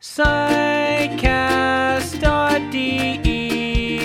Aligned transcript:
Psychcast.de 0.00 1.28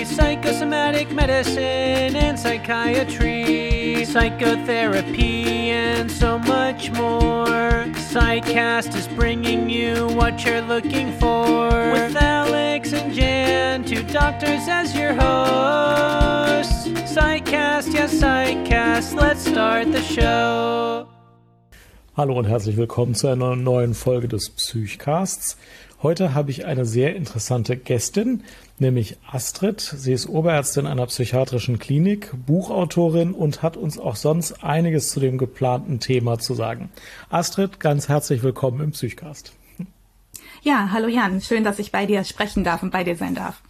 Psychosomatic 0.04 1.10
medicine 1.10 2.14
and 2.14 2.38
psychiatry, 2.38 4.04
psychotherapy, 4.04 5.70
and 5.70 6.12
so 6.12 6.38
much 6.38 6.90
more. 6.90 7.86
Psychcast 8.12 8.94
is 8.94 9.08
bringing 9.08 9.70
you 9.70 10.06
what 10.08 10.44
you're 10.44 10.60
looking 10.60 11.18
for. 11.18 11.70
With 11.92 12.14
Alex 12.14 12.92
and 12.92 13.14
Jan, 13.14 13.82
two 13.82 14.02
doctors 14.02 14.68
as 14.68 14.94
your 14.94 15.14
hosts. 15.14 16.88
Psychcast, 17.10 17.94
yes, 17.94 18.12
Psychcast, 18.20 19.14
let's 19.14 19.48
start 19.48 19.90
the 19.92 20.02
show. 20.02 21.08
Hallo 22.16 22.38
und 22.38 22.46
herzlich 22.46 22.78
willkommen 22.78 23.14
zu 23.14 23.28
einer 23.28 23.56
neuen 23.56 23.92
Folge 23.92 24.26
des 24.26 24.48
Psychcasts. 24.48 25.58
Heute 26.02 26.34
habe 26.34 26.50
ich 26.50 26.66
eine 26.66 26.84
sehr 26.84 27.16
interessante 27.16 27.74
Gästin, 27.74 28.42
nämlich 28.78 29.16
Astrid. 29.30 29.80
Sie 29.80 30.12
ist 30.12 30.28
Oberärztin 30.28 30.86
einer 30.86 31.06
psychiatrischen 31.06 31.78
Klinik, 31.78 32.32
Buchautorin 32.46 33.32
und 33.32 33.62
hat 33.62 33.78
uns 33.78 33.98
auch 33.98 34.16
sonst 34.16 34.62
einiges 34.62 35.10
zu 35.10 35.20
dem 35.20 35.38
geplanten 35.38 35.98
Thema 35.98 36.38
zu 36.38 36.52
sagen. 36.52 36.90
Astrid, 37.30 37.80
ganz 37.80 38.08
herzlich 38.08 38.42
willkommen 38.42 38.80
im 38.80 38.90
Psychcast. 38.90 39.54
Ja, 40.62 40.90
hallo 40.92 41.08
Jan, 41.08 41.40
schön, 41.40 41.64
dass 41.64 41.78
ich 41.78 41.92
bei 41.92 42.04
dir 42.04 42.24
sprechen 42.24 42.62
darf 42.62 42.82
und 42.82 42.90
bei 42.90 43.02
dir 43.02 43.16
sein 43.16 43.34
darf. 43.34 43.62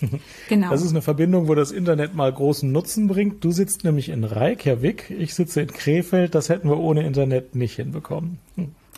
Genau. 0.48 0.70
Das 0.70 0.82
ist 0.82 0.90
eine 0.90 1.00
Verbindung, 1.00 1.46
wo 1.46 1.54
das 1.54 1.70
Internet 1.70 2.16
mal 2.16 2.32
großen 2.32 2.70
Nutzen 2.70 3.06
bringt. 3.06 3.44
Du 3.44 3.52
sitzt 3.52 3.84
nämlich 3.84 4.08
in 4.08 4.24
Reykjavik, 4.24 5.10
ich 5.10 5.32
sitze 5.32 5.62
in 5.62 5.68
Krefeld. 5.68 6.34
Das 6.34 6.48
hätten 6.48 6.68
wir 6.68 6.78
ohne 6.78 7.06
Internet 7.06 7.54
nicht 7.54 7.76
hinbekommen. 7.76 8.38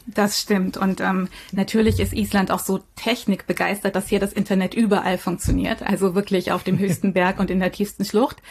Das 0.07 0.41
stimmt. 0.41 0.77
Und 0.77 1.01
ähm, 1.01 1.29
natürlich 1.53 1.99
ist 1.99 2.13
Island 2.13 2.51
auch 2.51 2.59
so 2.59 2.81
technikbegeistert, 2.97 3.97
dass 3.97 4.09
hier 4.09 4.21
das 4.21 4.33
Internet 4.33 4.75
überall 4.75 5.17
funktioniert. 5.17 5.83
Also 5.83 6.15
wirklich 6.15 6.53
auf 6.53 6.63
dem 6.63 6.79
höchsten 6.81 7.13
Berg 7.13 7.41
und 7.41 7.51
in 7.51 7.61
der 7.61 7.73
tiefsten 7.73 8.05
Schlucht. 8.05 8.43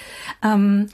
Ähm, 0.44 0.90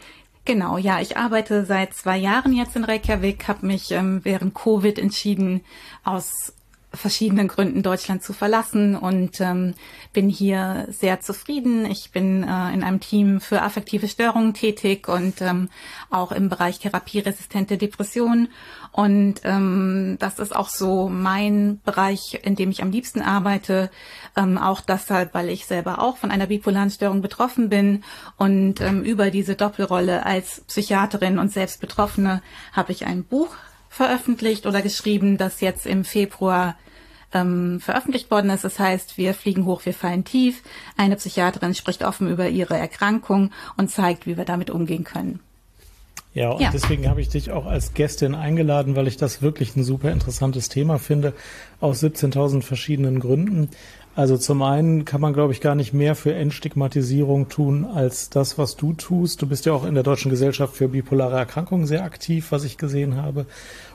Genau, 0.45 0.77
ja, 0.79 0.99
ich 0.99 1.15
arbeite 1.15 1.63
seit 1.63 1.93
zwei 1.93 2.17
Jahren 2.17 2.53
jetzt 2.53 2.75
in 2.75 2.83
Reykjavik, 2.83 3.47
habe 3.47 3.67
mich 3.67 3.91
ähm, 3.91 4.21
während 4.23 4.55
Covid 4.55 4.97
entschieden, 4.97 5.61
aus 6.03 6.53
verschiedenen 6.93 7.47
Gründen 7.47 7.83
Deutschland 7.83 8.23
zu 8.23 8.33
verlassen 8.33 8.95
und 8.95 9.39
ähm, 9.41 9.75
bin 10.11 10.27
hier 10.27 10.87
sehr 10.89 11.19
zufrieden. 11.19 11.85
Ich 11.85 12.11
bin 12.11 12.43
äh, 12.43 12.73
in 12.73 12.83
einem 12.83 12.99
Team 12.99 13.41
für 13.41 13.61
affektive 13.61 14.07
Störungen 14.07 14.53
tätig 14.53 15.07
und 15.07 15.41
ähm, 15.41 15.69
auch 16.09 16.31
im 16.31 16.49
Bereich 16.49 16.79
therapieresistente 16.79 17.77
Depressionen. 17.77 18.49
Und 18.91 19.41
ähm, 19.43 20.17
das 20.19 20.39
ist 20.39 20.55
auch 20.55 20.69
so 20.69 21.09
mein 21.09 21.79
Bereich, 21.85 22.39
in 22.43 22.55
dem 22.55 22.71
ich 22.71 22.81
am 22.81 22.91
liebsten 22.91 23.21
arbeite. 23.21 23.91
Ähm, 24.35 24.57
auch 24.57 24.81
deshalb, 24.81 25.35
weil 25.35 25.49
ich 25.49 25.67
selber 25.67 26.01
auch 26.01 26.17
von 26.17 26.31
einer 26.31 26.47
bipolaren 26.47 26.89
Störung 26.89 27.21
betroffen 27.21 27.69
bin. 27.69 28.03
Und 28.35 28.81
ähm, 28.81 29.03
über 29.03 29.29
diese 29.29 29.55
Doppelrolle 29.55 30.25
als 30.25 30.61
Psychiaterin 30.61 31.37
und 31.37 31.51
selbst 31.51 31.81
Betroffene 31.81 32.41
habe 32.73 32.91
ich 32.91 33.05
ein 33.05 33.23
Buch 33.23 33.55
veröffentlicht 33.99 34.65
oder 34.65 34.81
geschrieben, 34.81 35.37
das 35.37 35.59
jetzt 35.59 35.85
im 35.85 36.05
Februar 36.05 36.77
ähm, 37.33 37.81
veröffentlicht 37.81 38.31
worden 38.31 38.49
ist. 38.49 38.63
Das 38.63 38.79
heißt, 38.79 39.17
wir 39.17 39.33
fliegen 39.33 39.65
hoch, 39.65 39.81
wir 39.83 39.93
fallen 39.93 40.23
tief. 40.23 40.63
Eine 40.95 41.17
Psychiaterin 41.17 41.75
spricht 41.75 42.05
offen 42.05 42.29
über 42.29 42.47
ihre 42.47 42.77
Erkrankung 42.77 43.51
und 43.75 43.91
zeigt, 43.91 44.25
wie 44.25 44.37
wir 44.37 44.45
damit 44.45 44.69
umgehen 44.69 45.03
können. 45.03 45.41
Ja, 46.33 46.51
und 46.51 46.61
ja. 46.61 46.69
deswegen 46.71 47.09
habe 47.09 47.19
ich 47.19 47.27
dich 47.27 47.51
auch 47.51 47.65
als 47.65 47.93
Gästin 47.93 48.35
eingeladen, 48.35 48.95
weil 48.95 49.07
ich 49.07 49.17
das 49.17 49.41
wirklich 49.41 49.75
ein 49.75 49.83
super 49.83 50.13
interessantes 50.13 50.69
Thema 50.69 50.97
finde, 50.97 51.33
aus 51.81 52.01
17.000 52.01 52.61
verschiedenen 52.61 53.19
Gründen. 53.19 53.69
Also 54.15 54.37
zum 54.37 54.61
einen 54.63 55.05
kann 55.05 55.21
man, 55.21 55.33
glaube 55.33 55.53
ich, 55.53 55.61
gar 55.61 55.75
nicht 55.75 55.93
mehr 55.93 56.13
für 56.13 56.33
Entstigmatisierung 56.33 57.47
tun 57.47 57.85
als 57.85 58.29
das, 58.29 58.57
was 58.57 58.75
du 58.75 58.91
tust. 58.91 59.41
Du 59.41 59.47
bist 59.47 59.65
ja 59.65 59.71
auch 59.71 59.85
in 59.85 59.93
der 59.93 60.03
Deutschen 60.03 60.29
Gesellschaft 60.29 60.75
für 60.75 60.89
bipolare 60.89 61.37
Erkrankungen 61.37 61.85
sehr 61.85 62.03
aktiv, 62.03 62.51
was 62.51 62.63
ich 62.63 62.77
gesehen 62.77 63.15
habe. 63.15 63.45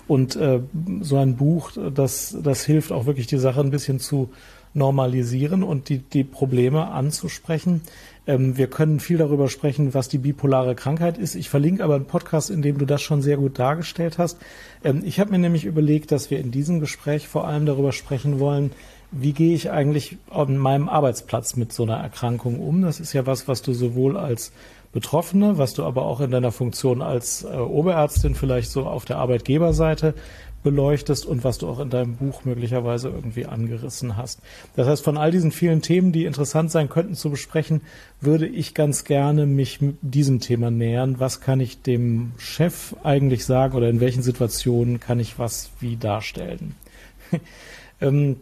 Und 0.07 0.37
äh, 0.37 0.61
so 1.01 1.17
ein 1.17 1.37
Buch, 1.37 1.73
das, 1.95 2.37
das 2.43 2.65
hilft 2.65 2.93
auch 2.93 3.07
wirklich, 3.07 3.27
die 3.27 3.39
Sache 3.39 3.61
ein 3.61 3.71
bisschen 3.71 4.01
zu 4.01 4.31
normalisieren 4.75 5.63
und 5.63 5.89
die, 5.89 5.99
die 5.99 6.25
Probleme 6.25 6.89
anzusprechen. 6.89 7.83
Ähm, 8.27 8.57
wir 8.57 8.67
können 8.67 9.01
viel 9.01 9.19
darüber 9.19 9.49
sprechen, 9.49 9.95
was 9.95 10.09
die 10.09 10.19
bipolare 10.19 10.75
Krankheit 10.75 11.17
ist. 11.17 11.37
Ich 11.37 11.49
verlinke 11.49 11.85
aber 11.85 11.95
einen 11.95 12.07
Podcast, 12.07 12.51
in 12.51 12.61
dem 12.61 12.79
du 12.79 12.85
das 12.85 13.01
schon 13.01 13.23
sehr 13.23 13.37
gut 13.37 13.59
dargestellt 13.59 14.19
hast. 14.19 14.39
Ähm, 14.83 15.03
ich 15.05 15.21
habe 15.21 15.31
mir 15.31 15.39
nämlich 15.39 15.65
überlegt, 15.65 16.11
dass 16.11 16.31
wir 16.31 16.41
in 16.41 16.51
diesem 16.51 16.81
Gespräch 16.81 17.29
vor 17.29 17.47
allem 17.47 17.67
darüber 17.67 17.93
sprechen 17.93 18.41
wollen, 18.41 18.73
wie 19.13 19.33
gehe 19.33 19.55
ich 19.55 19.71
eigentlich 19.71 20.17
an 20.29 20.57
meinem 20.57 20.89
Arbeitsplatz 20.89 21.55
mit 21.55 21.73
so 21.73 21.85
einer 21.85 21.99
Erkrankung 21.99 22.59
um? 22.59 22.83
Das 22.83 22.99
ist 22.99 23.13
ja 23.13 23.27
was, 23.27 23.47
was 23.47 23.63
du 23.63 23.73
sowohl 23.73 24.17
als 24.17 24.51
Betroffene, 24.95 25.59
was 25.59 25.75
du 25.75 25.83
aber 25.85 26.07
auch 26.07 26.21
in 26.21 26.31
deiner 26.31 26.53
Funktion 26.53 27.03
als 27.03 27.45
äh, 27.45 27.49
Oberärztin 27.57 28.35
vielleicht 28.35 28.71
so 28.71 28.87
auf 28.87 29.05
der 29.05 29.19
Arbeitgeberseite 29.19 30.15
beleuchtest 30.63 31.27
und 31.27 31.45
was 31.45 31.59
du 31.59 31.69
auch 31.69 31.79
in 31.79 31.91
deinem 31.91 32.17
Buch 32.17 32.45
möglicherweise 32.45 33.09
irgendwie 33.09 33.45
angerissen 33.45 34.17
hast. 34.17 34.41
Das 34.77 34.89
heißt, 34.89 35.05
von 35.05 35.19
all 35.19 35.31
diesen 35.31 35.53
vielen 35.53 35.83
Themen, 35.83 36.11
die 36.11 36.25
interessant 36.25 36.71
sein 36.71 36.89
könnten 36.89 37.15
zu 37.15 37.29
besprechen, 37.29 37.83
würde 38.21 38.47
ich 38.47 38.73
ganz 38.73 39.05
gerne 39.05 39.47
mich 39.47 39.81
diesem 40.01 40.41
Thema 40.41 40.71
nähern. 40.71 41.21
Was 41.21 41.41
kann 41.41 41.61
ich 41.61 41.83
dem 41.83 42.33
Chef 42.39 42.97
eigentlich 43.03 43.45
sagen 43.45 43.77
oder 43.77 43.91
in 43.91 44.01
welchen 44.01 44.23
Situationen 44.23 45.01
kann 45.01 45.21
ich 45.21 45.39
was 45.39 45.71
wie 45.81 45.97
darstellen? 45.97 46.77
ähm, 48.01 48.37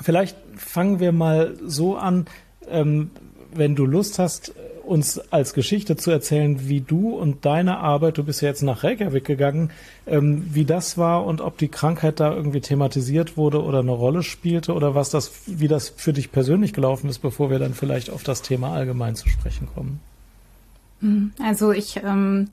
vielleicht 0.00 0.36
fangen 0.56 1.00
wir 1.00 1.12
mal 1.12 1.56
so 1.66 1.96
an, 1.96 2.26
ähm, 2.68 3.10
wenn 3.52 3.74
du 3.74 3.86
Lust 3.86 4.20
hast, 4.20 4.54
uns 4.90 5.20
als 5.32 5.54
Geschichte 5.54 5.96
zu 5.96 6.10
erzählen, 6.10 6.68
wie 6.68 6.80
du 6.80 7.10
und 7.10 7.44
deine 7.44 7.78
Arbeit, 7.78 8.18
du 8.18 8.24
bist 8.24 8.42
ja 8.42 8.48
jetzt 8.48 8.62
nach 8.62 8.82
Reykjavik 8.82 9.24
gegangen, 9.24 9.70
ähm, 10.06 10.44
wie 10.52 10.64
das 10.64 10.98
war 10.98 11.24
und 11.24 11.40
ob 11.40 11.58
die 11.58 11.68
Krankheit 11.68 12.18
da 12.18 12.34
irgendwie 12.34 12.60
thematisiert 12.60 13.36
wurde 13.36 13.62
oder 13.62 13.78
eine 13.78 13.92
Rolle 13.92 14.24
spielte 14.24 14.74
oder 14.74 14.96
was 14.96 15.10
das, 15.10 15.30
wie 15.46 15.68
das 15.68 15.88
für 15.90 16.12
dich 16.12 16.32
persönlich 16.32 16.72
gelaufen 16.72 17.08
ist, 17.08 17.20
bevor 17.20 17.50
wir 17.50 17.60
dann 17.60 17.72
vielleicht 17.72 18.10
auf 18.10 18.24
das 18.24 18.42
Thema 18.42 18.74
allgemein 18.74 19.14
zu 19.14 19.28
sprechen 19.28 19.68
kommen. 19.72 20.00
Hm, 21.00 21.32
also 21.40 21.70
ich 21.70 22.00
ähm, 22.04 22.48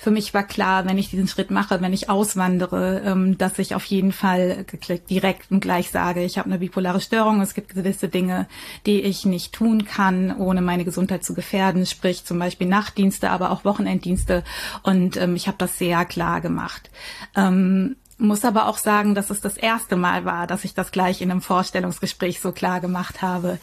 für 0.00 0.10
mich 0.10 0.32
war 0.32 0.44
klar, 0.44 0.86
wenn 0.86 0.96
ich 0.96 1.10
diesen 1.10 1.28
Schritt 1.28 1.50
mache, 1.50 1.82
wenn 1.82 1.92
ich 1.92 2.08
auswandere, 2.08 3.02
ähm, 3.04 3.36
dass 3.36 3.58
ich 3.58 3.74
auf 3.74 3.84
jeden 3.84 4.12
Fall 4.12 4.64
direkt 5.10 5.50
und 5.50 5.60
gleich 5.60 5.90
sage, 5.90 6.22
ich 6.24 6.38
habe 6.38 6.46
eine 6.46 6.58
bipolare 6.58 7.02
Störung. 7.02 7.42
Es 7.42 7.52
gibt 7.52 7.74
gewisse 7.74 8.08
Dinge, 8.08 8.48
die 8.86 9.02
ich 9.02 9.26
nicht 9.26 9.52
tun 9.52 9.84
kann, 9.84 10.34
ohne 10.34 10.62
meine 10.62 10.86
Gesundheit 10.86 11.22
zu 11.22 11.34
gefährden, 11.34 11.84
sprich 11.84 12.24
zum 12.24 12.38
Beispiel 12.38 12.66
Nachtdienste, 12.66 13.28
aber 13.28 13.50
auch 13.50 13.66
Wochenenddienste. 13.66 14.42
Und 14.82 15.18
ähm, 15.18 15.36
ich 15.36 15.48
habe 15.48 15.58
das 15.58 15.76
sehr 15.76 16.06
klar 16.06 16.40
gemacht. 16.40 16.90
Ähm, 17.36 17.96
muss 18.16 18.46
aber 18.46 18.68
auch 18.68 18.78
sagen, 18.78 19.14
dass 19.14 19.28
es 19.28 19.42
das 19.42 19.58
erste 19.58 19.96
Mal 19.96 20.24
war, 20.24 20.46
dass 20.46 20.64
ich 20.64 20.72
das 20.72 20.92
gleich 20.92 21.20
in 21.20 21.30
einem 21.30 21.42
Vorstellungsgespräch 21.42 22.40
so 22.40 22.52
klar 22.52 22.80
gemacht 22.80 23.20
habe. 23.20 23.58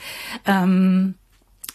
Ähm, 0.46 1.16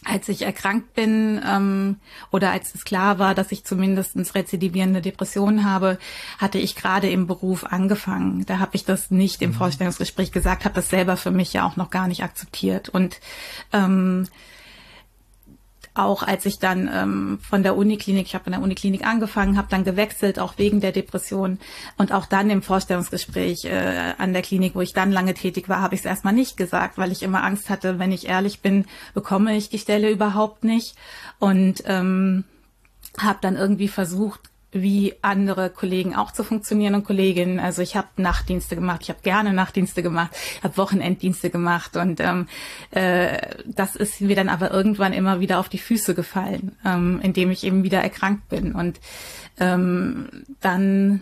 als 0.05 0.29
ich 0.29 0.43
erkrankt 0.43 0.93
bin 0.93 1.41
ähm, 1.47 1.97
oder 2.31 2.51
als 2.51 2.75
es 2.75 2.85
klar 2.85 3.19
war, 3.19 3.35
dass 3.35 3.51
ich 3.51 3.63
zumindest 3.63 4.15
rezidivierende 4.35 5.01
Depressionen 5.01 5.65
habe, 5.65 5.97
hatte 6.37 6.57
ich 6.57 6.75
gerade 6.75 7.09
im 7.09 7.27
Beruf 7.27 7.65
angefangen. 7.65 8.45
Da 8.45 8.59
habe 8.59 8.75
ich 8.75 8.85
das 8.85 9.11
nicht 9.11 9.41
im 9.41 9.51
mhm. 9.51 9.55
Vorstellungsgespräch 9.55 10.31
gesagt, 10.31 10.65
habe 10.65 10.75
das 10.75 10.89
selber 10.89 11.17
für 11.17 11.31
mich 11.31 11.53
ja 11.53 11.65
auch 11.65 11.75
noch 11.75 11.89
gar 11.89 12.07
nicht 12.07 12.23
akzeptiert. 12.23 12.89
Und 12.89 13.19
ähm, 13.71 14.27
auch 15.95 16.23
als 16.23 16.45
ich 16.45 16.57
dann 16.57 16.89
ähm, 16.91 17.39
von 17.41 17.61
der 17.61 17.75
Uniklinik, 17.75 18.25
ich 18.25 18.35
habe 18.35 18.45
in 18.47 18.53
der 18.53 18.61
Uniklinik 18.61 19.05
angefangen, 19.05 19.57
habe 19.57 19.67
dann 19.69 19.83
gewechselt, 19.83 20.39
auch 20.39 20.57
wegen 20.57 20.81
der 20.81 20.91
Depression. 20.91 21.59
Und 21.97 22.11
auch 22.11 22.25
dann 22.25 22.49
im 22.49 22.63
Vorstellungsgespräch 22.63 23.65
äh, 23.65 24.13
an 24.17 24.33
der 24.33 24.41
Klinik, 24.41 24.73
wo 24.75 24.81
ich 24.81 24.93
dann 24.93 25.11
lange 25.11 25.35
tätig 25.35 25.69
war, 25.69 25.81
habe 25.81 25.93
ich 25.93 26.01
es 26.01 26.05
erstmal 26.05 26.33
nicht 26.33 26.57
gesagt, 26.57 26.97
weil 26.97 27.11
ich 27.11 27.21
immer 27.21 27.43
Angst 27.43 27.69
hatte, 27.69 27.99
wenn 27.99 28.11
ich 28.11 28.27
ehrlich 28.27 28.61
bin, 28.61 28.85
bekomme 29.13 29.55
ich 29.55 29.69
die 29.69 29.79
Stelle 29.79 30.09
überhaupt 30.09 30.63
nicht. 30.63 30.95
Und 31.39 31.83
ähm, 31.85 32.43
habe 33.19 33.39
dann 33.41 33.55
irgendwie 33.55 33.87
versucht, 33.87 34.41
wie 34.73 35.13
andere 35.21 35.69
Kollegen 35.69 36.15
auch 36.15 36.31
zu 36.31 36.43
funktionieren 36.43 36.95
und 36.95 37.05
Kolleginnen. 37.05 37.59
Also 37.59 37.81
ich 37.81 37.95
habe 37.95 38.07
Nachtdienste 38.17 38.75
gemacht, 38.75 39.01
ich 39.03 39.09
habe 39.09 39.21
gerne 39.21 39.53
Nachtdienste 39.53 40.03
gemacht, 40.03 40.35
habe 40.63 40.77
Wochenenddienste 40.77 41.49
gemacht 41.49 41.95
und 41.95 42.19
ähm, 42.19 42.47
äh, 42.91 43.37
das 43.65 43.95
ist 43.95 44.21
mir 44.21 44.35
dann 44.35 44.49
aber 44.49 44.71
irgendwann 44.71 45.13
immer 45.13 45.39
wieder 45.39 45.59
auf 45.59 45.69
die 45.69 45.77
Füße 45.77 46.15
gefallen, 46.15 46.75
ähm, 46.85 47.19
indem 47.23 47.51
ich 47.51 47.63
eben 47.63 47.83
wieder 47.83 48.01
erkrankt 48.01 48.49
bin. 48.49 48.73
Und 48.73 48.99
ähm, 49.59 50.43
dann 50.61 51.21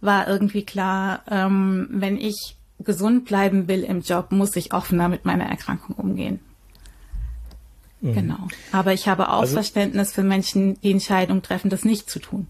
war 0.00 0.28
irgendwie 0.28 0.64
klar, 0.64 1.22
ähm, 1.30 1.88
wenn 1.90 2.16
ich 2.16 2.56
gesund 2.80 3.24
bleiben 3.24 3.68
will 3.68 3.82
im 3.82 4.00
Job, 4.00 4.32
muss 4.32 4.56
ich 4.56 4.72
offener 4.72 5.08
mit 5.08 5.24
meiner 5.24 5.46
Erkrankung 5.46 5.96
umgehen. 5.96 6.40
Mhm. 8.04 8.14
Genau. 8.14 8.48
Aber 8.70 8.92
ich 8.92 9.08
habe 9.08 9.30
auch 9.30 9.40
also, 9.40 9.54
Verständnis 9.54 10.12
für 10.12 10.22
Menschen, 10.22 10.78
die 10.82 10.90
Entscheidung 10.90 11.42
treffen, 11.42 11.70
das 11.70 11.84
nicht 11.84 12.10
zu 12.10 12.18
tun. 12.18 12.46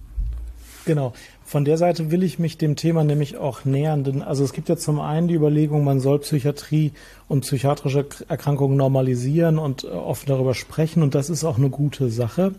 Genau. 0.85 1.15
Von 1.45 1.65
der 1.65 1.79
Seite 1.79 2.11
will 2.11 2.23
ich 2.23 2.39
mich 2.39 2.59
dem 2.59 2.75
Thema 2.75 3.05
nämlich 3.05 3.37
auch 3.37 3.65
nähern, 3.65 4.03
denn 4.03 4.23
also 4.23 4.45
es 4.45 4.53
gibt 4.53 4.69
ja 4.69 4.77
zum 4.77 5.01
einen 5.01 5.29
die 5.29 5.35
Überlegung, 5.35 5.85
man 5.85 6.01
soll 6.01 6.19
Psychiatrie 6.19 6.93
und 7.29 7.43
psychiatrische 7.43 8.07
Erkrankungen 8.29 8.77
normalisieren 8.77 9.59
und 9.59 9.85
äh, 9.85 9.89
offen 9.89 10.27
darüber 10.27 10.55
sprechen 10.55 11.03
und 11.03 11.15
das 11.15 11.31
ist 11.31 11.45
auch 11.45 11.57
eine 11.57 11.71
gute 11.71 12.11
Sache. 12.11 12.55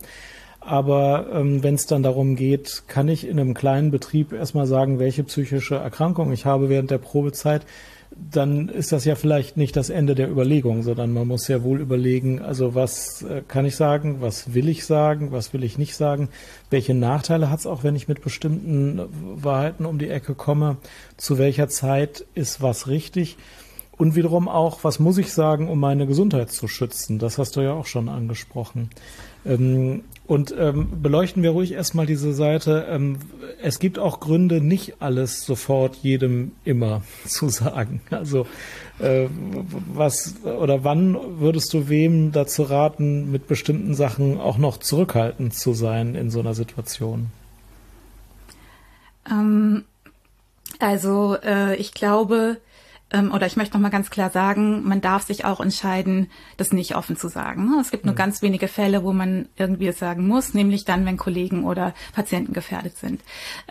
Aber 0.62 1.28
ähm, 1.32 1.62
wenn 1.62 1.76
es 1.76 1.86
dann 1.86 2.02
darum 2.02 2.36
geht, 2.36 2.84
kann 2.88 3.08
ich 3.08 3.28
in 3.28 3.40
einem 3.40 3.54
kleinen 3.54 3.92
Betrieb 3.92 4.32
erstmal 4.32 4.66
sagen, 4.66 4.98
welche 4.98 5.24
psychische 5.24 5.76
Erkrankung 5.76 6.32
ich 6.32 6.46
habe 6.46 6.70
während 6.70 6.90
der 6.90 6.98
Probezeit, 6.98 7.64
dann 8.32 8.70
ist 8.70 8.92
das 8.92 9.06
ja 9.06 9.16
vielleicht 9.16 9.58
nicht 9.58 9.76
das 9.76 9.90
Ende 9.90 10.16
der 10.16 10.30
Überlegung, 10.30 10.84
sondern 10.84 11.12
man 11.14 11.28
muss 11.28 11.48
ja 11.48 11.64
wohl 11.64 11.82
überlegen, 11.82 12.42
also 12.42 12.74
was 12.74 13.24
äh, 13.24 13.42
kann 13.48 13.66
ich 13.66 13.76
sagen, 13.76 14.22
was 14.22 14.54
will 14.54 14.70
ich 14.70 14.86
sagen, 14.86 15.32
was 15.32 15.54
will 15.54 15.64
ich 15.64 15.78
nicht 15.78 15.96
sagen, 15.96 16.30
welche 16.70 16.94
Nachteile 16.94 17.50
hat 17.50 17.60
es 17.60 17.68
auch, 17.68 17.84
wenn 17.84 17.96
ich 17.96 18.08
mit 18.08 18.22
bestimmten 18.22 19.02
Wahrheiten 19.12 19.86
um 19.86 20.00
die 20.00 20.10
Ecke 20.10 20.34
komme, 20.34 20.78
zu 21.18 21.38
welcher 21.38 21.68
Zeit 21.68 22.26
ist 22.36 22.62
was 22.62 22.88
richtig 22.88 23.38
und 23.98 24.16
wiederum 24.16 24.48
auch, 24.48 24.84
was 24.84 25.00
muss 25.00 25.18
ich 25.18 25.32
sagen, 25.34 25.70
um 25.70 25.80
meine 25.80 26.08
Gesundheit 26.08 26.52
zu 26.52 26.68
schützen, 26.68 27.20
das 27.20 27.38
hast 27.38 27.56
du 27.56 27.62
ja 27.62 27.74
auch 27.74 27.86
schon 27.86 28.10
angesprochen. 28.10 28.90
Ähm, 29.46 30.04
und 30.28 30.56
ähm, 30.58 31.02
beleuchten 31.02 31.44
wir 31.44 31.52
ruhig 31.52 31.74
erstmal 31.74 32.06
diese 32.06 32.34
Seite. 32.34 32.88
Es 33.62 33.80
gibt 33.80 34.00
auch 34.00 34.20
Gründe, 34.20 34.62
nicht 34.62 35.02
alles 35.02 35.46
sofort 35.46 35.96
jedem 35.98 36.52
immer 36.64 37.02
zu 37.26 37.50
sagen. 37.50 38.02
Also 38.10 38.46
äh, 39.00 39.28
was 39.94 40.36
oder 40.44 40.84
wann 40.84 41.18
würdest 41.40 41.74
du 41.74 41.90
wem 41.90 42.32
dazu 42.32 42.64
raten, 42.64 43.32
mit 43.32 43.48
bestimmten 43.48 43.96
Sachen 43.96 44.40
auch 44.40 44.58
noch 44.58 44.78
zurückhaltend 44.78 45.54
zu 45.54 45.74
sein 45.74 46.16
in 46.16 46.30
so 46.30 46.40
einer 46.40 46.54
Situation? 46.54 47.28
Ähm, 49.30 49.84
also 50.80 51.38
äh, 51.44 51.76
ich 51.76 51.94
glaube, 51.94 52.58
ähm, 53.12 53.32
oder 53.32 53.46
ich 53.46 53.56
möchte 53.56 53.76
noch 53.76 53.82
mal 53.82 53.90
ganz 53.90 54.10
klar 54.10 54.32
sagen, 54.32 54.84
man 54.84 55.00
darf 55.00 55.24
sich 55.24 55.46
auch 55.46 55.60
entscheiden, 55.60 56.28
das 56.58 56.74
nicht 56.74 56.96
offen 56.96 57.16
zu 57.16 57.28
sagen. 57.28 57.66
Ne? 57.70 57.78
Es 57.80 57.92
gibt 57.92 58.04
nur 58.04 58.14
mhm. 58.14 58.18
ganz 58.18 58.42
wenige 58.42 58.68
Fälle, 58.68 59.04
wo 59.04 59.14
man 59.14 59.48
irgendwie 59.58 59.88
es 59.88 60.00
sagen 60.00 60.28
muss, 60.28 60.56
nämlich 60.56 60.86
dann, 60.86 61.06
wenn 61.06 61.18
Kollegen 61.18 61.66
oder 61.66 61.94
Patienten 62.14 62.54
gefährdet 62.54 62.98
sind. 62.98 63.22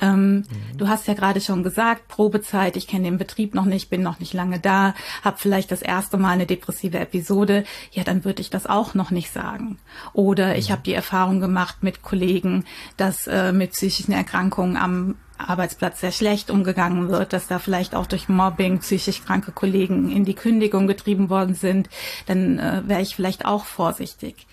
Ähm, 0.00 0.36
mhm. 0.36 0.44
Du 0.76 0.88
hast 0.88 1.08
ja 1.08 1.14
gerade 1.14 1.40
schon 1.40 1.64
gesagt, 1.64 2.06
Probezeit, 2.06 2.76
ich 2.76 2.86
kenne 2.86 3.04
den 3.04 3.18
Betrieb 3.18 3.54
noch 3.54 3.64
nicht, 3.64 3.90
bin 3.90 4.02
noch 4.02 4.20
nicht 4.20 4.34
lange 4.34 4.60
da, 4.60 4.94
habe 5.22 5.36
vielleicht 5.38 5.72
das 5.72 5.82
erste 5.82 6.16
Mal 6.16 6.30
eine 6.30 6.46
depressive 6.46 6.98
Episode, 6.98 7.64
ja, 7.90 8.04
dann 8.04 8.24
würde 8.24 8.40
ich 8.40 8.50
das 8.50 8.66
auch 8.66 8.94
noch 8.94 9.10
nicht 9.10 9.32
sagen. 9.32 9.78
Oder 10.12 10.48
mhm. 10.50 10.58
ich 10.58 10.70
habe 10.70 10.82
die 10.82 10.94
Erfahrung 10.94 11.40
gemacht 11.40 11.78
mit 11.82 12.02
Kollegen, 12.02 12.64
dass 12.96 13.26
äh, 13.26 13.52
mit 13.52 13.72
psychischen 13.72 14.12
Erkrankungen 14.12 14.76
am 14.76 15.16
Arbeitsplatz 15.38 16.00
sehr 16.00 16.12
schlecht 16.12 16.50
umgegangen 16.50 17.08
wird, 17.08 17.32
dass 17.32 17.46
da 17.46 17.58
vielleicht 17.58 17.94
auch 17.94 18.06
durch 18.06 18.28
Mobbing 18.28 18.78
psychisch 18.80 19.24
kranke 19.24 19.52
Kollegen 19.52 20.10
in 20.10 20.24
die 20.24 20.34
Kündigung 20.34 20.86
getrieben 20.86 21.30
worden 21.30 21.54
sind, 21.54 21.88
dann 22.26 22.58
äh, 22.58 22.82
wäre 22.86 23.02
ich 23.02 23.16
vielleicht 23.16 23.44
auch 23.44 23.64
vorsichtig. 23.64 24.46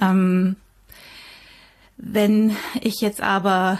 Ähm, 0.00 0.56
wenn 1.96 2.56
ich 2.80 3.00
jetzt 3.00 3.22
aber 3.22 3.78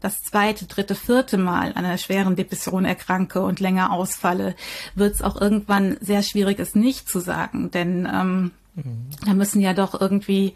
das 0.00 0.20
zweite, 0.20 0.66
dritte, 0.66 0.94
vierte 0.94 1.38
Mal 1.38 1.68
an 1.74 1.84
einer 1.84 1.98
schweren 1.98 2.36
Depression 2.36 2.84
erkranke 2.84 3.40
und 3.40 3.60
länger 3.60 3.92
ausfalle, 3.92 4.54
wird 4.94 5.14
es 5.14 5.22
auch 5.22 5.40
irgendwann 5.40 5.96
sehr 6.00 6.22
schwierig, 6.22 6.58
es 6.58 6.74
nicht 6.74 7.08
zu 7.08 7.20
sagen. 7.20 7.70
Denn 7.70 8.08
ähm, 8.12 8.50
mhm. 8.74 9.06
da 9.24 9.34
müssen 9.34 9.60
ja 9.60 9.72
doch 9.72 9.98
irgendwie 9.98 10.54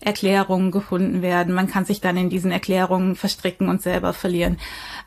Erklärungen 0.00 0.70
gefunden 0.70 1.22
werden. 1.22 1.54
Man 1.54 1.68
kann 1.68 1.84
sich 1.84 2.00
dann 2.00 2.16
in 2.16 2.30
diesen 2.30 2.50
Erklärungen 2.50 3.16
verstricken 3.16 3.68
und 3.68 3.82
selber 3.82 4.12
verlieren. 4.12 4.58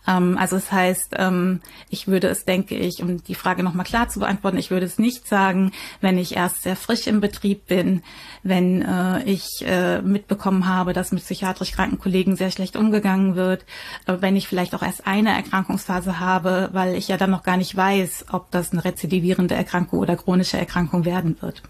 Ähm, 0.07 0.37
also 0.37 0.55
es 0.55 0.65
das 0.65 0.71
heißt, 0.71 1.15
ähm, 1.17 1.61
ich 1.89 2.07
würde 2.07 2.27
es, 2.27 2.45
denke 2.45 2.75
ich, 2.75 3.01
um 3.01 3.23
die 3.23 3.35
Frage 3.35 3.63
nochmal 3.63 3.85
klar 3.85 4.09
zu 4.09 4.19
beantworten, 4.19 4.57
ich 4.57 4.71
würde 4.71 4.85
es 4.85 4.99
nicht 4.99 5.27
sagen, 5.27 5.71
wenn 6.01 6.17
ich 6.17 6.35
erst 6.35 6.63
sehr 6.63 6.75
frisch 6.75 7.07
im 7.07 7.21
Betrieb 7.21 7.67
bin, 7.67 8.03
wenn 8.43 8.81
äh, 8.81 9.23
ich 9.23 9.47
äh, 9.65 10.01
mitbekommen 10.01 10.67
habe, 10.67 10.93
dass 10.93 11.11
mit 11.11 11.23
psychiatrisch 11.23 11.71
kranken 11.71 11.99
Kollegen 11.99 12.35
sehr 12.35 12.51
schlecht 12.51 12.75
umgegangen 12.75 13.35
wird, 13.35 13.65
äh, 14.05 14.17
wenn 14.19 14.35
ich 14.35 14.47
vielleicht 14.47 14.75
auch 14.75 14.83
erst 14.83 15.07
eine 15.07 15.33
Erkrankungsphase 15.33 16.19
habe, 16.19 16.69
weil 16.73 16.95
ich 16.95 17.07
ja 17.07 17.17
dann 17.17 17.31
noch 17.31 17.43
gar 17.43 17.57
nicht 17.57 17.75
weiß, 17.75 18.25
ob 18.31 18.51
das 18.51 18.71
eine 18.71 18.85
rezidivierende 18.85 19.55
Erkrankung 19.55 19.99
oder 19.99 20.15
chronische 20.15 20.57
Erkrankung 20.57 21.05
werden 21.05 21.41
wird. 21.41 21.63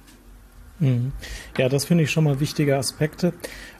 Mhm. 0.84 1.14
Ja, 1.58 1.70
das 1.70 1.86
finde 1.86 2.04
ich 2.04 2.12
schon 2.12 2.26
mal 2.26 2.40
wichtige 2.40 2.78
Aspekte. 2.78 3.34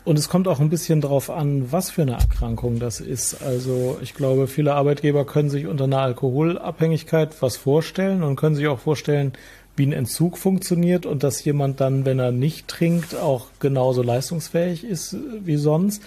Und 0.06 0.18
es 0.18 0.30
kommt 0.30 0.48
auch 0.48 0.60
ein 0.60 0.70
bisschen 0.70 1.02
darauf 1.02 1.30
an, 1.30 1.72
was 1.72 1.92
für 1.92 2.02
eine 2.02 2.14
Erkrankung 2.14 2.80
das 2.80 3.00
ist. 3.00 3.42
Also 3.42 3.98
ich 4.02 4.14
glaube, 4.14 4.48
viele 4.48 4.74
Arbeitgeber 4.74 5.26
können 5.26 5.50
sich 5.50 5.68
unter 5.68 5.86
einer 5.86 6.00
Alkoholabhängigkeit 6.00 7.42
was 7.42 7.58
vorstellen 7.58 8.24
und 8.24 8.36
können 8.36 8.56
sich 8.56 8.68
auch 8.68 8.80
vorstellen, 8.80 9.34
wie 9.76 9.86
ein 9.86 9.94
Entzug 9.94 10.38
funktioniert 10.38 11.06
und 11.06 11.24
dass 11.24 11.44
jemand 11.44 11.82
dann, 11.82 12.06
wenn 12.06 12.20
er 12.20 12.32
nicht 12.32 12.68
trinkt, 12.68 13.16
auch 13.16 13.48
genauso 13.60 14.02
leistungsfähig 14.02 14.84
ist 14.84 15.16
wie 15.44 15.58
sonst. 15.58 16.02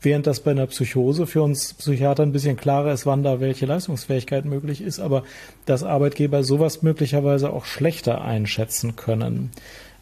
Während 0.00 0.28
das 0.28 0.40
bei 0.40 0.52
einer 0.52 0.68
Psychose 0.68 1.26
für 1.26 1.42
uns 1.42 1.74
Psychiater 1.74 2.22
ein 2.22 2.30
bisschen 2.30 2.56
klarer 2.56 2.92
ist, 2.92 3.04
wann 3.04 3.24
da 3.24 3.40
welche 3.40 3.66
Leistungsfähigkeit 3.66 4.44
möglich 4.44 4.80
ist, 4.80 5.00
aber 5.00 5.24
dass 5.66 5.82
Arbeitgeber 5.82 6.44
sowas 6.44 6.82
möglicherweise 6.82 7.50
auch 7.50 7.64
schlechter 7.64 8.20
einschätzen 8.20 8.94
können. 8.94 9.50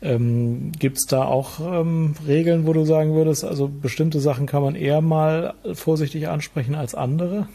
Ähm, 0.03 0.73
Gibt 0.79 0.99
es 0.99 1.07
da 1.07 1.25
auch 1.25 1.61
ähm, 1.61 2.15
Regeln, 2.27 2.67
wo 2.67 2.73
du 2.73 2.85
sagen 2.85 3.15
würdest, 3.15 3.45
also 3.45 3.69
bestimmte 3.69 4.21
Sachen 4.21 4.47
kann 4.47 4.63
man 4.63 4.75
eher 4.75 5.01
mal 5.01 5.55
vorsichtig 5.73 6.29
ansprechen 6.29 6.75
als 6.75 6.95
andere? 6.95 7.49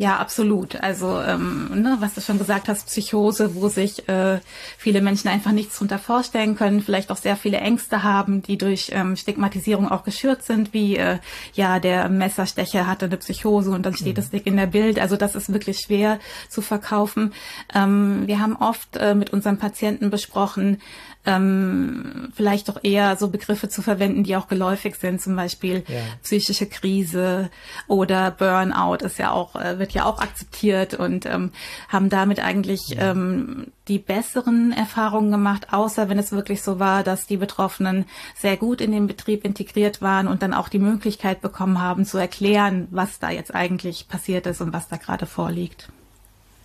Ja, 0.00 0.16
absolut. 0.16 0.76
Also 0.76 1.20
ähm, 1.20 1.82
ne, 1.82 1.98
was 2.00 2.14
du 2.14 2.22
schon 2.22 2.38
gesagt 2.38 2.68
hast, 2.68 2.86
Psychose, 2.86 3.54
wo 3.54 3.68
sich 3.68 4.08
äh, 4.08 4.40
viele 4.78 5.02
Menschen 5.02 5.28
einfach 5.28 5.52
nichts 5.52 5.76
drunter 5.76 5.98
vorstellen 5.98 6.56
können, 6.56 6.80
vielleicht 6.80 7.10
auch 7.10 7.18
sehr 7.18 7.36
viele 7.36 7.58
Ängste 7.58 8.02
haben, 8.02 8.40
die 8.40 8.56
durch 8.56 8.92
ähm, 8.94 9.14
Stigmatisierung 9.14 9.90
auch 9.90 10.02
geschürt 10.02 10.42
sind, 10.42 10.72
wie 10.72 10.96
äh, 10.96 11.18
ja 11.52 11.80
der 11.80 12.08
Messerstecher 12.08 12.86
hatte 12.86 13.04
eine 13.04 13.18
Psychose 13.18 13.72
und 13.72 13.84
dann 13.84 13.94
steht 13.94 14.16
mhm. 14.16 14.22
es 14.22 14.30
dick 14.30 14.46
in 14.46 14.56
der 14.56 14.68
Bild. 14.68 14.98
Also 14.98 15.16
das 15.16 15.34
ist 15.34 15.52
wirklich 15.52 15.80
schwer 15.80 16.18
zu 16.48 16.62
verkaufen. 16.62 17.34
Ähm, 17.74 18.22
wir 18.24 18.40
haben 18.40 18.56
oft 18.56 18.96
äh, 18.96 19.14
mit 19.14 19.34
unseren 19.34 19.58
Patienten 19.58 20.08
besprochen, 20.08 20.80
ähm, 21.26 22.32
vielleicht 22.34 22.68
doch 22.68 22.82
eher 22.82 23.16
so 23.16 23.28
Begriffe 23.28 23.68
zu 23.68 23.82
verwenden, 23.82 24.24
die 24.24 24.36
auch 24.36 24.48
geläufig 24.48 24.96
sind, 24.96 25.20
zum 25.20 25.36
Beispiel 25.36 25.84
ja. 25.86 26.00
psychische 26.22 26.66
Krise 26.66 27.50
oder 27.88 28.30
Burnout 28.30 29.04
ist 29.04 29.18
ja 29.18 29.30
auch, 29.30 29.54
äh, 29.54 29.78
wird 29.78 29.92
ja 29.92 30.06
auch 30.06 30.20
akzeptiert 30.20 30.94
und 30.94 31.26
ähm, 31.26 31.52
haben 31.88 32.08
damit 32.08 32.40
eigentlich 32.40 32.88
ja. 32.88 33.10
ähm, 33.10 33.66
die 33.88 33.98
besseren 33.98 34.72
Erfahrungen 34.72 35.30
gemacht, 35.30 35.72
außer 35.72 36.08
wenn 36.08 36.18
es 36.18 36.32
wirklich 36.32 36.62
so 36.62 36.78
war, 36.78 37.02
dass 37.02 37.26
die 37.26 37.36
Betroffenen 37.36 38.06
sehr 38.36 38.56
gut 38.56 38.80
in 38.80 38.92
den 38.92 39.06
Betrieb 39.06 39.44
integriert 39.44 40.00
waren 40.00 40.26
und 40.26 40.42
dann 40.42 40.54
auch 40.54 40.70
die 40.70 40.78
Möglichkeit 40.78 41.42
bekommen 41.42 41.80
haben 41.80 42.06
zu 42.06 42.16
erklären, 42.16 42.88
was 42.90 43.18
da 43.18 43.30
jetzt 43.30 43.54
eigentlich 43.54 44.08
passiert 44.08 44.46
ist 44.46 44.62
und 44.62 44.72
was 44.72 44.88
da 44.88 44.96
gerade 44.96 45.26
vorliegt. 45.26 45.90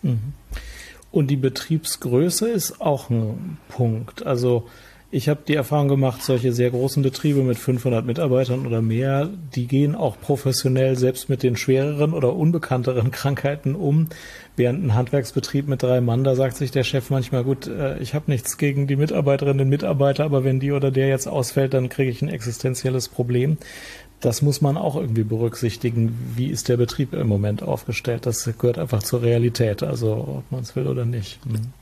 Mhm. 0.02 0.34
Und 1.16 1.28
die 1.28 1.38
Betriebsgröße 1.38 2.50
ist 2.50 2.82
auch 2.82 3.10
ein 3.10 3.58
Punkt. 3.70 4.26
Also 4.26 4.68
ich 5.12 5.30
habe 5.30 5.40
die 5.48 5.56
Erfahrung 5.56 5.88
gemacht, 5.88 6.22
solche 6.22 6.52
sehr 6.52 6.72
großen 6.72 7.02
Betriebe 7.04 7.42
mit 7.42 7.58
500 7.58 8.06
Mitarbeitern 8.06 8.68
oder 8.68 8.82
mehr, 8.82 9.30
die 9.56 9.66
gehen 9.66 9.96
auch 9.96 10.20
professionell 10.20 10.98
selbst 10.98 11.30
mit 11.30 11.42
den 11.42 11.56
schwereren 11.56 12.12
oder 12.12 12.36
unbekannteren 12.36 13.12
Krankheiten 13.12 13.76
um. 13.76 14.10
Während 14.58 14.84
ein 14.84 14.94
Handwerksbetrieb 14.94 15.70
mit 15.70 15.84
drei 15.84 16.02
Mann, 16.02 16.26
da 16.26 16.36
sagt 16.36 16.58
sich 16.58 16.72
der 16.72 16.84
Chef 16.84 17.10
manchmal, 17.10 17.46
gut, 17.46 17.68
äh, 17.68 17.98
ich 18.00 18.14
habe 18.14 18.30
nichts 18.30 18.58
gegen 18.58 18.86
die 18.86 18.98
Mitarbeiterinnen 18.98 19.62
und 19.62 19.70
Mitarbeiter, 19.70 20.26
aber 20.26 20.44
wenn 20.44 20.60
die 20.60 20.74
oder 20.74 20.92
der 20.92 21.08
jetzt 21.08 21.28
ausfällt, 21.28 21.74
dann 21.74 21.88
kriege 21.88 22.12
ich 22.12 22.22
ein 22.22 22.30
existenzielles 22.30 23.08
Problem 23.08 23.58
das 24.26 24.42
muss 24.42 24.60
man 24.60 24.76
auch 24.76 24.96
irgendwie 24.96 25.24
berücksichtigen. 25.24 26.18
Wie 26.36 26.48
ist 26.48 26.68
der 26.68 26.78
Betrieb 26.78 27.14
im 27.14 27.28
Moment 27.28 27.62
aufgestellt? 27.62 28.26
Das 28.26 28.50
gehört 28.58 28.80
einfach 28.80 29.04
zur 29.04 29.22
Realität, 29.22 29.84
also 29.84 30.14
ob 30.40 30.52
man 30.52 30.62
es 30.62 30.76
will 30.76 30.88
oder 30.88 31.06
nicht. 31.06 31.46
Mhm. 31.46 31.74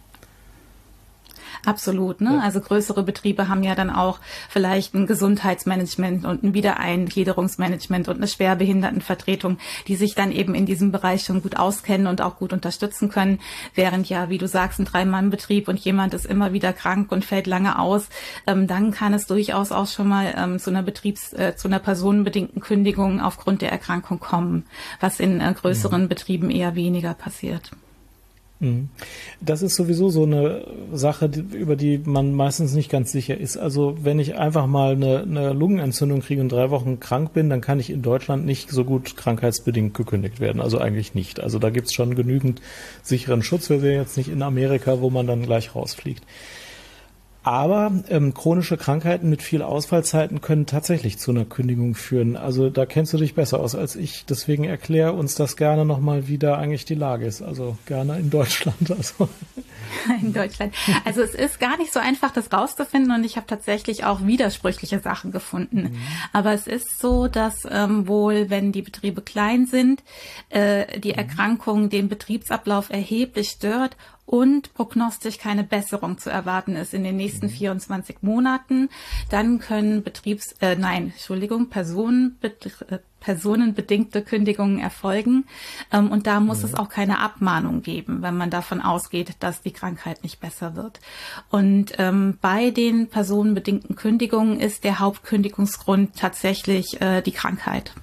Absolut, 1.65 2.19
ne? 2.19 2.35
Ja. 2.35 2.39
Also 2.41 2.59
größere 2.59 3.03
Betriebe 3.03 3.47
haben 3.47 3.63
ja 3.63 3.73
dann 3.73 3.89
auch 3.89 4.19
vielleicht 4.49 4.93
ein 4.93 5.07
Gesundheitsmanagement 5.07 6.25
und 6.25 6.43
ein 6.43 6.53
Wiedereingliederungsmanagement 6.53 8.09
und 8.09 8.17
eine 8.17 8.27
Schwerbehindertenvertretung, 8.27 9.57
die 9.87 9.95
sich 9.95 10.13
dann 10.13 10.31
eben 10.31 10.55
in 10.55 10.65
diesem 10.65 10.91
Bereich 10.91 11.23
schon 11.23 11.41
gut 11.41 11.57
auskennen 11.57 12.07
und 12.07 12.21
auch 12.21 12.37
gut 12.37 12.51
unterstützen 12.51 13.09
können. 13.09 13.39
Während 13.75 14.09
ja, 14.09 14.29
wie 14.29 14.37
du 14.37 14.47
sagst, 14.47 14.79
ein 14.79 14.85
Drei-Mann-Betrieb 14.85 15.69
und 15.69 15.79
jemand 15.79 16.13
ist 16.13 16.25
immer 16.25 16.51
wieder 16.51 16.73
krank 16.73 17.11
und 17.11 17.23
fällt 17.23 17.47
lange 17.47 17.79
aus, 17.79 18.09
ähm, 18.45 18.67
dann 18.67 18.91
kann 18.91 19.13
es 19.13 19.25
durchaus 19.25 19.71
auch 19.71 19.87
schon 19.87 20.09
mal 20.09 20.33
ähm, 20.37 20.59
zu 20.59 20.69
einer 20.69 20.83
Betriebs-, 20.83 21.31
äh, 21.33 21.55
zu 21.55 21.69
einer 21.69 21.79
personenbedingten 21.79 22.61
Kündigung 22.61 23.21
aufgrund 23.21 23.61
der 23.61 23.71
Erkrankung 23.71 24.19
kommen, 24.19 24.65
was 24.99 25.21
in 25.21 25.39
äh, 25.39 25.53
größeren 25.53 26.01
ja. 26.01 26.05
Mhm. 26.05 26.09
Betrieben 26.09 26.49
eher 26.49 26.75
weniger 26.75 27.13
passiert. 27.13 27.71
Mhm. 28.59 28.89
Das 29.41 29.61
ist 29.61 29.75
sowieso 29.75 30.09
so 30.09 30.23
eine 30.23 30.65
Sache, 30.93 31.29
über 31.53 31.75
die 31.75 31.99
man 32.03 32.33
meistens 32.33 32.73
nicht 32.73 32.89
ganz 32.89 33.11
sicher 33.11 33.37
ist. 33.37 33.57
Also 33.57 33.97
wenn 34.01 34.19
ich 34.19 34.35
einfach 34.35 34.67
mal 34.67 34.93
eine, 34.93 35.23
eine, 35.23 35.53
Lungenentzündung 35.53 36.21
kriege 36.21 36.41
und 36.41 36.51
drei 36.51 36.69
Wochen 36.69 36.99
krank 36.99 37.33
bin, 37.33 37.49
dann 37.49 37.61
kann 37.61 37.79
ich 37.79 37.89
in 37.89 38.01
Deutschland 38.01 38.45
nicht 38.45 38.69
so 38.69 38.85
gut 38.85 39.17
krankheitsbedingt 39.17 39.93
gekündigt 39.93 40.39
werden. 40.39 40.61
Also 40.61 40.77
eigentlich 40.77 41.13
nicht. 41.13 41.39
Also 41.39 41.59
da 41.59 41.69
gibt's 41.69 41.93
schon 41.93 42.15
genügend 42.15 42.61
sicheren 43.01 43.43
Schutz. 43.43 43.69
Wir 43.69 43.79
sind 43.79 43.91
jetzt 43.91 44.17
nicht 44.17 44.29
in 44.29 44.41
Amerika, 44.41 45.01
wo 45.01 45.09
man 45.09 45.27
dann 45.27 45.43
gleich 45.43 45.75
rausfliegt. 45.75 46.23
Aber 47.43 47.91
ähm, 48.09 48.33
chronische 48.33 48.77
Krankheiten 48.77 49.29
mit 49.29 49.41
viel 49.41 49.61
Ausfallzeiten 49.61 50.39
können 50.41 50.65
tatsächlich 50.65 51.19
zu 51.19 51.31
einer 51.31 51.45
Kündigung 51.45 51.93
führen. 51.93 52.37
Also 52.37 52.69
da 52.69 52.85
kennst 52.85 53.11
du 53.13 53.17
dich 53.17 53.35
besser 53.35 53.59
aus 53.59 53.75
als 53.75 53.95
ich. 53.95 54.25
Deswegen 54.25 54.63
erklär 54.63 55.13
uns 55.13 55.35
das 55.35 55.57
gerne 55.57 55.83
nochmal, 55.83 56.27
wie 56.27 56.37
da 56.37 56.55
eigentlich 56.57 56.85
die 56.85 56.95
Lage 56.95 57.25
ist. 57.25 57.41
Also 57.41 57.77
gerne 57.85 58.17
in 58.19 58.29
Deutschland. 58.29 58.77
Also. 58.93 59.27
In 60.21 60.33
Deutschland. 60.33 60.73
Also 61.05 61.21
es 61.21 61.35
ist 61.35 61.59
gar 61.59 61.77
nicht 61.77 61.93
so 61.93 61.99
einfach, 61.99 62.31
das 62.31 62.51
rauszufinden 62.51 63.11
und 63.11 63.23
ich 63.23 63.37
habe 63.37 63.47
tatsächlich 63.47 64.03
auch 64.03 64.25
widersprüchliche 64.25 64.99
Sachen 64.99 65.31
gefunden. 65.31 65.83
Mhm. 65.83 65.97
Aber 66.31 66.53
es 66.53 66.67
ist 66.67 66.99
so, 66.99 67.27
dass 67.27 67.67
ähm, 67.69 68.07
wohl, 68.07 68.49
wenn 68.49 68.71
die 68.71 68.81
Betriebe 68.81 69.21
klein 69.21 69.65
sind, 69.65 70.03
äh, 70.49 70.99
die 70.99 71.09
mhm. 71.09 71.15
Erkrankung 71.15 71.89
den 71.89 72.09
Betriebsablauf 72.09 72.89
erheblich 72.89 73.49
stört 73.49 73.95
und 74.25 74.73
prognostisch 74.73 75.37
keine 75.37 75.63
Besserung 75.63 76.17
zu 76.17 76.29
erwarten 76.29 76.75
ist 76.75 76.93
in 76.93 77.03
den 77.03 77.17
nächsten 77.17 77.49
24 77.49 78.21
mhm. 78.21 78.29
Monaten, 78.29 78.89
dann 79.29 79.59
können 79.59 80.03
Betriebs, 80.03 80.53
äh, 80.61 80.75
nein, 80.75 81.11
Entschuldigung, 81.13 81.69
Personen, 81.69 82.37
äh, 82.41 82.49
personenbedingte 83.19 84.21
Kündigungen 84.21 84.79
erfolgen. 84.79 85.45
Ähm, 85.91 86.11
und 86.11 86.27
da 86.27 86.39
muss 86.39 86.59
mhm. 86.59 86.65
es 86.65 86.73
auch 86.75 86.89
keine 86.89 87.19
Abmahnung 87.19 87.81
geben, 87.81 88.21
wenn 88.21 88.37
man 88.37 88.49
davon 88.49 88.81
ausgeht, 88.81 89.35
dass 89.39 89.61
die 89.61 89.71
Krankheit 89.71 90.23
nicht 90.23 90.39
besser 90.39 90.75
wird. 90.75 90.99
Und 91.49 91.93
ähm, 91.97 92.37
bei 92.41 92.71
den 92.71 93.07
personenbedingten 93.07 93.95
Kündigungen 93.95 94.59
ist 94.59 94.83
der 94.83 94.99
Hauptkündigungsgrund 94.99 96.15
tatsächlich 96.15 97.01
äh, 97.01 97.21
die 97.21 97.31
Krankheit. 97.31 97.93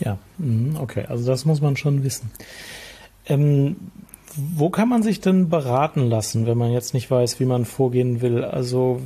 Ja, 0.00 0.18
mhm, 0.38 0.76
okay, 0.80 1.06
also 1.08 1.24
das 1.26 1.44
muss 1.44 1.60
man 1.60 1.76
schon 1.76 2.02
wissen. 2.02 2.30
Ähm, 3.26 3.76
wo 4.36 4.70
kann 4.70 4.88
man 4.88 5.02
sich 5.02 5.20
denn 5.20 5.48
beraten 5.48 6.08
lassen, 6.08 6.46
wenn 6.46 6.58
man 6.58 6.72
jetzt 6.72 6.94
nicht 6.94 7.10
weiß, 7.10 7.40
wie 7.40 7.44
man 7.44 7.64
vorgehen 7.64 8.20
will? 8.20 8.44
Also 8.44 9.00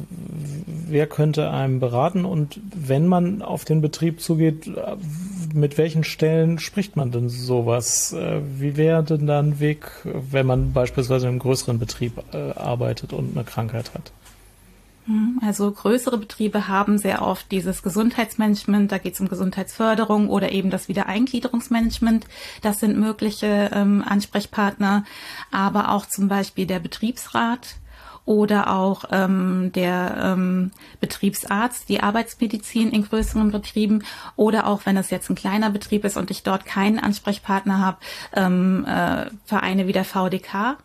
wer 0.89 1.07
könnte 1.07 1.51
einem 1.51 1.81
beraten 1.81 2.25
und 2.25 2.61
wenn 2.75 3.07
man 3.07 3.43
auf 3.43 3.65
den 3.65 3.81
Betrieb 3.81 4.21
zugeht, 4.21 4.71
mit 5.55 5.79
welchen 5.79 6.05
Stellen 6.05 6.59
spricht 6.59 6.97
man 6.97 7.11
denn 7.11 7.29
sowas? 7.29 8.13
Äh, 8.13 8.41
wie 8.59 8.77
wäre 8.77 9.03
denn 9.03 9.27
da 9.27 9.41
ein 9.41 9.59
Weg, 9.59 9.91
wenn 10.05 10.47
man 10.47 10.73
beispielsweise 10.73 11.27
in 11.27 11.33
einem 11.33 11.39
größeren 11.41 11.79
Betrieb 11.79 12.23
äh, 12.33 12.53
arbeitet 12.53 13.13
und 13.13 13.37
eine 13.37 13.45
Krankheit 13.45 13.95
hat? 13.95 14.13
Mhm. 15.07 15.41
Also 15.45 15.71
größere 15.71 16.19
Betriebe 16.19 16.69
haben 16.69 16.99
sehr 16.99 17.23
oft 17.23 17.51
dieses 17.53 17.83
Gesundheitsmanagement, 17.83 18.91
da 18.91 18.99
geht 18.99 19.15
es 19.15 19.21
um 19.21 19.29
Gesundheitsförderung 19.29 20.29
oder 20.29 20.53
eben 20.53 20.71
das 20.71 20.89
Wiedereingliederungsmanagement. 20.89 22.27
Das 22.63 22.81
sind 22.81 22.99
mögliche 22.99 23.71
ähm, 23.73 24.05
Ansprechpartner, 24.07 25.05
aber 25.51 25.91
auch 25.91 26.07
zum 26.07 26.29
Beispiel 26.29 26.67
der 26.67 26.81
Betriebsrat 26.81 27.77
oder 28.25 28.73
auch 28.73 29.05
ähm, 29.13 29.71
der 29.73 30.17
ähm, 30.21 30.73
Betriebsarzt, 31.01 31.89
die 31.89 32.03
Arbeitsmedizin 32.03 32.91
in 32.91 33.05
größeren 33.05 33.53
Betrieben 33.53 34.03
oder 34.35 34.67
auch 34.67 34.85
wenn 34.85 34.97
es 34.97 35.11
jetzt 35.11 35.31
ein 35.31 35.37
kleiner 35.37 35.71
Betrieb 35.71 36.05
ist 36.05 36.17
und 36.17 36.33
ich 36.33 36.43
dort 36.43 36.67
keinen 36.67 36.99
Ansprechpartner 36.99 37.79
habe, 37.79 37.99
ähm, 38.35 38.85
äh, 38.85 39.27
Vereine 39.45 39.87
wie 39.87 39.93
der 39.93 40.05
VDK 40.05 40.77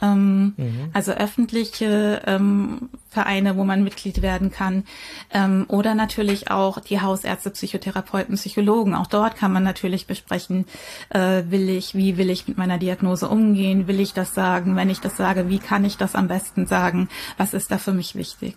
ähm, 0.00 0.54
mhm. 0.56 0.90
also 0.92 1.12
öffentliche 1.12 2.22
ähm, 2.26 2.88
Vereine, 3.08 3.56
wo 3.56 3.64
man 3.64 3.82
Mitglied 3.84 4.22
werden 4.22 4.50
kann, 4.50 4.84
ähm, 5.32 5.64
oder 5.68 5.94
natürlich 5.94 6.50
auch 6.50 6.80
die 6.80 7.00
Hausärzte, 7.00 7.50
Psychotherapeuten, 7.50 8.36
Psychologen. 8.36 8.94
Auch 8.94 9.06
dort 9.06 9.36
kann 9.36 9.52
man 9.52 9.64
natürlich 9.64 10.06
besprechen, 10.06 10.66
äh, 11.10 11.42
will 11.48 11.68
ich, 11.68 11.94
wie 11.94 12.16
will 12.16 12.30
ich 12.30 12.46
mit 12.48 12.58
meiner 12.58 12.78
Diagnose 12.78 13.28
umgehen, 13.28 13.88
will 13.88 14.00
ich 14.00 14.12
das 14.12 14.34
sagen, 14.34 14.76
wenn 14.76 14.90
ich 14.90 15.00
das 15.00 15.16
sage, 15.16 15.48
wie 15.48 15.58
kann 15.58 15.84
ich 15.84 15.96
das 15.96 16.14
am 16.14 16.28
besten 16.28 16.66
sagen, 16.66 17.08
was 17.36 17.54
ist 17.54 17.70
da 17.70 17.78
für 17.78 17.92
mich 17.92 18.14
wichtig. 18.14 18.56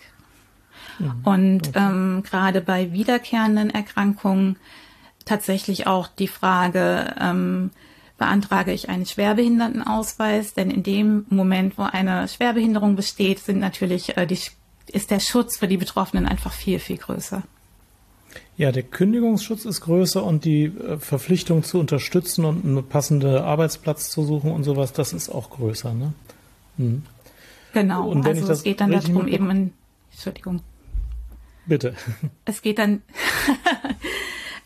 Mhm. 1.00 1.22
Und 1.24 1.68
okay. 1.70 1.80
ähm, 1.80 2.24
gerade 2.24 2.62
bei 2.62 2.92
wiederkehrenden 2.92 3.70
Erkrankungen 3.70 4.58
tatsächlich 5.26 5.88
auch 5.88 6.08
die 6.08 6.28
Frage, 6.28 7.16
ähm, 7.20 7.72
beantrage 8.22 8.72
ich 8.72 8.88
einen 8.88 9.08
Schwerbehindertenausweis, 9.08 10.54
denn 10.54 10.70
in 10.70 10.84
dem 10.84 11.26
Moment, 11.30 11.80
wo 11.80 11.82
eine 11.82 12.28
Schwerbehinderung 12.28 12.96
besteht, 12.96 13.40
sind 13.40 13.60
natürlich 13.60 14.16
äh, 14.16 14.28
die, 14.28 14.38
ist 14.92 15.10
der 15.10 15.20
Schutz 15.20 15.58
für 15.58 15.68
die 15.68 15.78
Betroffenen 15.78 16.28
einfach 16.28 16.54
viel, 16.54 16.78
viel 16.78 16.98
größer. 16.98 17.42
Ja, 18.58 18.72
der 18.72 18.84
Kündigungsschutz 18.84 19.66
ist 19.66 19.82
größer 19.82 20.24
und 20.24 20.46
die 20.46 20.66
äh, 20.66 21.00
Verpflichtung 21.00 21.64
zu 21.64 21.80
unterstützen 21.80 22.46
und 22.46 22.64
einen 22.64 22.88
passenden 22.88 23.38
Arbeitsplatz 23.38 24.12
zu 24.12 24.24
suchen 24.24 24.52
und 24.52 24.66
sowas, 24.66 24.94
das 24.94 25.14
ist 25.14 25.30
auch 25.30 25.50
größer. 25.50 25.96
Ne? 25.96 26.14
Mhm. 26.78 27.02
Genau, 27.74 28.08
und 28.08 28.24
wenn 28.24 28.38
also 28.38 28.54
es 28.54 28.62
geht 28.62 28.82
dann 28.82 28.92
darum, 28.92 29.28
eben 29.28 29.50
in, 29.50 29.74
Entschuldigung. 30.12 30.62
Bitte. 31.66 31.96
Es 32.46 32.62
geht 32.62 32.78
dann, 32.78 33.02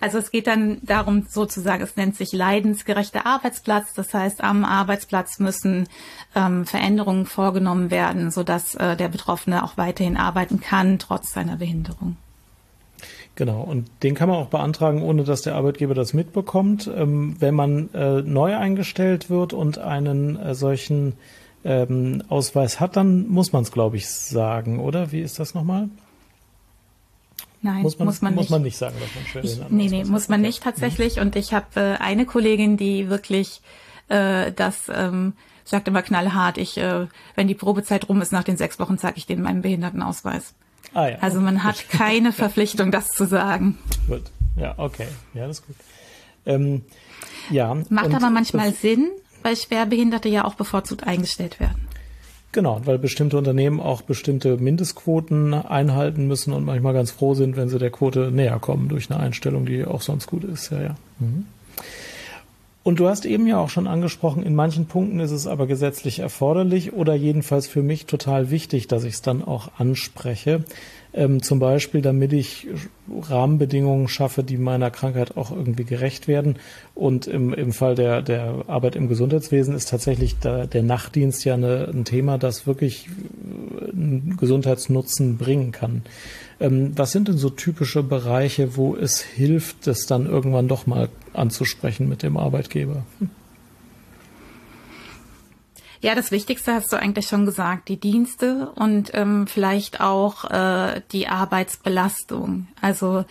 Also 0.06 0.20
es 0.20 0.30
geht 0.30 0.46
dann 0.46 0.78
darum, 0.84 1.26
sozusagen, 1.28 1.82
es 1.82 1.96
nennt 1.96 2.16
sich 2.16 2.32
leidensgerechter 2.32 3.26
Arbeitsplatz. 3.26 3.96
Das 3.96 4.14
heißt, 4.14 4.44
am 4.44 4.64
Arbeitsplatz 4.64 5.40
müssen 5.40 5.90
ähm, 6.36 6.68
Veränderungen 6.68 7.26
vorgenommen 7.26 7.90
werden, 7.90 8.30
sodass 8.30 8.76
äh, 8.76 8.96
der 8.96 9.08
Betroffene 9.08 9.64
auch 9.64 9.78
weiterhin 9.78 10.16
arbeiten 10.16 10.60
kann, 10.60 11.00
trotz 11.00 11.34
seiner 11.34 11.56
Behinderung. 11.56 12.18
Genau, 13.34 13.62
und 13.62 13.90
den 14.04 14.14
kann 14.14 14.30
man 14.30 14.38
auch 14.38 14.50
beantragen, 14.50 15.02
ohne 15.02 15.24
dass 15.24 15.42
der 15.42 15.56
Arbeitgeber 15.56 15.96
das 15.96 16.14
mitbekommt. 16.14 16.88
Ähm, 16.96 17.38
wenn 17.40 17.56
man 17.56 17.92
äh, 17.96 18.22
neu 18.22 18.56
eingestellt 18.56 19.32
wird 19.32 19.54
und 19.54 19.80
einen 19.80 20.38
äh, 20.38 20.54
solchen 20.54 21.14
ähm, 21.64 22.22
Ausweis 22.30 22.80
hat, 22.80 22.96
dann 22.96 23.28
muss 23.28 23.54
man 23.54 23.64
es, 23.64 23.72
glaube 23.72 23.98
ich, 23.98 24.08
sagen, 24.08 24.80
oder? 24.80 25.12
Wie 25.12 25.22
ist 25.22 25.40
das 25.40 25.56
nochmal? 25.56 25.90
Nein, 27.66 27.82
muss 27.82 27.98
man, 27.98 28.06
muss 28.06 28.22
man, 28.22 28.36
muss 28.36 28.44
nicht. 28.44 28.52
man 28.52 28.62
nicht 28.62 28.78
sagen, 28.78 28.96
dass 29.00 29.16
man 29.16 29.26
schwer 29.26 29.44
ich, 29.44 29.70
Nee, 29.72 29.88
nee, 29.90 30.04
muss 30.04 30.30
man 30.30 30.40
nicht 30.40 30.62
tatsächlich. 30.62 31.20
Und 31.20 31.36
ich 31.36 31.52
habe 31.52 31.66
äh, 31.80 31.98
eine 31.98 32.28
Kollegin, 32.28 32.78
die 32.78 33.10
wirklich 33.10 33.62
äh, 34.08 34.52
das 34.52 34.84
ähm, 34.94 35.34
sagt 35.64 35.88
immer 35.88 36.04
knallhart, 36.04 36.60
ich, 36.60 36.78
äh, 36.78 37.08
wenn 37.34 37.48
die 37.48 37.56
Probezeit 37.56 38.08
rum 38.08 38.22
ist, 38.22 38.32
nach 38.32 38.44
den 38.44 38.56
sechs 38.56 38.78
Wochen 38.78 39.00
zeige 39.00 39.18
ich 39.18 39.26
denen 39.26 39.42
meinen 39.42 39.64
Behindertenausweis. 39.64 40.54
Ah, 40.94 41.08
ja. 41.08 41.18
Also 41.22 41.42
man 41.42 41.64
hat 41.64 41.90
keine 41.90 42.32
Verpflichtung, 42.34 42.92
das 42.92 43.10
zu 43.10 43.26
sagen. 43.26 43.80
Gut, 44.08 44.22
ja, 44.56 44.76
okay, 44.78 45.08
ja, 45.34 45.48
das 45.48 45.62
ist 45.62 45.66
gut. 45.66 45.76
Ähm, 46.46 46.84
ja. 47.50 47.76
Macht 47.90 48.14
aber 48.14 48.30
manchmal 48.30 48.74
Sinn, 48.74 49.10
weil 49.42 49.58
Schwerbehinderte 49.58 50.30
ja 50.30 50.46
auch 50.46 50.54
bevorzugt 50.54 51.08
eingestellt 51.08 51.60
werden. 51.60 51.85
Genau, 52.56 52.80
weil 52.86 52.98
bestimmte 52.98 53.38
Unternehmen 53.38 53.82
auch 53.82 54.02
bestimmte 54.02 54.56
Mindestquoten 54.56 55.54
einhalten 55.54 56.26
müssen 56.26 56.54
und 56.54 56.64
manchmal 56.64 56.94
ganz 56.94 57.12
froh 57.12 57.34
sind, 57.34 57.58
wenn 57.58 57.68
sie 57.68 57.80
der 57.80 57.90
Quote 57.90 58.32
näher 58.32 58.60
kommen 58.60 58.88
durch 58.88 59.12
eine 59.12 59.20
Einstellung, 59.20 59.66
die 59.66 59.84
auch 59.84 60.02
sonst 60.02 60.28
gut 60.28 60.46
ist. 60.46 60.72
Ja, 60.72 60.82
ja. 60.82 60.96
Mhm. 61.20 61.48
Und 62.86 63.00
du 63.00 63.08
hast 63.08 63.26
eben 63.26 63.48
ja 63.48 63.58
auch 63.58 63.72
schon 63.72 63.88
angesprochen, 63.88 64.44
in 64.44 64.54
manchen 64.54 64.86
Punkten 64.86 65.20
ist 65.20 65.32
es 65.32 65.48
aber 65.48 65.66
gesetzlich 65.66 66.20
erforderlich 66.20 66.94
oder 66.94 67.16
jedenfalls 67.16 67.66
für 67.66 67.82
mich 67.82 68.06
total 68.06 68.52
wichtig, 68.52 68.86
dass 68.86 69.06
ich 69.06 69.16
es 69.16 69.22
dann 69.24 69.44
auch 69.44 69.72
anspreche. 69.80 70.64
Ähm, 71.12 71.42
zum 71.42 71.58
Beispiel, 71.58 72.04
damit 72.04 72.32
ich 72.32 72.68
Rahmenbedingungen 73.10 74.08
schaffe, 74.08 74.44
die 74.44 74.58
meiner 74.58 74.92
Krankheit 74.92 75.36
auch 75.36 75.50
irgendwie 75.50 75.84
gerecht 75.84 76.28
werden. 76.28 76.58
Und 76.94 77.26
im, 77.26 77.56
im 77.56 77.72
Fall 77.72 77.96
der, 77.96 78.22
der 78.22 78.66
Arbeit 78.68 78.96
im 78.96 79.08
Gesundheitswesen 79.08 79.74
ist 79.74 79.90
tatsächlich 79.90 80.38
der, 80.38 80.68
der 80.68 80.84
Nachtdienst 80.84 81.44
ja 81.44 81.56
eine, 81.56 81.88
ein 81.88 82.06
Thema, 82.06 82.38
das 82.38 82.68
wirklich 82.68 83.08
äh, 83.08 83.94
einen 83.94 84.38
Gesundheitsnutzen 84.40 85.38
bringen 85.40 85.72
kann. 85.72 86.04
Ähm, 86.60 86.94
was 86.96 87.12
sind 87.12 87.28
denn 87.28 87.38
so 87.38 87.50
typische 87.50 88.04
Bereiche, 88.04 88.78
wo 88.78 88.96
es 88.96 89.22
hilft, 89.22 89.88
das 89.88 90.06
dann 90.06 90.26
irgendwann 90.26 90.68
doch 90.68 90.88
mal 90.88 91.10
anzusprechen 91.34 92.08
mit 92.08 92.24
dem 92.24 92.38
Arbeitgeber? 92.38 93.06
Ja, 96.06 96.14
das 96.14 96.30
Wichtigste 96.30 96.72
hast 96.76 96.94
du 96.94 96.98
eigentlich 96.98 97.26
schon 97.26 97.48
gesagt, 97.48 97.90
die 97.90 98.00
Dienste 98.00 98.70
und 98.76 99.10
ähm, 99.16 99.48
vielleicht 99.48 100.02
auch 100.02 100.46
äh, 100.52 101.02
die 101.12 101.28
Arbeitsbelastung. 101.28 102.68
Also 102.80 103.26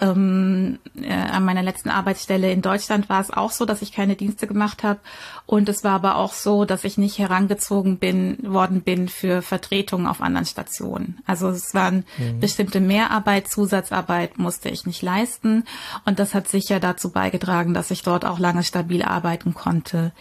ähm, 0.00 0.78
äh, 0.94 1.12
an 1.12 1.44
meiner 1.44 1.64
letzten 1.64 1.88
Arbeitsstelle 1.88 2.52
in 2.52 2.62
Deutschland 2.62 3.08
war 3.08 3.20
es 3.20 3.32
auch 3.32 3.50
so, 3.50 3.64
dass 3.64 3.82
ich 3.82 3.90
keine 3.90 4.14
Dienste 4.14 4.46
gemacht 4.46 4.84
habe 4.84 5.00
und 5.46 5.68
es 5.68 5.82
war 5.82 5.90
aber 5.90 6.14
auch 6.14 6.32
so, 6.32 6.64
dass 6.64 6.84
ich 6.84 6.98
nicht 6.98 7.18
herangezogen 7.18 7.98
bin 7.98 8.38
worden 8.44 8.82
bin 8.82 9.08
für 9.08 9.42
Vertretungen 9.42 10.06
auf 10.06 10.20
anderen 10.20 10.46
Stationen. 10.46 11.18
Also 11.26 11.48
es 11.48 11.74
waren 11.74 12.04
mhm. 12.16 12.38
bestimmte 12.38 12.78
Mehrarbeit, 12.78 13.48
Zusatzarbeit 13.48 14.38
musste 14.38 14.68
ich 14.68 14.86
nicht 14.86 15.02
leisten 15.02 15.64
und 16.04 16.20
das 16.20 16.32
hat 16.34 16.46
sicher 16.46 16.78
dazu 16.78 17.10
beigetragen, 17.10 17.74
dass 17.74 17.90
ich 17.90 18.04
dort 18.04 18.24
auch 18.24 18.38
lange 18.38 18.62
stabil 18.62 19.02
arbeiten 19.02 19.52
konnte. 19.52 20.12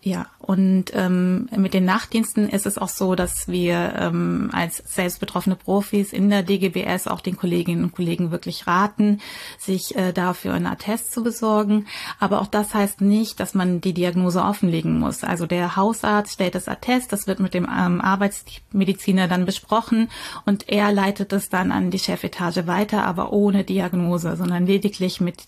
Ja, 0.00 0.26
und 0.38 0.92
ähm, 0.94 1.48
mit 1.56 1.74
den 1.74 1.84
Nachtdiensten 1.84 2.48
ist 2.48 2.66
es 2.66 2.78
auch 2.78 2.88
so, 2.88 3.16
dass 3.16 3.48
wir 3.48 3.94
ähm, 3.98 4.48
als 4.52 4.76
selbstbetroffene 4.86 5.56
Profis 5.56 6.12
in 6.12 6.30
der 6.30 6.44
DGBS 6.44 7.08
auch 7.08 7.20
den 7.20 7.36
Kolleginnen 7.36 7.82
und 7.82 7.92
Kollegen 7.96 8.30
wirklich 8.30 8.68
raten, 8.68 9.20
sich 9.58 9.96
äh, 9.96 10.12
dafür 10.12 10.54
einen 10.54 10.68
Attest 10.68 11.10
zu 11.12 11.24
besorgen. 11.24 11.86
Aber 12.20 12.40
auch 12.40 12.46
das 12.46 12.74
heißt 12.74 13.00
nicht, 13.00 13.40
dass 13.40 13.54
man 13.54 13.80
die 13.80 13.92
Diagnose 13.92 14.40
offenlegen 14.40 15.00
muss. 15.00 15.24
Also 15.24 15.46
der 15.46 15.74
Hausarzt 15.74 16.34
stellt 16.34 16.54
das 16.54 16.68
Attest, 16.68 17.12
das 17.12 17.26
wird 17.26 17.40
mit 17.40 17.52
dem 17.52 17.64
ähm, 17.64 18.00
Arbeitsmediziner 18.00 19.26
dann 19.26 19.46
besprochen 19.46 20.10
und 20.46 20.68
er 20.68 20.92
leitet 20.92 21.32
es 21.32 21.48
dann 21.48 21.72
an 21.72 21.90
die 21.90 21.98
Chefetage 21.98 22.68
weiter, 22.68 23.04
aber 23.04 23.32
ohne 23.32 23.64
Diagnose, 23.64 24.36
sondern 24.36 24.64
lediglich 24.64 25.20
mit 25.20 25.42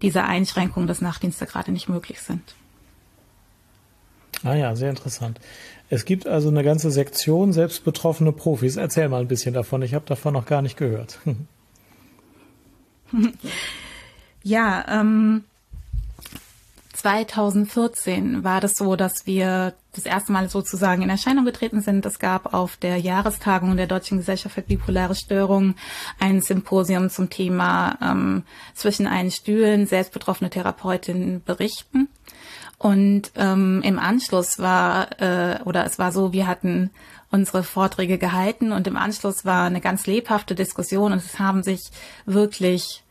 dieser 0.00 0.26
Einschränkung, 0.26 0.86
dass 0.86 1.00
Nachtdienste 1.00 1.46
gerade 1.46 1.72
nicht 1.72 1.88
möglich 1.88 2.20
sind. 2.20 2.54
Ah 4.42 4.54
ja, 4.54 4.74
sehr 4.74 4.90
interessant. 4.90 5.38
Es 5.90 6.04
gibt 6.04 6.26
also 6.26 6.48
eine 6.48 6.62
ganze 6.62 6.90
Sektion 6.90 7.52
selbst 7.52 7.84
betroffene 7.84 8.32
Profis. 8.32 8.76
Erzähl 8.76 9.08
mal 9.08 9.20
ein 9.20 9.28
bisschen 9.28 9.54
davon. 9.54 9.82
Ich 9.82 9.94
habe 9.94 10.06
davon 10.06 10.34
noch 10.34 10.46
gar 10.46 10.62
nicht 10.62 10.76
gehört. 10.76 11.18
ja, 14.42 14.84
ähm, 14.88 15.44
2014 17.00 18.44
war 18.44 18.60
das 18.60 18.76
so, 18.76 18.94
dass 18.94 19.26
wir 19.26 19.74
das 19.92 20.04
erste 20.04 20.32
Mal 20.32 20.48
sozusagen 20.48 21.02
in 21.02 21.10
Erscheinung 21.10 21.44
getreten 21.44 21.80
sind. 21.80 22.04
Es 22.04 22.18
gab 22.18 22.52
auf 22.52 22.76
der 22.76 22.98
Jahrestagung 22.98 23.76
der 23.76 23.86
Deutschen 23.86 24.18
Gesellschaft 24.18 24.54
für 24.54 24.62
bipolare 24.62 25.14
Störungen 25.14 25.76
ein 26.18 26.42
Symposium 26.42 27.08
zum 27.08 27.30
Thema 27.30 27.98
ähm, 28.02 28.44
zwischen 28.74 29.06
einen 29.06 29.30
Stühlen 29.30 29.86
selbstbetroffene 29.86 30.50
Therapeutinnen 30.50 31.42
berichten. 31.42 32.08
Und 32.80 33.32
ähm, 33.36 33.82
im 33.84 33.98
Anschluss 33.98 34.58
war, 34.58 35.20
äh, 35.20 35.58
oder 35.66 35.84
es 35.84 35.98
war 35.98 36.12
so, 36.12 36.32
wir 36.32 36.46
hatten 36.46 36.88
unsere 37.30 37.62
Vorträge 37.62 38.16
gehalten 38.16 38.72
und 38.72 38.86
im 38.86 38.96
Anschluss 38.96 39.44
war 39.44 39.66
eine 39.66 39.82
ganz 39.82 40.06
lebhafte 40.06 40.54
Diskussion 40.54 41.12
und 41.12 41.18
es 41.18 41.38
haben 41.38 41.62
sich 41.62 41.90
wirklich 42.24 43.02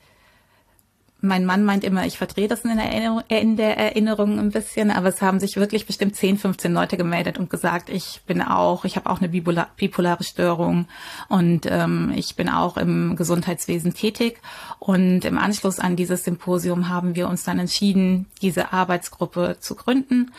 mein 1.22 1.46
Mann 1.46 1.66
meint 1.66 1.84
immer, 1.84 2.06
ich 2.06 2.18
verdrehe 2.18 2.48
das 2.48 2.62
in 2.62 2.78
der, 2.78 2.86
Erinnerung, 2.86 3.24
in 3.28 3.58
der 3.58 3.78
Erinnerung 3.78 4.40
ein 4.40 4.52
bisschen, 4.52 4.90
aber 4.90 5.10
es 5.10 5.22
haben 5.22 5.40
sich 5.40 5.58
wirklich 5.58 5.86
bestimmt 5.86 6.16
10, 6.16 6.38
15 6.38 6.74
Leute 6.74 6.96
gemeldet 6.96 7.38
und 7.38 7.50
gesagt, 7.50 7.90
ich 7.90 8.22
bin 8.26 8.42
auch, 8.42 8.86
ich 8.86 8.96
habe 8.96 9.10
auch 9.10 9.20
eine 9.20 9.30
bipolar, 9.30 9.70
bipolare 9.76 10.24
Störung 10.24 10.88
und 11.28 11.66
ähm, 11.66 12.14
ich 12.16 12.36
bin 12.36 12.48
auch 12.48 12.78
im 12.78 13.16
Gesundheitswesen 13.18 13.94
tätig. 13.94 14.40
Und 14.80 15.26
im 15.26 15.38
Anschluss 15.38 15.80
an 15.80 15.98
dieses 15.98 16.24
Symposium 16.24 16.88
haben 16.88 17.16
wir 17.16 17.28
uns 17.28 17.44
dann 17.44 17.60
entschieden, 17.60 18.28
diese 18.42 18.72
Arbeitsgruppe 18.72 19.58
zu 19.60 19.76
gründen 19.76 20.32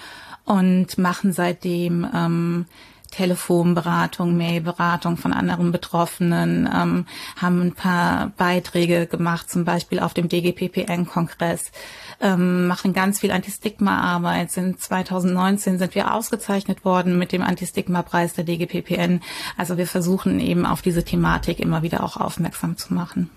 und 0.45 0.97
machen 0.97 1.33
seitdem 1.33 2.07
ähm, 2.15 2.67
Telefonberatung, 3.11 4.37
Mailberatung 4.37 5.17
von 5.17 5.33
anderen 5.33 5.73
Betroffenen, 5.73 6.69
ähm, 6.73 7.07
haben 7.37 7.61
ein 7.61 7.75
paar 7.75 8.33
Beiträge 8.37 9.07
gemacht, 9.07 9.51
zum 9.51 9.65
Beispiel 9.65 10.01
auf 10.01 10.15
dem 10.15 10.29
DGPPN-Kongress, 10.29 11.73
ähm, 12.21 12.67
machen 12.67 12.93
ganz 12.93 13.21
viel 13.21 13.31
Antistigma-Arbeit. 13.31 14.51
Sind 14.51 14.81
2019 14.81 15.79
sind 15.79 15.95
wir 15.95 16.15
ausgezeichnet 16.15 16.85
worden 16.85 17.19
mit 17.19 17.33
dem 17.33 17.43
Antistigma-Preis 17.43 18.35
der 18.35 18.45
DGPPN. 18.45 19.21
Also 19.57 19.77
wir 19.77 19.87
versuchen 19.87 20.41
eben 20.41 20.67
auf 20.67 20.83
diese 20.83 21.05
Thematik 21.05 21.61
immer 21.61 21.83
wieder 21.83 22.03
auch 22.05 22.17
aufmerksam 22.17 22.77
zu 22.77 22.95
machen. 22.95 23.31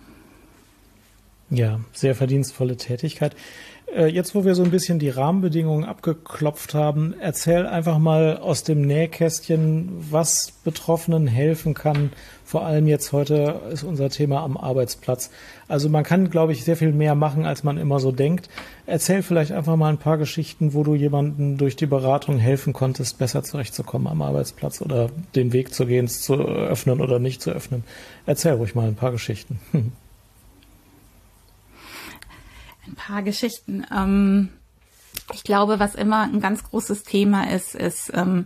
Ja, 1.49 1.79
sehr 1.91 2.15
verdienstvolle 2.15 2.77
Tätigkeit. 2.77 3.35
Äh, 3.95 4.07
jetzt, 4.07 4.33
wo 4.33 4.43
wir 4.43 4.55
so 4.55 4.63
ein 4.63 4.71
bisschen 4.71 4.97
die 4.97 5.09
Rahmenbedingungen 5.09 5.85
abgeklopft 5.85 6.73
haben, 6.73 7.13
erzähl 7.19 7.67
einfach 7.67 7.99
mal 7.99 8.37
aus 8.37 8.63
dem 8.63 8.81
Nähkästchen, 8.81 9.89
was 10.09 10.51
Betroffenen 10.63 11.27
helfen 11.27 11.73
kann. 11.73 12.11
Vor 12.43 12.65
allem 12.65 12.87
jetzt 12.87 13.11
heute 13.11 13.61
ist 13.71 13.83
unser 13.83 14.09
Thema 14.09 14.41
am 14.41 14.57
Arbeitsplatz. 14.57 15.29
Also 15.67 15.89
man 15.89 16.03
kann, 16.03 16.29
glaube 16.29 16.53
ich, 16.53 16.63
sehr 16.63 16.75
viel 16.75 16.91
mehr 16.91 17.15
machen, 17.15 17.45
als 17.45 17.63
man 17.63 17.77
immer 17.77 17.99
so 17.99 18.11
denkt. 18.11 18.49
Erzähl 18.85 19.21
vielleicht 19.21 19.51
einfach 19.51 19.75
mal 19.75 19.89
ein 19.89 19.97
paar 19.97 20.17
Geschichten, 20.17 20.73
wo 20.73 20.83
du 20.83 20.95
jemanden 20.95 21.57
durch 21.57 21.75
die 21.75 21.85
Beratung 21.85 22.37
helfen 22.37 22.73
konntest, 22.73 23.17
besser 23.17 23.43
zurechtzukommen 23.43 24.07
am 24.07 24.21
Arbeitsplatz 24.21 24.81
oder 24.81 25.09
den 25.35 25.53
Weg 25.53 25.73
zu 25.73 25.85
gehen, 25.85 26.05
es 26.05 26.21
zu 26.21 26.35
öffnen 26.35 26.99
oder 26.99 27.19
nicht 27.19 27.41
zu 27.41 27.51
öffnen. 27.51 27.83
Erzähl 28.25 28.53
ruhig 28.53 28.75
mal 28.75 28.87
ein 28.87 28.95
paar 28.95 29.11
Geschichten. 29.11 29.59
Ein 32.85 32.95
paar 32.95 33.23
Geschichten. 33.23 33.85
Ähm, 33.95 34.49
ich 35.33 35.43
glaube, 35.43 35.79
was 35.79 35.95
immer 35.95 36.23
ein 36.23 36.41
ganz 36.41 36.63
großes 36.63 37.03
Thema 37.03 37.49
ist, 37.49 37.75
ist 37.75 38.11
ähm, 38.13 38.45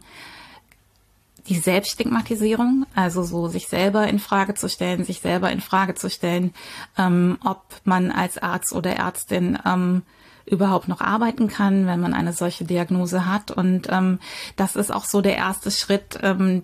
die 1.47 1.55
Selbststigmatisierung, 1.55 2.85
also 2.93 3.23
so 3.23 3.47
sich 3.47 3.67
selber 3.67 4.07
in 4.07 4.19
Frage 4.19 4.53
zu 4.53 4.69
stellen, 4.69 5.05
sich 5.05 5.21
selber 5.21 5.51
in 5.51 5.61
Frage 5.61 5.95
zu 5.95 6.09
stellen, 6.09 6.53
ähm, 6.97 7.37
ob 7.43 7.63
man 7.83 8.11
als 8.11 8.37
Arzt 8.37 8.73
oder 8.73 8.95
Ärztin 8.95 9.57
ähm, 9.65 10.03
überhaupt 10.45 10.87
noch 10.87 11.01
arbeiten 11.01 11.47
kann, 11.47 11.87
wenn 11.87 11.99
man 11.99 12.13
eine 12.13 12.33
solche 12.33 12.65
Diagnose 12.65 13.25
hat. 13.25 13.51
Und 13.51 13.87
ähm, 13.89 14.19
das 14.55 14.75
ist 14.75 14.91
auch 14.91 15.05
so 15.05 15.21
der 15.21 15.35
erste 15.35 15.71
Schritt, 15.71 16.19
ähm, 16.21 16.63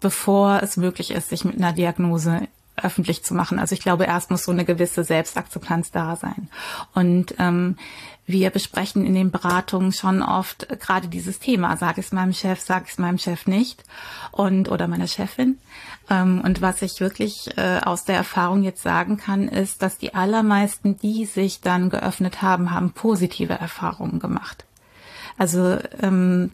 bevor 0.00 0.62
es 0.62 0.76
möglich 0.76 1.10
ist, 1.10 1.28
sich 1.28 1.44
mit 1.44 1.56
einer 1.56 1.72
Diagnose 1.72 2.48
öffentlich 2.76 3.22
zu 3.24 3.34
machen. 3.34 3.58
Also 3.58 3.74
ich 3.74 3.80
glaube, 3.80 4.04
erst 4.04 4.30
muss 4.30 4.44
so 4.44 4.52
eine 4.52 4.64
gewisse 4.64 5.04
Selbstakzeptanz 5.04 5.90
da 5.90 6.16
sein. 6.16 6.48
Und 6.94 7.34
ähm, 7.38 7.76
wir 8.24 8.50
besprechen 8.50 9.04
in 9.04 9.14
den 9.14 9.30
Beratungen 9.30 9.92
schon 9.92 10.22
oft 10.22 10.68
gerade 10.80 11.08
dieses 11.08 11.38
Thema. 11.38 11.76
Sag 11.76 11.98
es 11.98 12.12
meinem 12.12 12.32
Chef, 12.32 12.60
sag 12.60 12.88
es 12.88 12.98
meinem 12.98 13.18
Chef 13.18 13.46
nicht 13.46 13.84
und 14.30 14.70
oder 14.70 14.88
meiner 14.88 15.08
Chefin. 15.08 15.58
Ähm, 16.08 16.40
und 16.44 16.62
was 16.62 16.82
ich 16.82 17.00
wirklich 17.00 17.56
äh, 17.58 17.80
aus 17.84 18.04
der 18.04 18.16
Erfahrung 18.16 18.62
jetzt 18.62 18.82
sagen 18.82 19.16
kann, 19.16 19.48
ist, 19.48 19.82
dass 19.82 19.98
die 19.98 20.14
allermeisten, 20.14 20.96
die 20.96 21.26
sich 21.26 21.60
dann 21.60 21.90
geöffnet 21.90 22.42
haben, 22.42 22.70
haben 22.70 22.92
positive 22.92 23.54
Erfahrungen 23.54 24.18
gemacht. 24.18 24.64
Also 25.36 25.78
ähm, 26.00 26.52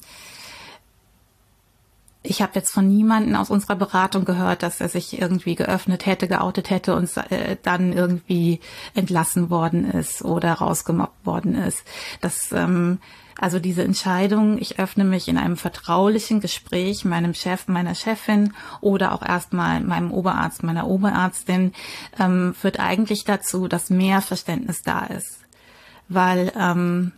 ich 2.29 2.43
habe 2.43 2.53
jetzt 2.55 2.71
von 2.71 2.87
niemanden 2.89 3.35
aus 3.37 3.51
unserer 3.51 3.77
Beratung 3.77 4.25
gehört, 4.25 4.63
dass 4.63 4.81
er 4.81 4.89
sich 4.89 5.21
irgendwie 5.21 5.55
geöffnet 5.55 6.07
hätte, 6.07 6.29
geoutet 6.29 6.71
hätte 6.71 6.95
und 6.95 7.11
äh, 7.31 7.57
dann 7.63 7.93
irgendwie 7.93 8.61
entlassen 8.95 9.51
worden 9.51 9.91
ist 9.91 10.23
oder 10.23 10.53
rausgemobbt 10.53 11.25
worden 11.25 11.55
ist. 11.55 11.85
Das 12.21 12.53
ähm, 12.53 12.99
also 13.41 13.61
diese 13.61 13.85
Entscheidung, 13.85 14.59
ich 14.59 14.81
öffne 14.81 15.05
mich 15.05 15.29
in 15.29 15.39
einem 15.39 15.57
vertraulichen 15.57 16.41
Gespräch 16.41 17.05
meinem 17.05 17.35
Chef, 17.35 17.69
meiner 17.69 17.95
Chefin 17.95 18.53
oder 18.81 19.13
auch 19.13 19.23
erstmal 19.23 19.81
meinem 19.81 20.11
Oberarzt, 20.11 20.65
meiner 20.65 20.89
Oberärztin, 20.89 21.73
ähm, 22.19 22.53
führt 22.53 22.81
eigentlich 22.81 23.25
dazu, 23.25 23.69
dass 23.69 23.91
mehr 23.91 24.23
Verständnis 24.23 24.83
da 24.83 25.07
ist. 25.07 25.39
Weil 26.09 26.53
ähm, 26.59 27.13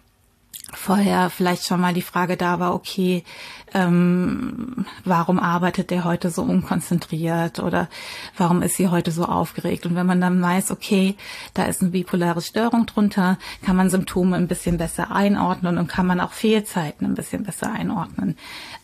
vorher 0.73 1.31
vielleicht 1.31 1.67
schon 1.67 1.81
mal 1.81 1.95
die 1.95 2.03
Frage 2.03 2.37
da 2.37 2.59
war, 2.61 2.75
okay, 2.75 3.25
ähm, 3.73 4.85
warum 5.05 5.39
arbeitet 5.39 5.91
der 5.91 6.05
heute 6.05 6.31
so 6.31 6.43
unkonzentriert 6.43 7.61
oder 7.61 7.89
warum 8.37 8.63
ist 8.63 8.77
sie 8.77 8.89
heute 8.89 9.11
so 9.11 9.25
aufgeregt? 9.25 9.87
Und 9.87 9.95
wenn 9.95 10.07
man 10.07 10.21
dann 10.21 10.43
weiß, 10.43 10.71
okay, 10.71 11.17
da 11.55 11.65
ist 11.65 11.83
eine 11.83 11.91
bipolare 11.91 12.43
Störung 12.43 12.87
drunter, 12.87 13.39
kann 13.63 13.77
man 13.77 13.91
Symptome 13.91 14.37
ein 14.37 14.49
bisschen 14.49 14.79
besser 14.79 15.13
einordnen 15.13 15.79
und 15.79 15.89
kann 15.89 16.07
man 16.07 16.21
auch 16.21 16.33
Fehlzeiten 16.33 17.07
ein 17.07 17.15
bisschen 17.15 17.45
besser 17.45 17.73
einordnen. 17.73 18.37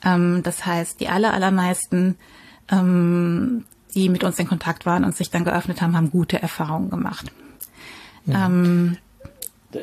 Ähm, 0.05 0.43
das 0.43 0.67
heißt, 0.67 1.01
die 1.01 1.09
aller, 1.09 1.33
allermeisten, 1.33 2.17
ähm, 2.71 3.65
die 3.95 4.09
mit 4.09 4.25
uns 4.25 4.39
in 4.39 4.49
Kontakt 4.49 4.87
waren 4.87 5.05
und 5.05 5.17
sich 5.17 5.31
dann 5.31 5.45
geöffnet 5.45 5.81
haben, 5.81 5.97
haben 5.97 6.11
gute 6.11 6.41
Erfahrungen 6.41 6.91
gemacht. 6.91 7.33
Ja. 8.27 8.47
Ähm, 8.47 8.99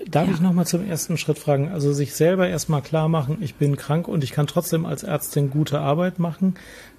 Darf 0.09 0.27
ja. 0.27 0.33
ich 0.33 0.41
nochmal 0.41 0.65
zum 0.65 0.87
ersten 0.87 1.17
Schritt 1.17 1.39
fragen? 1.39 1.69
Also 1.69 1.93
sich 1.93 2.13
selber 2.13 2.47
erstmal 2.47 2.81
klar 2.81 3.09
machen, 3.09 3.37
ich 3.41 3.55
bin 3.55 3.75
krank 3.75 4.07
und 4.07 4.23
ich 4.23 4.31
kann 4.31 4.47
trotzdem 4.47 4.85
als 4.85 5.03
Ärztin 5.03 5.49
gute 5.49 5.79
Arbeit 5.79 6.19
machen. 6.19 6.55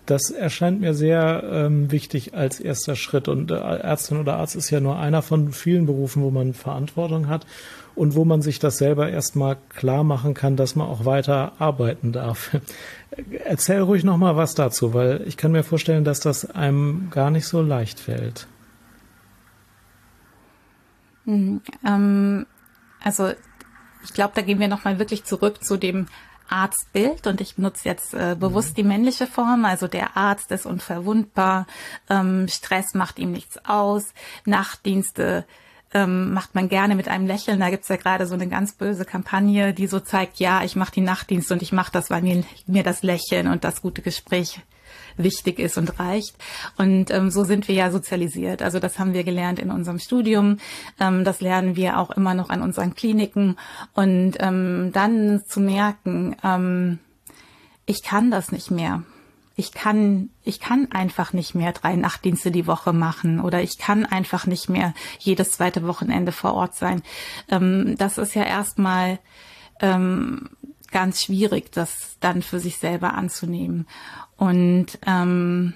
Das 0.06 0.30
erscheint 0.30 0.80
mir 0.80 0.92
sehr 0.92 1.42
ähm, 1.50 1.90
wichtig 1.90 2.34
als 2.34 2.60
erster 2.60 2.94
Schritt. 2.94 3.26
Und 3.26 3.50
äh, 3.50 3.54
Ärztin 3.54 4.18
oder 4.18 4.36
Arzt 4.36 4.54
ist 4.54 4.70
ja 4.70 4.80
nur 4.80 4.98
einer 4.98 5.22
von 5.22 5.52
vielen 5.52 5.86
Berufen, 5.86 6.22
wo 6.22 6.30
man 6.30 6.52
Verantwortung 6.52 7.28
hat 7.28 7.46
und 7.94 8.14
wo 8.14 8.24
man 8.24 8.42
sich 8.42 8.58
das 8.58 8.76
selber 8.76 9.08
erstmal 9.08 9.56
klar 9.70 10.04
machen 10.04 10.34
kann, 10.34 10.56
dass 10.56 10.76
man 10.76 10.88
auch 10.88 11.06
weiter 11.06 11.52
arbeiten 11.58 12.12
darf. 12.12 12.56
Erzähl 13.44 13.80
ruhig 13.80 14.04
nochmal 14.04 14.36
was 14.36 14.54
dazu, 14.54 14.92
weil 14.92 15.22
ich 15.26 15.36
kann 15.36 15.52
mir 15.52 15.62
vorstellen, 15.62 16.04
dass 16.04 16.20
das 16.20 16.50
einem 16.50 17.08
gar 17.10 17.30
nicht 17.30 17.46
so 17.46 17.62
leicht 17.62 18.00
fällt. 18.00 18.46
Mhm, 21.24 21.62
ähm, 21.86 22.46
also 23.04 23.32
ich 24.02 24.12
glaube, 24.12 24.32
da 24.34 24.42
gehen 24.42 24.58
wir 24.58 24.68
nochmal 24.68 24.98
wirklich 24.98 25.24
zurück 25.24 25.62
zu 25.64 25.76
dem 25.76 26.06
Arztbild 26.48 27.26
und 27.26 27.40
ich 27.40 27.56
benutze 27.56 27.88
jetzt 27.88 28.14
äh, 28.14 28.36
bewusst 28.38 28.70
mhm. 28.70 28.74
die 28.74 28.82
männliche 28.84 29.26
Form. 29.26 29.64
Also 29.64 29.88
der 29.88 30.16
Arzt 30.16 30.50
ist 30.50 30.66
unverwundbar, 30.66 31.66
ähm, 32.10 32.48
Stress 32.48 32.94
macht 32.94 33.18
ihm 33.18 33.32
nichts 33.32 33.64
aus, 33.64 34.12
Nachtdienste 34.44 35.46
ähm, 35.94 36.34
macht 36.34 36.54
man 36.54 36.68
gerne 36.68 36.96
mit 36.96 37.08
einem 37.08 37.26
Lächeln. 37.26 37.60
Da 37.60 37.70
gibt's 37.70 37.88
ja 37.88 37.96
gerade 37.96 38.26
so 38.26 38.34
eine 38.34 38.48
ganz 38.48 38.72
böse 38.72 39.04
Kampagne, 39.04 39.72
die 39.72 39.86
so 39.86 40.00
zeigt, 40.00 40.38
ja, 40.38 40.64
ich 40.64 40.76
mache 40.76 40.92
die 40.92 41.00
Nachtdienst 41.00 41.50
und 41.52 41.62
ich 41.62 41.72
mache 41.72 41.92
das, 41.92 42.10
weil 42.10 42.22
mir, 42.22 42.44
mir 42.66 42.82
das 42.82 43.02
Lächeln 43.02 43.46
und 43.46 43.64
das 43.64 43.80
gute 43.80 44.02
Gespräch 44.02 44.60
wichtig 45.16 45.58
ist 45.58 45.78
und 45.78 45.98
reicht. 45.98 46.36
Und 46.76 47.10
ähm, 47.10 47.30
so 47.30 47.44
sind 47.44 47.68
wir 47.68 47.74
ja 47.74 47.90
sozialisiert. 47.90 48.62
Also 48.62 48.78
das 48.78 48.98
haben 48.98 49.14
wir 49.14 49.24
gelernt 49.24 49.58
in 49.58 49.70
unserem 49.70 49.98
Studium. 49.98 50.58
Ähm, 51.00 51.24
das 51.24 51.40
lernen 51.40 51.76
wir 51.76 51.98
auch 51.98 52.10
immer 52.10 52.34
noch 52.34 52.50
an 52.50 52.62
unseren 52.62 52.94
Kliniken. 52.94 53.56
Und 53.94 54.34
ähm, 54.40 54.90
dann 54.92 55.42
zu 55.46 55.60
merken, 55.60 56.36
ähm, 56.42 56.98
ich 57.86 58.02
kann 58.02 58.30
das 58.30 58.52
nicht 58.52 58.70
mehr 58.70 59.02
ich 59.56 59.72
kann, 59.72 60.30
ich 60.42 60.58
kann 60.58 60.90
einfach 60.90 61.32
nicht 61.32 61.54
mehr 61.54 61.72
drei 61.72 61.94
Nachtdienste 61.94 62.50
die 62.50 62.66
Woche 62.66 62.92
machen 62.92 63.40
oder 63.40 63.62
ich 63.62 63.78
kann 63.78 64.04
einfach 64.04 64.46
nicht 64.46 64.68
mehr 64.68 64.94
jedes 65.18 65.52
zweite 65.52 65.86
Wochenende 65.86 66.32
vor 66.32 66.54
Ort 66.54 66.74
sein. 66.74 67.02
Ähm, 67.48 67.94
das 67.96 68.18
ist 68.18 68.34
ja 68.34 68.42
erstmal 68.42 69.20
ähm, 69.80 70.50
ganz 70.94 71.24
schwierig, 71.24 71.72
das 71.72 72.16
dann 72.20 72.40
für 72.40 72.60
sich 72.60 72.78
selber 72.78 73.14
anzunehmen. 73.14 73.86
Und 74.36 74.98
ähm, 75.06 75.74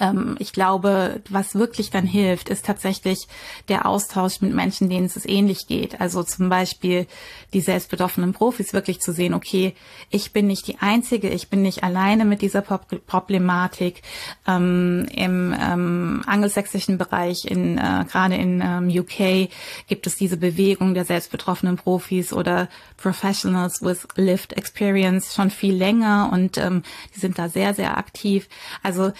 ähm, 0.00 0.36
ich 0.38 0.52
glaube, 0.52 1.22
was 1.30 1.54
wirklich 1.54 1.90
dann 1.90 2.06
hilft, 2.06 2.48
ist 2.48 2.66
tatsächlich 2.66 3.26
der 3.68 3.86
Austausch 3.86 4.40
mit 4.40 4.54
Menschen, 4.54 4.90
denen 4.90 5.06
es 5.06 5.26
ähnlich 5.26 5.66
geht. 5.66 6.00
Also 6.00 6.22
zum 6.22 6.48
Beispiel 6.48 7.06
die 7.52 7.60
selbstbetroffenen 7.60 8.32
Profis 8.32 8.72
wirklich 8.72 9.00
zu 9.00 9.12
sehen, 9.12 9.34
okay, 9.34 9.74
ich 10.10 10.32
bin 10.32 10.46
nicht 10.46 10.66
die 10.66 10.78
Einzige, 10.78 11.28
ich 11.28 11.48
bin 11.48 11.62
nicht 11.62 11.82
alleine 11.82 12.24
mit 12.24 12.42
dieser 12.42 12.62
Problematik. 12.62 14.02
Ähm, 14.46 15.06
Im 15.12 15.54
ähm, 15.58 16.22
angelsächsischen 16.26 16.98
Bereich, 16.98 17.44
in, 17.44 17.78
äh, 17.78 18.04
gerade 18.10 18.34
in 18.34 18.60
ähm, 18.60 18.88
UK, 18.88 19.50
gibt 19.86 20.06
es 20.06 20.16
diese 20.16 20.36
Bewegung 20.36 20.94
der 20.94 21.04
selbstbetroffenen 21.04 21.76
Profis 21.76 22.32
oder 22.32 22.68
Professionals 22.96 23.82
with 23.82 24.06
Lived 24.16 24.52
Experience 24.52 25.34
schon 25.34 25.50
viel 25.50 25.74
länger 25.74 26.30
und 26.32 26.58
ähm, 26.58 26.82
die 27.14 27.20
sind 27.20 27.38
da 27.38 27.48
sehr, 27.48 27.74
sehr 27.74 27.96
aktiv. 27.96 28.48
Also 28.82 29.12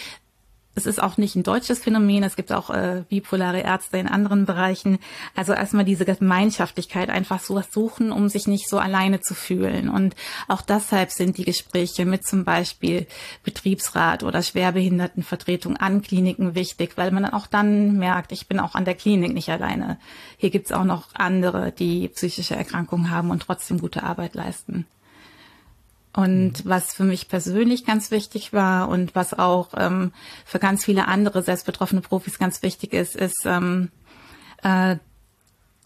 es 0.76 0.84
ist 0.84 1.02
auch 1.02 1.16
nicht 1.16 1.34
ein 1.36 1.42
deutsches 1.42 1.78
Phänomen, 1.78 2.22
es 2.22 2.36
gibt 2.36 2.52
auch 2.52 2.68
äh, 2.68 3.02
bipolare 3.08 3.60
Ärzte 3.60 3.96
in 3.96 4.06
anderen 4.06 4.44
Bereichen. 4.44 4.98
Also 5.34 5.54
erstmal 5.54 5.86
diese 5.86 6.04
Gemeinschaftlichkeit 6.04 7.08
einfach 7.08 7.40
so 7.40 7.54
was 7.54 7.72
suchen, 7.72 8.12
um 8.12 8.28
sich 8.28 8.46
nicht 8.46 8.68
so 8.68 8.78
alleine 8.78 9.20
zu 9.20 9.34
fühlen. 9.34 9.88
Und 9.88 10.14
auch 10.48 10.60
deshalb 10.60 11.10
sind 11.10 11.38
die 11.38 11.44
Gespräche 11.44 12.04
mit 12.04 12.26
zum 12.26 12.44
Beispiel 12.44 13.06
Betriebsrat 13.42 14.22
oder 14.22 14.42
Schwerbehindertenvertretung 14.42 15.78
an 15.78 16.02
Kliniken 16.02 16.54
wichtig, 16.54 16.92
weil 16.96 17.10
man 17.10 17.24
auch 17.24 17.46
dann 17.46 17.96
merkt, 17.96 18.30
ich 18.32 18.46
bin 18.46 18.60
auch 18.60 18.74
an 18.74 18.84
der 18.84 18.94
Klinik 18.94 19.32
nicht 19.32 19.48
alleine. 19.48 19.98
Hier 20.36 20.50
gibt's 20.50 20.72
auch 20.72 20.84
noch 20.84 21.08
andere, 21.14 21.72
die 21.72 22.08
psychische 22.08 22.54
Erkrankungen 22.54 23.10
haben 23.10 23.30
und 23.30 23.40
trotzdem 23.40 23.80
gute 23.80 24.02
Arbeit 24.02 24.34
leisten. 24.34 24.86
Und 26.16 26.64
mhm. 26.64 26.68
was 26.68 26.94
für 26.94 27.04
mich 27.04 27.28
persönlich 27.28 27.84
ganz 27.84 28.10
wichtig 28.10 28.52
war 28.54 28.88
und 28.88 29.14
was 29.14 29.34
auch 29.34 29.68
ähm, 29.76 30.12
für 30.46 30.58
ganz 30.58 30.84
viele 30.84 31.06
andere 31.06 31.42
selbstbetroffene 31.42 32.00
Profis 32.00 32.38
ganz 32.38 32.62
wichtig 32.62 32.94
ist, 32.94 33.14
ist 33.14 33.44
ähm, 33.44 33.90
äh, 34.62 34.96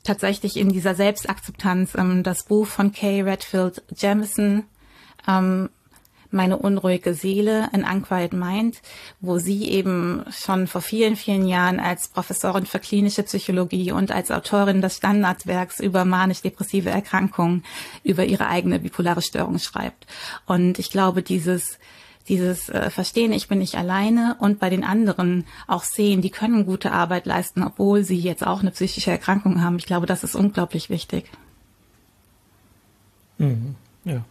tatsächlich 0.04 0.56
in 0.56 0.70
dieser 0.70 0.94
Selbstakzeptanz 0.94 1.96
ähm, 1.96 2.22
das 2.22 2.44
Buch 2.44 2.68
von 2.68 2.92
Kay 2.92 3.22
Redfield 3.22 3.82
Jamison 3.96 4.64
ähm, 5.26 5.68
meine 6.30 6.56
unruhige 6.56 7.14
Seele, 7.14 7.68
in 7.72 7.84
Unquiet 7.84 8.32
Mind, 8.32 8.80
wo 9.20 9.38
sie 9.38 9.68
eben 9.70 10.24
schon 10.30 10.66
vor 10.66 10.80
vielen, 10.80 11.16
vielen 11.16 11.46
Jahren 11.46 11.80
als 11.80 12.08
Professorin 12.08 12.66
für 12.66 12.78
klinische 12.78 13.22
Psychologie 13.22 13.92
und 13.92 14.12
als 14.12 14.30
Autorin 14.30 14.80
des 14.80 14.96
Standardwerks 14.96 15.80
über 15.80 16.04
manisch-depressive 16.04 16.90
Erkrankungen 16.90 17.64
über 18.02 18.24
ihre 18.24 18.48
eigene 18.48 18.78
bipolare 18.78 19.22
Störung 19.22 19.58
schreibt. 19.58 20.06
Und 20.46 20.78
ich 20.78 20.90
glaube, 20.90 21.22
dieses 21.22 21.78
dieses 22.28 22.68
äh, 22.68 22.90
Verstehen, 22.90 23.32
ich 23.32 23.48
bin 23.48 23.58
nicht 23.58 23.74
alleine 23.74 24.36
und 24.38 24.60
bei 24.60 24.70
den 24.70 24.84
anderen 24.84 25.46
auch 25.66 25.82
sehen, 25.82 26.22
die 26.22 26.30
können 26.30 26.64
gute 26.64 26.92
Arbeit 26.92 27.26
leisten, 27.26 27.62
obwohl 27.62 28.04
sie 28.04 28.18
jetzt 28.18 28.46
auch 28.46 28.60
eine 28.60 28.70
psychische 28.70 29.10
Erkrankung 29.10 29.62
haben. 29.62 29.78
Ich 29.78 29.86
glaube, 29.86 30.06
das 30.06 30.22
ist 30.22 30.36
unglaublich 30.36 30.90
wichtig. 30.90 31.24
Mhm. 33.38 33.74
Ja. 34.04 34.22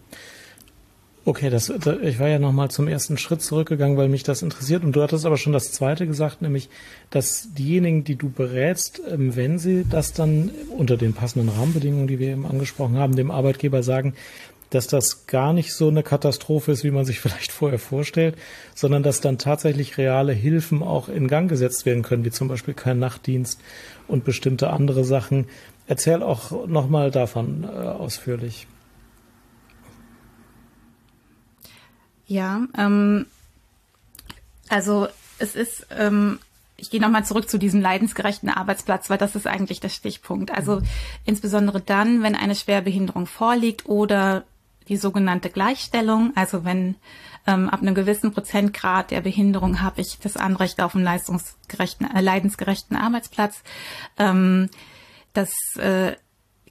Okay, 1.29 1.51
das, 1.51 1.69
ich 2.01 2.17
war 2.17 2.27
ja 2.27 2.39
nochmal 2.39 2.71
zum 2.71 2.87
ersten 2.87 3.19
Schritt 3.19 3.43
zurückgegangen, 3.43 3.97
weil 3.97 4.09
mich 4.09 4.23
das 4.23 4.41
interessiert. 4.41 4.83
Und 4.83 4.95
du 4.95 5.03
hattest 5.03 5.27
aber 5.27 5.37
schon 5.37 5.53
das 5.53 5.71
zweite 5.71 6.07
gesagt, 6.07 6.41
nämlich, 6.41 6.69
dass 7.11 7.53
diejenigen, 7.53 8.03
die 8.03 8.15
du 8.15 8.31
berätst, 8.31 8.99
ähm, 9.07 9.35
wenn 9.35 9.59
sie 9.59 9.85
das 9.87 10.11
dann 10.11 10.49
unter 10.75 10.97
den 10.97 11.13
passenden 11.13 11.49
Rahmenbedingungen, 11.49 12.07
die 12.07 12.17
wir 12.17 12.29
eben 12.29 12.47
angesprochen 12.47 12.97
haben, 12.97 13.15
dem 13.15 13.29
Arbeitgeber 13.29 13.83
sagen, 13.83 14.15
dass 14.71 14.87
das 14.87 15.27
gar 15.27 15.53
nicht 15.53 15.71
so 15.75 15.89
eine 15.89 16.01
Katastrophe 16.01 16.71
ist, 16.71 16.83
wie 16.83 16.89
man 16.89 17.05
sich 17.05 17.19
vielleicht 17.19 17.51
vorher 17.51 17.77
vorstellt, 17.77 18.35
sondern 18.73 19.03
dass 19.03 19.21
dann 19.21 19.37
tatsächlich 19.37 19.99
reale 19.99 20.33
Hilfen 20.33 20.81
auch 20.81 21.09
in 21.09 21.27
Gang 21.27 21.47
gesetzt 21.47 21.85
werden 21.85 22.01
können, 22.01 22.25
wie 22.25 22.31
zum 22.31 22.47
Beispiel 22.47 22.73
kein 22.73 22.97
Nachtdienst 22.97 23.61
und 24.07 24.25
bestimmte 24.25 24.71
andere 24.71 25.03
Sachen. 25.03 25.45
Erzähl 25.85 26.23
auch 26.23 26.65
nochmal 26.65 27.11
davon 27.11 27.65
äh, 27.65 27.67
ausführlich. 27.67 28.65
Ja, 32.29 32.61
ähm, 32.77 33.25
also 34.69 35.07
es 35.39 35.55
ist, 35.55 35.87
ähm, 35.89 36.37
ich 36.77 36.91
gehe 36.91 37.01
nochmal 37.01 37.25
zurück 37.25 37.49
zu 37.49 37.57
diesem 37.57 37.81
leidensgerechten 37.81 38.49
Arbeitsplatz, 38.49 39.09
weil 39.09 39.17
das 39.17 39.35
ist 39.35 39.47
eigentlich 39.47 39.79
der 39.79 39.89
Stichpunkt. 39.89 40.51
Also 40.51 40.77
mhm. 40.77 40.85
insbesondere 41.25 41.81
dann, 41.81 42.21
wenn 42.21 42.35
eine 42.35 42.53
Schwerbehinderung 42.53 43.25
vorliegt 43.25 43.87
oder 43.87 44.43
die 44.89 44.97
sogenannte 44.97 45.49
Gleichstellung, 45.49 46.31
also 46.35 46.63
wenn 46.63 46.95
ähm, 47.47 47.67
ab 47.67 47.81
einem 47.81 47.95
gewissen 47.95 48.31
Prozentgrad 48.31 49.09
der 49.09 49.21
Behinderung 49.21 49.81
habe 49.81 50.01
ich 50.01 50.19
das 50.19 50.37
Anrecht 50.37 50.81
auf 50.81 50.93
einen 50.93 51.03
leistungsgerechten, 51.03 52.15
äh, 52.15 52.21
leidensgerechten 52.21 52.95
Arbeitsplatz. 52.95 53.63
Ähm, 54.19 54.69
das 55.33 55.49
äh, 55.77 56.15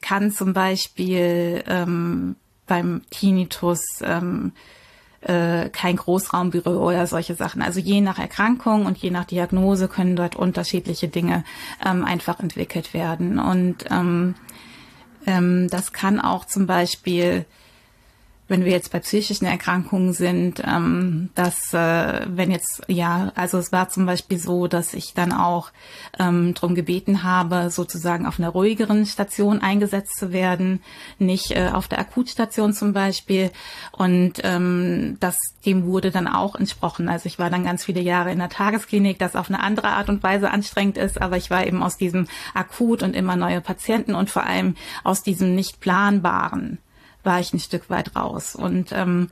kann 0.01 0.31
zum 0.31 0.53
Beispiel 0.53 1.65
ähm, 1.67 2.37
beim 2.69 3.03
Tinnitus 3.11 3.81
ähm, 4.03 4.53
äh, 5.21 5.69
kein 5.71 5.97
Großraumbüro 5.97 6.71
oder 6.89 7.07
solche 7.07 7.35
Sachen. 7.35 7.63
Also 7.63 7.81
je 7.81 8.01
nach 8.01 8.19
Erkrankung 8.19 8.87
und 8.87 8.99
je 8.99 9.11
nach 9.11 9.25
Diagnose 9.25 9.89
können 9.89 10.17
dort 10.17 10.37
unterschiedliche 10.37 11.09
Dinge 11.09 11.45
ähm, 11.85 12.05
einfach 12.05 12.41
entwickelt 12.41 12.95
werden. 12.95 13.39
Und 13.39 13.85
ähm, 13.91 14.35
ähm, 15.27 15.69
das 15.71 15.93
kann 15.93 16.21
auch 16.21 16.45
zum 16.45 16.67
Beispiel 16.67 17.45
wenn 18.49 18.65
wir 18.65 18.73
jetzt 18.73 18.91
bei 18.91 19.01
psychischen 19.01 19.45
Erkrankungen 19.45 20.13
sind, 20.13 20.63
ähm, 20.67 21.31
dass 21.35 21.73
äh, 21.75 22.27
wenn 22.29 22.51
jetzt, 22.51 22.83
ja, 22.89 23.31
also 23.35 23.59
es 23.59 23.73
war 23.73 23.91
zum 23.91 24.07
Beispiel 24.07 24.39
so, 24.39 24.67
dass 24.67 24.95
ich 24.95 25.15
dann 25.15 25.33
auch 25.33 25.71
ähm, 26.19 26.55
darum 26.55 26.75
gebeten 26.75 27.23
habe, 27.23 27.71
sozusagen 27.71 28.27
auf 28.27 28.39
einer 28.39 28.49
ruhigeren 28.49 29.07
Station 29.07 29.61
eingesetzt 29.61 30.19
zu 30.19 30.33
werden, 30.33 30.81
nicht 31.19 31.51
äh, 31.53 31.71
auf 31.73 31.89
der 31.89 31.99
Akutstation 31.99 32.73
zum 32.73 32.93
Beispiel. 32.93 33.51
Und 33.93 34.41
ähm, 34.43 35.19
das 35.21 35.37
dem 35.69 35.85
wurde 35.85 36.11
dann 36.11 36.27
auch 36.27 36.55
entsprochen. 36.55 37.09
Also 37.09 37.27
ich 37.27 37.39
war 37.39 37.51
dann 37.51 37.65
ganz 37.65 37.85
viele 37.85 38.01
Jahre 38.01 38.33
in 38.33 38.39
der 38.39 38.49
Tagesklinik, 38.49 39.19
das 39.19 39.37
auf 39.37 39.51
eine 39.51 39.61
andere 39.61 39.89
Art 39.89 40.09
und 40.09 40.23
Weise 40.23 40.51
anstrengend 40.51 40.97
ist, 40.97 41.21
aber 41.21 41.37
ich 41.37 41.51
war 41.51 41.67
eben 41.67 41.83
aus 41.83 41.99
diesem 41.99 42.27
Akut 42.55 43.03
und 43.03 43.15
immer 43.15 43.37
neue 43.37 43.61
Patienten 43.61 44.15
und 44.15 44.31
vor 44.31 44.45
allem 44.45 44.77
aus 45.05 45.23
diesem 45.23 45.55
nicht 45.55 45.81
planbaren 45.81 46.79
war 47.25 47.41
ich 47.41 47.53
ein 47.53 47.61
Stück 47.61 47.91
weit 47.91 48.17
raus. 48.17 48.55
Und 48.55 48.93
ähm, 48.93 49.29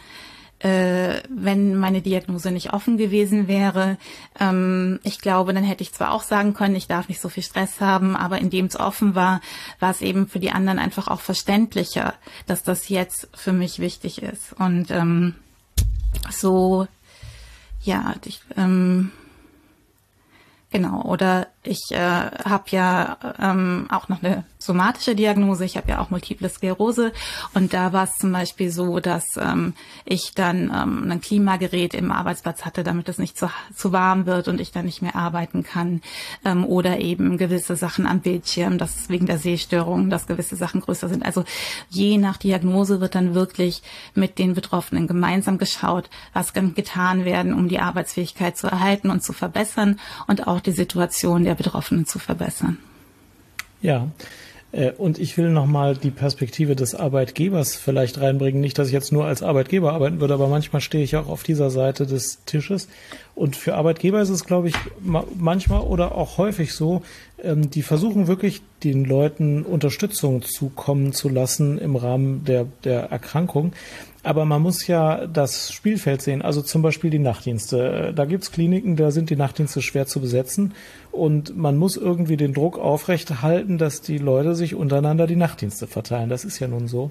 äh, 0.59 1.21
wenn 1.29 1.77
meine 1.77 2.01
Diagnose 2.01 2.51
nicht 2.51 2.73
offen 2.73 2.97
gewesen 2.97 3.47
wäre, 3.47 3.99
ähm, 4.41 5.01
ich 5.03 5.21
glaube, 5.21 5.53
dann 5.53 5.65
hätte 5.65 5.83
ich 5.83 5.93
zwar 5.93 6.13
auch 6.13 6.23
sagen 6.23 6.55
können, 6.55 6.77
ich 6.77 6.87
darf 6.87 7.09
nicht 7.09 7.21
so 7.21 7.29
viel 7.29 7.43
Stress 7.43 7.81
haben, 7.81 8.17
aber 8.17 8.39
indem 8.39 8.67
es 8.67 8.79
offen 8.79 9.15
war, 9.15 9.41
war 9.81 9.91
es 9.91 10.01
eben 10.01 10.29
für 10.29 10.39
die 10.39 10.53
anderen 10.53 10.79
einfach 10.79 11.09
auch 11.09 11.21
verständlicher, 11.21 12.15
dass 12.47 12.63
das 12.63 12.89
jetzt 12.89 13.29
für 13.35 13.53
mich 13.53 13.81
wichtig 13.81 14.23
ist. 14.23 14.55
Und 14.59 14.91
ähm, 14.91 15.35
so, 16.31 16.89
ja, 17.83 18.15
ich, 18.25 18.41
ähm, 18.57 19.13
genau, 20.71 21.03
oder 21.03 21.49
ich 21.67 21.91
äh, 21.91 21.99
habe 21.99 22.65
ja 22.71 23.17
ähm, 23.41 23.87
auch 23.91 24.09
noch 24.09 24.23
eine 24.23 24.45
somatische 24.59 25.15
Diagnose. 25.15 25.65
Ich 25.65 25.77
habe 25.77 25.91
ja 25.91 26.01
auch 26.01 26.11
Multiple 26.11 26.49
Sklerose 26.49 27.13
und 27.55 27.73
da 27.73 27.93
war 27.93 28.05
es 28.05 28.19
zum 28.19 28.33
Beispiel 28.33 28.71
so, 28.71 29.01
dass 29.01 29.37
ähm, 29.37 29.75
ich 30.05 30.33
dann 30.35 30.73
ähm, 30.75 31.11
ein 31.11 31.21
Klimagerät 31.21 31.95
im 31.95 32.11
Arbeitsplatz 32.13 32.65
hatte, 32.65 32.83
damit 32.83 33.09
es 33.09 33.19
nicht 33.19 33.39
zu, 33.39 33.51
zu 33.75 33.93
warm 33.93 34.27
wird 34.27 34.49
und 34.49 34.61
ich 34.61 34.73
dann 34.73 34.87
nicht 34.87 35.03
mehr 35.03 35.17
arbeiten 35.17 35.63
kann 35.63 36.03
ähm, 36.45 36.65
oder 36.65 36.99
eben 36.99 37.39
gewisse 37.39 37.77
Sachen 37.77 38.07
am 38.07 38.21
Bildschirm, 38.21 38.79
dass 38.79 39.09
wegen 39.09 39.27
der 39.27 39.39
Sehstörung, 39.39 40.11
dass 40.11 40.27
gewisse 40.27 40.57
Sachen 40.57 40.81
größer 40.81 41.09
sind. 41.09 41.25
Also 41.25 41.45
je 41.91 42.19
nach 42.19 42.37
Diagnose 42.37 43.01
wird 43.01 43.15
dann 43.15 43.35
wirklich 43.35 43.83
mit 44.15 44.39
den 44.39 44.55
Betroffenen 44.55 45.07
gemeinsam 45.07 45.59
geschaut, 45.59 46.11
was 46.33 46.53
kann 46.53 46.75
getan 46.75 47.25
werden, 47.25 47.55
um 47.55 47.69
die 47.69 47.81
Arbeitsfähigkeit 47.81 48.57
zu 48.57 48.67
erhalten 48.67 49.11
und 49.11 49.23
zu 49.23 49.33
verbessern 49.33 50.01
und 50.27 50.47
auch 50.47 50.61
die 50.61 50.73
Situation 50.73 51.45
der 51.45 51.56
Betroffenen 51.57 52.07
zu 52.07 52.19
verbessern. 52.19 52.79
Ja, 53.83 54.09
äh, 54.73 54.93
und 54.93 55.19
ich 55.19 55.37
will 55.37 55.51
nochmal 55.51 55.97
die 55.97 56.11
Perspektive 56.11 56.77
des 56.77 56.95
Arbeitgebers 56.95 57.77
vielleicht 57.77 58.21
reinbringen. 58.21 58.61
Nicht, 58.61 58.79
dass 58.79 58.89
ich 58.89 58.95
jetzt 58.95 59.13
nur 59.13 59.25
als 59.25 59.43
Arbeitgeber 59.43 59.93
arbeiten 59.93 60.21
würde, 60.21 60.35
aber 60.35 60.49
manchmal 60.49 60.81
stehe 60.81 61.05
ich 61.05 61.17
auch 61.17 61.29
auf 61.29 61.43
dieser 61.43 61.71
Seite 61.71 62.07
des 62.07 62.45
Tisches. 62.45 62.89
Und 63.37 63.55
für 63.55 63.75
Arbeitgeber 63.75 64.23
ist 64.23 64.31
es, 64.31 64.47
glaube 64.47 64.69
ich, 64.69 64.75
manchmal 64.99 65.83
oder 65.83 66.15
auch 66.15 66.39
häufig 66.39 66.73
so, 66.73 67.03
ähm, 67.43 67.71
die 67.71 67.83
versuchen 67.83 68.29
wirklich 68.29 68.63
den 68.83 69.05
Leuten 69.05 69.63
Unterstützung 69.63 70.41
zukommen 70.41 71.13
zu 71.13 71.29
lassen 71.29 71.77
im 71.77 71.97
Rahmen 71.97 72.45
der, 72.47 72.67
der 72.85 73.11
Erkrankung. 73.11 73.75
Aber 74.23 74.47
man 74.47 74.63
muss 74.63 74.87
ja 74.87 75.27
das 75.27 75.71
Spielfeld 75.71 76.23
sehen, 76.23 76.41
also 76.41 76.63
zum 76.63 76.81
Beispiel 76.81 77.11
die 77.11 77.19
Nachtdienste. 77.19 78.15
Da 78.17 78.25
gibt's 78.25 78.51
Kliniken, 78.53 78.97
da 78.97 79.11
sind 79.11 79.29
die 79.29 79.37
Nachtdienste 79.37 79.83
schwer 79.83 80.07
zu 80.07 80.21
besetzen 80.21 80.73
und 81.13 81.57
man 81.57 81.77
muss 81.77 81.99
irgendwie 81.99 82.39
den 82.39 82.55
Druck 82.55 82.79
aufrechterhalten, 82.79 83.77
dass 83.77 84.01
die 84.01 84.19
Leute 84.19 84.55
sich 84.55 84.75
untereinander 84.75 85.27
die 85.27 85.37
Nachtdienste 85.37 85.87
verteilen. 85.87 86.31
Das 86.31 86.45
ist 86.45 86.59
ja 86.59 86.69
nun 86.69 86.89
so. 86.89 87.11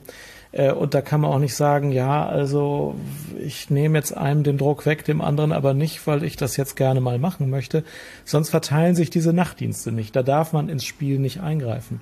Äh, 0.56 0.72
und 0.72 0.94
da 0.94 1.02
kann 1.02 1.22
man 1.22 1.32
auch 1.32 1.39
nicht 1.39 1.54
sagen, 1.54 1.91
ja, 1.91 2.26
also 2.26 2.96
ich 3.38 3.70
nehme 3.70 3.98
jetzt 3.98 4.15
einem 4.15 4.44
den 4.44 4.58
Druck 4.58 4.86
weg, 4.86 5.04
dem 5.04 5.22
anderen 5.22 5.52
aber 5.52 5.74
nicht, 5.74 6.08
weil 6.08 6.24
ich 6.24 6.38
das 6.38 6.58
jetzt 6.58 6.76
gerne 6.76 7.02
mal 7.02 7.20
machen 7.20 7.50
möchte. 7.50 7.84
Sonst 8.24 8.50
verteilen 8.50 8.96
sich 8.96 9.10
diese 9.10 9.34
Nachtdienste 9.34 9.91
nicht. 9.91 10.15
Da 10.15 10.24
darf 10.24 10.54
man 10.54 10.70
ins 10.70 10.86
Spiel 10.86 11.20
nicht 11.20 11.41
eingreifen. 11.41 12.00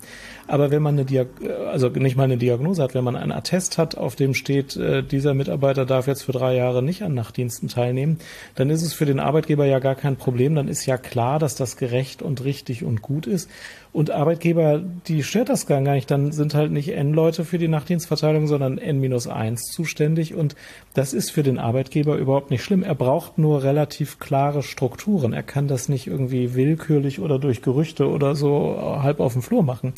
Aber 0.48 0.72
wenn 0.72 0.84
man 0.84 0.94
eine 0.96 1.06
Diag 1.06 1.28
also 1.72 1.90
nicht 1.90 2.16
mal 2.16 2.24
eine 2.24 2.38
Diagnose 2.38 2.84
hat, 2.84 2.94
wenn 2.94 3.04
man 3.04 3.16
einen 3.16 3.32
Attest 3.32 3.78
hat, 3.78 3.98
auf 3.98 4.16
dem 4.16 4.36
steht, 4.36 4.78
äh, 4.78 5.04
dieser 5.04 5.34
Mitarbeiter 5.34 5.86
darf 5.86 6.08
jetzt 6.08 6.24
für 6.24 6.32
drei 6.32 6.56
Jahre 6.56 6.84
nicht 6.84 7.02
an 7.02 7.16
Nachtdiensten 7.16 7.70
teilnehmen, 7.70 8.20
dann 8.56 8.70
ist 8.70 8.84
es 8.84 8.94
für 8.94 9.06
den 9.06 9.20
Arbeitgeber 9.20 9.66
ja 9.66 9.80
gar 9.80 9.96
kein 9.96 10.16
Problem. 10.16 10.54
Dann 10.54 10.68
ist 10.68 10.86
ja 10.86 10.98
klar, 10.98 11.40
dass 11.40 11.56
das 11.56 11.76
gerecht 11.78 12.22
und 12.22 12.44
richtig 12.44 12.84
und 12.84 13.02
gut 13.02 13.26
ist. 13.26 13.50
Und 13.94 14.10
Arbeitgeber, 14.10 14.82
die 15.08 15.22
stört 15.22 15.50
das 15.50 15.68
gar 15.68 15.80
nicht. 15.80 16.10
Dann 16.10 16.32
sind 16.32 16.56
halt 16.56 16.72
nicht 16.72 16.90
N-Leute 16.90 17.46
für 17.46 17.60
die 17.60 17.68
Nachtdienstverteilung, 17.68 18.48
sondern 18.48 18.80
N-1 18.80 19.58
zuständig. 19.72 20.34
Und 20.34 20.56
das 20.96 21.14
ist 21.14 21.30
für 21.30 21.44
den 21.44 21.60
Arbeitgeber 21.60 22.18
überhaupt 22.18 22.50
nicht 22.50 22.64
schlimm. 22.64 22.82
Er 22.82 22.96
braucht 22.96 23.38
nur 23.38 23.62
relativ 23.62 24.18
klare 24.18 24.64
Strukturen. 24.64 25.32
Er 25.32 25.44
kann 25.44 25.68
das 25.68 25.90
nicht 25.90 26.08
irgendwie 26.08 26.56
willkürlich 26.56 27.20
oder 27.20 27.38
durch 27.38 27.62
Gerüchte 27.62 28.10
oder 28.10 28.34
so 28.34 28.76
halb 29.04 29.20
auf 29.20 29.34
dem 29.34 29.44
Flur 29.44 29.62
machen. 29.62 29.94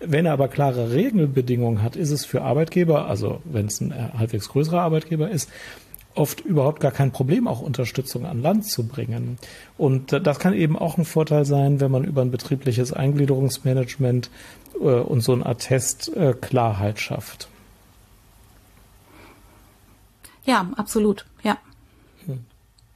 Wenn 0.00 0.26
er 0.26 0.32
aber 0.32 0.48
klare 0.48 0.92
Regelbedingungen 0.92 1.84
hat, 1.84 1.94
ist 1.94 2.10
es 2.10 2.26
für 2.26 2.42
Arbeitgeber, 2.42 3.06
also 3.06 3.40
wenn 3.44 3.66
es 3.66 3.80
ein 3.80 3.94
halbwegs 4.18 4.48
größerer 4.48 4.82
Arbeitgeber 4.82 5.30
ist, 5.30 5.48
oft 6.16 6.40
überhaupt 6.40 6.80
gar 6.80 6.92
kein 6.92 7.12
Problem, 7.12 7.46
auch 7.46 7.60
Unterstützung 7.60 8.26
an 8.26 8.42
Land 8.42 8.66
zu 8.66 8.86
bringen. 8.86 9.38
Und 9.76 10.12
das 10.12 10.38
kann 10.38 10.54
eben 10.54 10.76
auch 10.78 10.98
ein 10.98 11.04
Vorteil 11.04 11.44
sein, 11.44 11.80
wenn 11.80 11.90
man 11.90 12.04
über 12.04 12.22
ein 12.22 12.30
betriebliches 12.30 12.92
Eingliederungsmanagement 12.92 14.30
äh, 14.74 14.84
und 14.84 15.20
so 15.20 15.32
ein 15.32 15.44
Attest 15.44 16.14
äh, 16.16 16.34
Klarheit 16.34 17.00
schafft. 17.00 17.48
Ja, 20.44 20.70
absolut, 20.76 21.26
ja. 21.42 21.58
Hm. 22.26 22.44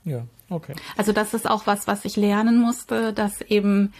Ja, 0.04 0.24
okay. 0.48 0.74
Also 0.96 1.12
das 1.12 1.34
ist 1.34 1.50
auch 1.50 1.66
was, 1.66 1.86
was 1.86 2.04
ich 2.04 2.16
lernen 2.16 2.60
musste, 2.60 3.12
dass 3.12 3.40
eben 3.42 3.92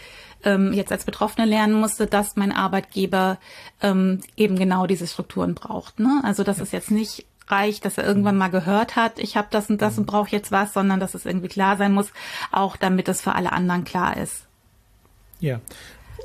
ähm, 0.45 0.73
jetzt 0.73 0.93
als 0.93 1.05
Betroffene 1.05 1.47
lernen 1.47 1.75
musste, 1.75 2.07
dass 2.07 2.37
mein 2.37 2.53
Arbeitgeber 2.53 3.39
ähm, 3.83 4.21
eben 4.37 4.57
genau 4.57 4.87
diese 4.87 5.07
Strukturen 5.07 5.55
braucht. 5.55 5.99
Ne? 5.99 6.21
Also 6.25 6.45
das 6.45 6.59
ja. 6.59 6.63
ist 6.63 6.73
jetzt 6.73 6.91
nicht 6.91 7.27
reicht, 7.51 7.85
dass 7.85 7.99
er 7.99 8.07
irgendwann 8.07 8.37
mal 8.37 8.51
gehört 8.51 8.97
hat, 8.97 9.19
ich 9.19 9.37
habe 9.37 9.49
das 9.51 9.71
und 9.71 9.81
das 9.83 9.99
und 9.99 10.07
brauche 10.07 10.31
jetzt 10.31 10.53
was, 10.53 10.73
sondern 10.73 11.01
dass 11.01 11.15
es 11.15 11.27
irgendwie 11.27 11.49
klar 11.49 11.77
sein 11.77 11.93
muss, 11.93 12.13
auch 12.53 12.77
damit 12.77 13.09
es 13.09 13.21
für 13.21 13.35
alle 13.35 13.53
anderen 13.53 13.85
klar 13.85 14.17
ist. 14.17 14.45
Ja. 15.41 15.61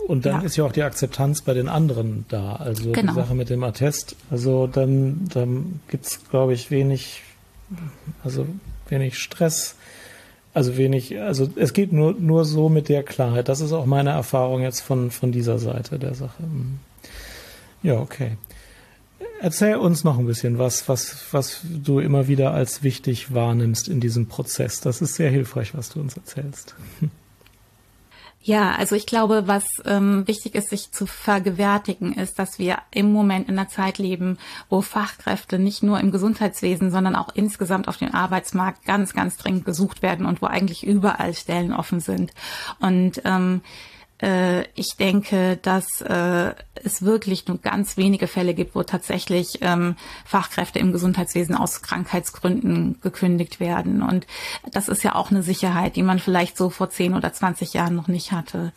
Und 0.07 0.25
dann 0.25 0.41
ja. 0.41 0.45
ist 0.45 0.55
ja 0.55 0.65
auch 0.65 0.71
die 0.71 0.83
Akzeptanz 0.83 1.41
bei 1.41 1.53
den 1.53 1.67
anderen 1.67 2.25
da. 2.29 2.57
Also 2.57 2.91
genau. 2.91 3.13
die 3.13 3.19
Sache 3.19 3.33
mit 3.33 3.49
dem 3.49 3.63
Attest. 3.63 4.15
Also 4.29 4.67
dann, 4.67 5.27
dann 5.33 5.79
gibt's 5.87 6.19
glaube 6.29 6.53
ich, 6.53 6.69
wenig, 6.69 7.23
also 8.23 8.45
wenig 8.89 9.17
Stress. 9.17 9.75
Also 10.53 10.77
wenig, 10.77 11.19
also 11.19 11.49
es 11.55 11.73
geht 11.73 11.91
nur, 11.91 12.13
nur 12.13 12.45
so 12.45 12.69
mit 12.69 12.87
der 12.87 13.03
Klarheit. 13.03 13.49
Das 13.49 13.61
ist 13.61 13.73
auch 13.73 13.85
meine 13.85 14.11
Erfahrung 14.11 14.61
jetzt 14.61 14.81
von, 14.81 15.11
von 15.11 15.31
dieser 15.31 15.59
Seite 15.59 15.99
der 15.99 16.13
Sache. 16.13 16.43
Ja, 17.83 17.99
okay. 17.99 18.37
Erzähl 19.39 19.75
uns 19.75 20.03
noch 20.03 20.17
ein 20.17 20.25
bisschen 20.25 20.57
was, 20.57 20.87
was, 20.89 21.25
was 21.31 21.61
du 21.63 21.99
immer 21.99 22.27
wieder 22.27 22.53
als 22.53 22.83
wichtig 22.83 23.33
wahrnimmst 23.33 23.87
in 23.87 23.99
diesem 23.99 24.27
Prozess. 24.27 24.81
Das 24.81 25.01
ist 25.01 25.15
sehr 25.15 25.29
hilfreich, 25.29 25.75
was 25.75 25.89
du 25.89 25.99
uns 25.99 26.15
erzählst. 26.15 26.75
Ja, 28.47 28.75
also 28.75 28.95
ich 28.95 29.07
glaube, 29.07 29.47
was 29.47 29.65
ähm, 29.85 30.27
wichtig 30.27 30.53
ist, 30.53 30.69
sich 30.69 30.91
zu 30.91 31.07
vergewärtigen, 31.07 32.13
ist, 32.13 32.37
dass 32.37 32.59
wir 32.59 32.77
im 32.91 33.11
Moment 33.11 33.49
in 33.49 33.57
einer 33.57 33.69
Zeit 33.69 33.97
leben, 33.97 34.37
wo 34.69 34.81
Fachkräfte 34.81 35.57
nicht 35.57 35.81
nur 35.81 35.99
im 35.99 36.11
Gesundheitswesen, 36.11 36.91
sondern 36.91 37.15
auch 37.15 37.29
insgesamt 37.33 37.87
auf 37.87 37.97
dem 37.97 38.13
Arbeitsmarkt 38.13 38.85
ganz, 38.85 39.15
ganz 39.15 39.37
dringend 39.37 39.65
gesucht 39.65 40.03
werden 40.03 40.27
und 40.27 40.43
wo 40.43 40.45
eigentlich 40.45 40.85
überall 40.85 41.33
Stellen 41.33 41.73
offen 41.73 41.99
sind. 41.99 42.33
Und 42.79 43.19
ähm, 43.25 43.61
äh, 43.63 43.94
ich 44.17 44.95
denke, 44.97 45.57
dass 45.61 45.99
äh, 45.99 46.53
es 46.75 47.01
wirklich 47.01 47.47
nur 47.47 47.57
ganz 47.57 47.97
wenige 47.97 48.27
Fälle 48.27 48.53
gibt, 48.53 48.73
wo 48.73 48.83
tatsächlich 48.83 49.59
ähm, 49.61 49.97
Fachkräfte 50.23 50.79
im 50.79 50.93
Gesundheitswesen 50.93 51.55
aus 51.55 51.81
Krankheitsgründen 51.81 53.01
gekündigt 53.01 53.59
werden. 53.59 54.01
Und 54.01 54.25
das 54.71 54.87
ist 54.87 55.03
ja 55.03 55.15
auch 55.15 55.31
eine 55.31 55.43
Sicherheit, 55.43 55.97
die 55.97 56.03
man 56.03 56.19
vielleicht 56.19 56.55
so 56.57 56.69
vor 56.69 56.89
10 56.89 57.13
oder 57.13 57.33
20 57.33 57.73
Jahren 57.73 57.95
noch 57.95 58.07
nicht 58.07 58.31
hatte. 58.31 58.71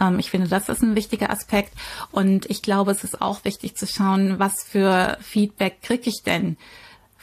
Ähm, 0.00 0.18
ich 0.18 0.30
finde, 0.30 0.48
das 0.48 0.70
ist 0.70 0.82
ein 0.82 0.96
wichtiger 0.96 1.30
Aspekt. 1.30 1.72
Und 2.10 2.48
ich 2.50 2.62
glaube, 2.62 2.90
es 2.90 3.04
ist 3.04 3.20
auch 3.20 3.44
wichtig 3.44 3.76
zu 3.76 3.86
schauen, 3.86 4.38
was 4.38 4.64
für 4.66 5.18
Feedback 5.20 5.82
kriege 5.82 6.08
ich 6.08 6.22
denn 6.24 6.56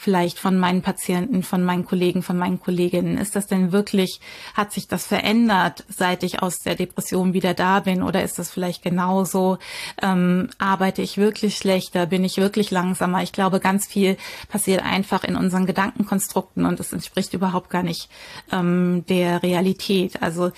vielleicht 0.05 0.37
von 0.37 0.59
meinen 0.59 0.83
Patienten, 0.83 1.41
von 1.41 1.63
meinen 1.63 1.83
Kollegen, 1.83 2.21
von 2.21 2.37
meinen 2.37 2.59
Kolleginnen? 2.59 3.17
Ist 3.17 3.35
das 3.35 3.47
denn 3.47 3.71
wirklich, 3.71 4.19
hat 4.53 4.71
sich 4.71 4.87
das 4.87 5.07
verändert, 5.07 5.83
seit 5.89 6.21
ich 6.21 6.43
aus 6.43 6.59
der 6.59 6.75
Depression 6.75 7.33
wieder 7.33 7.55
da 7.55 7.79
bin? 7.79 8.03
Oder 8.03 8.21
ist 8.21 8.37
das 8.37 8.51
vielleicht 8.51 8.83
genauso? 8.83 9.57
Ähm, 10.03 10.51
arbeite 10.59 11.01
ich 11.01 11.17
wirklich 11.17 11.57
schlechter? 11.57 12.05
Bin 12.05 12.23
ich 12.23 12.37
wirklich 12.37 12.69
langsamer? 12.69 13.23
Ich 13.23 13.31
glaube, 13.31 13.59
ganz 13.59 13.87
viel 13.87 14.15
passiert 14.47 14.83
einfach 14.83 15.23
in 15.23 15.35
unseren 15.35 15.65
Gedankenkonstrukten 15.65 16.65
und 16.65 16.79
es 16.79 16.93
entspricht 16.93 17.33
überhaupt 17.33 17.71
gar 17.71 17.81
nicht 17.81 18.07
ähm, 18.51 19.05
der 19.09 19.41
Realität. 19.41 20.21
Also 20.21 20.51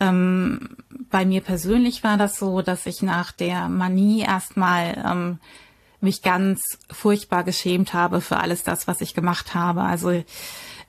ähm, 0.00 0.76
bei 1.10 1.24
mir 1.24 1.42
persönlich 1.42 2.02
war 2.02 2.16
das 2.16 2.40
so, 2.40 2.60
dass 2.60 2.86
ich 2.86 3.02
nach 3.02 3.30
der 3.30 3.68
Manie 3.68 4.22
erstmal 4.22 5.00
ähm, 5.08 5.38
mich 6.00 6.22
ganz 6.22 6.78
furchtbar 6.90 7.44
geschämt 7.44 7.94
habe 7.94 8.20
für 8.20 8.38
alles 8.38 8.62
das, 8.62 8.86
was 8.86 9.00
ich 9.00 9.14
gemacht 9.14 9.54
habe. 9.54 9.82
Also 9.82 10.22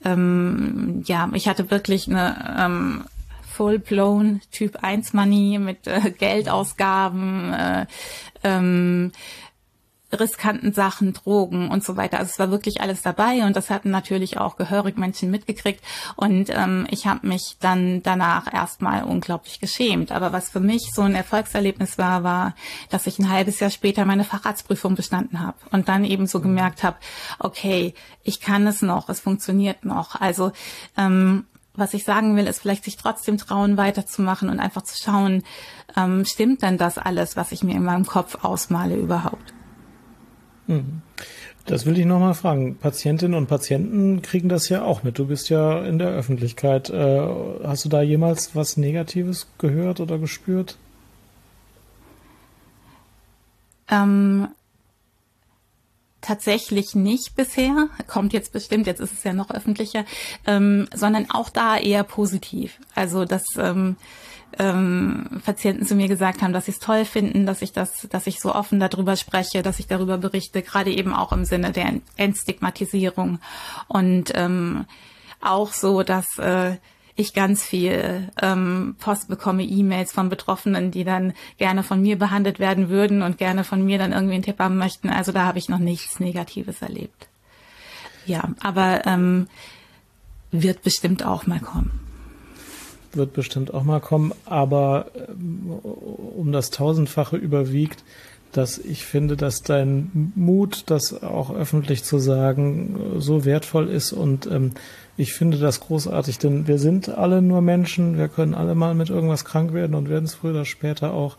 ähm, 0.03 1.03
ja, 1.05 1.29
ich 1.33 1.47
hatte 1.47 1.69
wirklich 1.69 2.07
eine 2.07 2.55
ähm, 2.59 3.05
full-blown 3.51 4.41
Typ 4.51 4.83
1 4.83 5.13
Money 5.13 5.59
mit 5.59 5.87
äh, 5.87 6.11
Geldausgaben, 6.11 7.53
äh, 7.53 7.85
ähm, 8.43 9.11
riskanten 10.13 10.73
Sachen, 10.73 11.13
Drogen 11.13 11.69
und 11.69 11.83
so 11.83 11.97
weiter. 11.97 12.19
Also 12.19 12.31
es 12.31 12.39
war 12.39 12.51
wirklich 12.51 12.81
alles 12.81 13.01
dabei 13.01 13.45
und 13.45 13.55
das 13.55 13.69
hatten 13.69 13.89
natürlich 13.89 14.37
auch 14.37 14.57
gehörig 14.57 14.97
Menschen 14.97 15.31
mitgekriegt. 15.31 15.81
Und 16.15 16.49
ähm, 16.49 16.87
ich 16.89 17.07
habe 17.07 17.27
mich 17.27 17.57
dann 17.59 18.03
danach 18.03 18.53
erstmal 18.53 19.03
unglaublich 19.03 19.59
geschämt. 19.59 20.11
Aber 20.11 20.33
was 20.33 20.49
für 20.49 20.59
mich 20.59 20.91
so 20.93 21.01
ein 21.01 21.15
Erfolgserlebnis 21.15 21.97
war, 21.97 22.23
war, 22.23 22.55
dass 22.89 23.07
ich 23.07 23.19
ein 23.19 23.29
halbes 23.29 23.59
Jahr 23.59 23.69
später 23.69 24.05
meine 24.05 24.23
Facharztprüfung 24.23 24.95
bestanden 24.95 25.39
habe 25.39 25.57
und 25.71 25.87
dann 25.87 26.03
eben 26.03 26.27
so 26.27 26.41
gemerkt 26.41 26.83
habe, 26.83 26.97
okay, 27.39 27.93
ich 28.23 28.41
kann 28.41 28.67
es 28.67 28.81
noch, 28.81 29.09
es 29.09 29.19
funktioniert 29.19 29.85
noch. 29.85 30.19
Also 30.19 30.51
ähm, 30.97 31.45
was 31.73 31.93
ich 31.93 32.03
sagen 32.03 32.35
will, 32.35 32.47
ist 32.47 32.59
vielleicht 32.59 32.83
sich 32.83 32.97
trotzdem 32.97 33.37
trauen, 33.37 33.77
weiterzumachen 33.77 34.49
und 34.49 34.59
einfach 34.59 34.81
zu 34.81 35.01
schauen, 35.01 35.43
ähm, 35.95 36.25
stimmt 36.25 36.61
denn 36.61 36.77
das 36.77 36.97
alles, 36.97 37.37
was 37.37 37.51
ich 37.51 37.63
mir 37.63 37.75
in 37.75 37.83
meinem 37.83 38.05
Kopf 38.05 38.43
ausmale 38.43 38.95
überhaupt? 38.95 39.53
Das 41.65 41.85
will 41.85 41.97
ich 41.97 42.05
nochmal 42.05 42.33
fragen. 42.33 42.75
Patientinnen 42.75 43.37
und 43.37 43.47
Patienten 43.47 44.21
kriegen 44.21 44.49
das 44.49 44.69
ja 44.69 44.83
auch 44.83 45.03
mit. 45.03 45.19
Du 45.19 45.27
bist 45.27 45.49
ja 45.49 45.83
in 45.83 45.99
der 45.99 46.09
Öffentlichkeit. 46.09 46.89
Äh, 46.89 47.27
hast 47.63 47.85
du 47.85 47.89
da 47.89 48.01
jemals 48.01 48.55
was 48.55 48.77
Negatives 48.77 49.47
gehört 49.57 49.99
oder 49.99 50.17
gespürt? 50.17 50.77
Ähm, 53.89 54.47
tatsächlich 56.21 56.95
nicht 56.95 57.35
bisher. 57.35 57.89
Kommt 58.07 58.33
jetzt 58.33 58.53
bestimmt, 58.53 58.87
jetzt 58.87 59.01
ist 59.01 59.13
es 59.13 59.23
ja 59.23 59.33
noch 59.33 59.51
öffentlicher, 59.51 60.05
ähm, 60.47 60.87
sondern 60.93 61.29
auch 61.29 61.49
da 61.49 61.77
eher 61.77 62.03
positiv. 62.03 62.79
Also 62.95 63.25
das 63.25 63.43
ähm, 63.57 63.97
ähm, 64.59 65.41
Patienten 65.45 65.85
zu 65.85 65.95
mir 65.95 66.07
gesagt 66.07 66.41
haben, 66.41 66.53
dass 66.53 66.65
sie 66.65 66.71
es 66.71 66.79
toll 66.79 67.05
finden, 67.05 67.45
dass 67.45 67.61
ich 67.61 67.71
das, 67.71 68.07
dass 68.09 68.27
ich 68.27 68.39
so 68.39 68.53
offen 68.53 68.79
darüber 68.79 69.15
spreche, 69.15 69.61
dass 69.61 69.79
ich 69.79 69.87
darüber 69.87 70.17
berichte, 70.17 70.61
gerade 70.61 70.91
eben 70.91 71.13
auch 71.13 71.31
im 71.31 71.45
Sinne 71.45 71.71
der 71.71 71.93
Entstigmatisierung 72.17 73.39
und 73.87 74.31
ähm, 74.35 74.85
auch 75.41 75.73
so, 75.73 76.03
dass 76.03 76.37
äh, 76.37 76.77
ich 77.15 77.33
ganz 77.33 77.63
viel 77.63 78.29
ähm, 78.41 78.95
Post 78.99 79.27
bekomme, 79.27 79.63
E-Mails 79.63 80.11
von 80.11 80.29
Betroffenen, 80.29 80.91
die 80.91 81.03
dann 81.03 81.33
gerne 81.57 81.83
von 81.83 82.01
mir 82.01 82.17
behandelt 82.17 82.59
werden 82.59 82.89
würden 82.89 83.21
und 83.21 83.37
gerne 83.37 83.63
von 83.63 83.83
mir 83.83 83.97
dann 83.97 84.11
irgendwie 84.11 84.35
einen 84.35 84.43
Tipp 84.43 84.59
haben 84.59 84.77
möchten. 84.77 85.09
Also 85.09 85.31
da 85.31 85.45
habe 85.45 85.59
ich 85.59 85.69
noch 85.69 85.79
nichts 85.79 86.19
Negatives 86.19 86.81
erlebt. 86.81 87.27
Ja, 88.25 88.49
aber 88.61 89.05
ähm, 89.05 89.47
wird 90.51 90.83
bestimmt 90.83 91.23
auch 91.25 91.47
mal 91.47 91.59
kommen. 91.59 92.10
Wird 93.13 93.33
bestimmt 93.33 93.73
auch 93.73 93.83
mal 93.83 93.99
kommen, 93.99 94.31
aber 94.45 95.07
ähm, 95.15 95.69
um 95.71 96.51
das 96.51 96.69
Tausendfache 96.69 97.37
überwiegt, 97.37 98.03
dass 98.51 98.77
ich 98.77 99.05
finde, 99.05 99.37
dass 99.37 99.61
dein 99.61 100.31
Mut, 100.35 100.83
das 100.87 101.23
auch 101.23 101.53
öffentlich 101.53 102.03
zu 102.03 102.19
sagen, 102.19 103.15
so 103.17 103.45
wertvoll 103.45 103.89
ist 103.89 104.11
und 104.11 104.45
ähm, 104.47 104.71
ich 105.17 105.33
finde 105.33 105.57
das 105.57 105.81
großartig, 105.81 106.39
denn 106.39 106.67
wir 106.67 106.79
sind 106.79 107.09
alle 107.09 107.41
nur 107.41 107.61
Menschen, 107.61 108.17
wir 108.17 108.27
können 108.27 108.53
alle 108.53 108.75
mal 108.75 108.95
mit 108.95 109.09
irgendwas 109.09 109.45
krank 109.45 109.73
werden 109.73 109.95
und 109.95 110.09
werden 110.09 110.25
es 110.25 110.35
früher 110.35 110.51
oder 110.51 110.65
später 110.65 111.13
auch. 111.13 111.37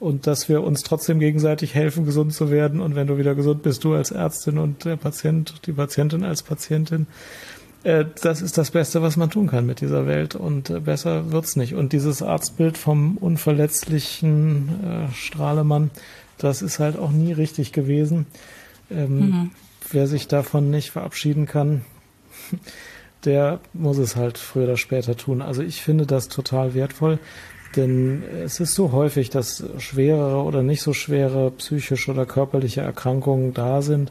Und 0.00 0.26
dass 0.26 0.48
wir 0.48 0.64
uns 0.64 0.82
trotzdem 0.82 1.20
gegenseitig 1.20 1.74
helfen, 1.74 2.06
gesund 2.06 2.32
zu 2.32 2.50
werden. 2.50 2.80
Und 2.80 2.96
wenn 2.96 3.06
du 3.06 3.18
wieder 3.18 3.34
gesund 3.34 3.62
bist, 3.62 3.84
du 3.84 3.92
als 3.94 4.10
Ärztin 4.10 4.56
und 4.56 4.86
der 4.86 4.96
Patient, 4.96 5.66
die 5.66 5.72
Patientin 5.72 6.24
als 6.24 6.42
Patientin, 6.42 7.02
äh, 7.02 7.59
das 7.82 8.42
ist 8.42 8.58
das 8.58 8.70
Beste, 8.72 9.00
was 9.00 9.16
man 9.16 9.30
tun 9.30 9.46
kann 9.46 9.64
mit 9.64 9.80
dieser 9.80 10.06
Welt. 10.06 10.34
Und 10.34 10.70
äh, 10.70 10.80
besser 10.80 11.32
wird's 11.32 11.56
nicht. 11.56 11.74
Und 11.74 11.92
dieses 11.92 12.22
Arztbild 12.22 12.76
vom 12.76 13.16
unverletzlichen 13.16 15.08
äh, 15.10 15.14
Strahlemann, 15.14 15.90
das 16.38 16.62
ist 16.62 16.78
halt 16.78 16.98
auch 16.98 17.10
nie 17.10 17.32
richtig 17.32 17.72
gewesen. 17.72 18.26
Ähm, 18.90 19.18
mhm. 19.18 19.50
Wer 19.90 20.06
sich 20.06 20.28
davon 20.28 20.70
nicht 20.70 20.90
verabschieden 20.90 21.46
kann, 21.46 21.82
der 23.24 23.60
muss 23.72 23.98
es 23.98 24.16
halt 24.16 24.38
früher 24.38 24.64
oder 24.64 24.76
später 24.76 25.16
tun. 25.16 25.40
Also 25.40 25.62
ich 25.62 25.82
finde 25.82 26.06
das 26.06 26.28
total 26.28 26.74
wertvoll, 26.74 27.18
denn 27.76 28.22
es 28.44 28.60
ist 28.60 28.74
so 28.74 28.92
häufig, 28.92 29.30
dass 29.30 29.64
schwere 29.78 30.42
oder 30.42 30.62
nicht 30.62 30.82
so 30.82 30.92
schwere 30.92 31.50
psychische 31.52 32.10
oder 32.10 32.26
körperliche 32.26 32.80
Erkrankungen 32.80 33.54
da 33.54 33.80
sind 33.80 34.10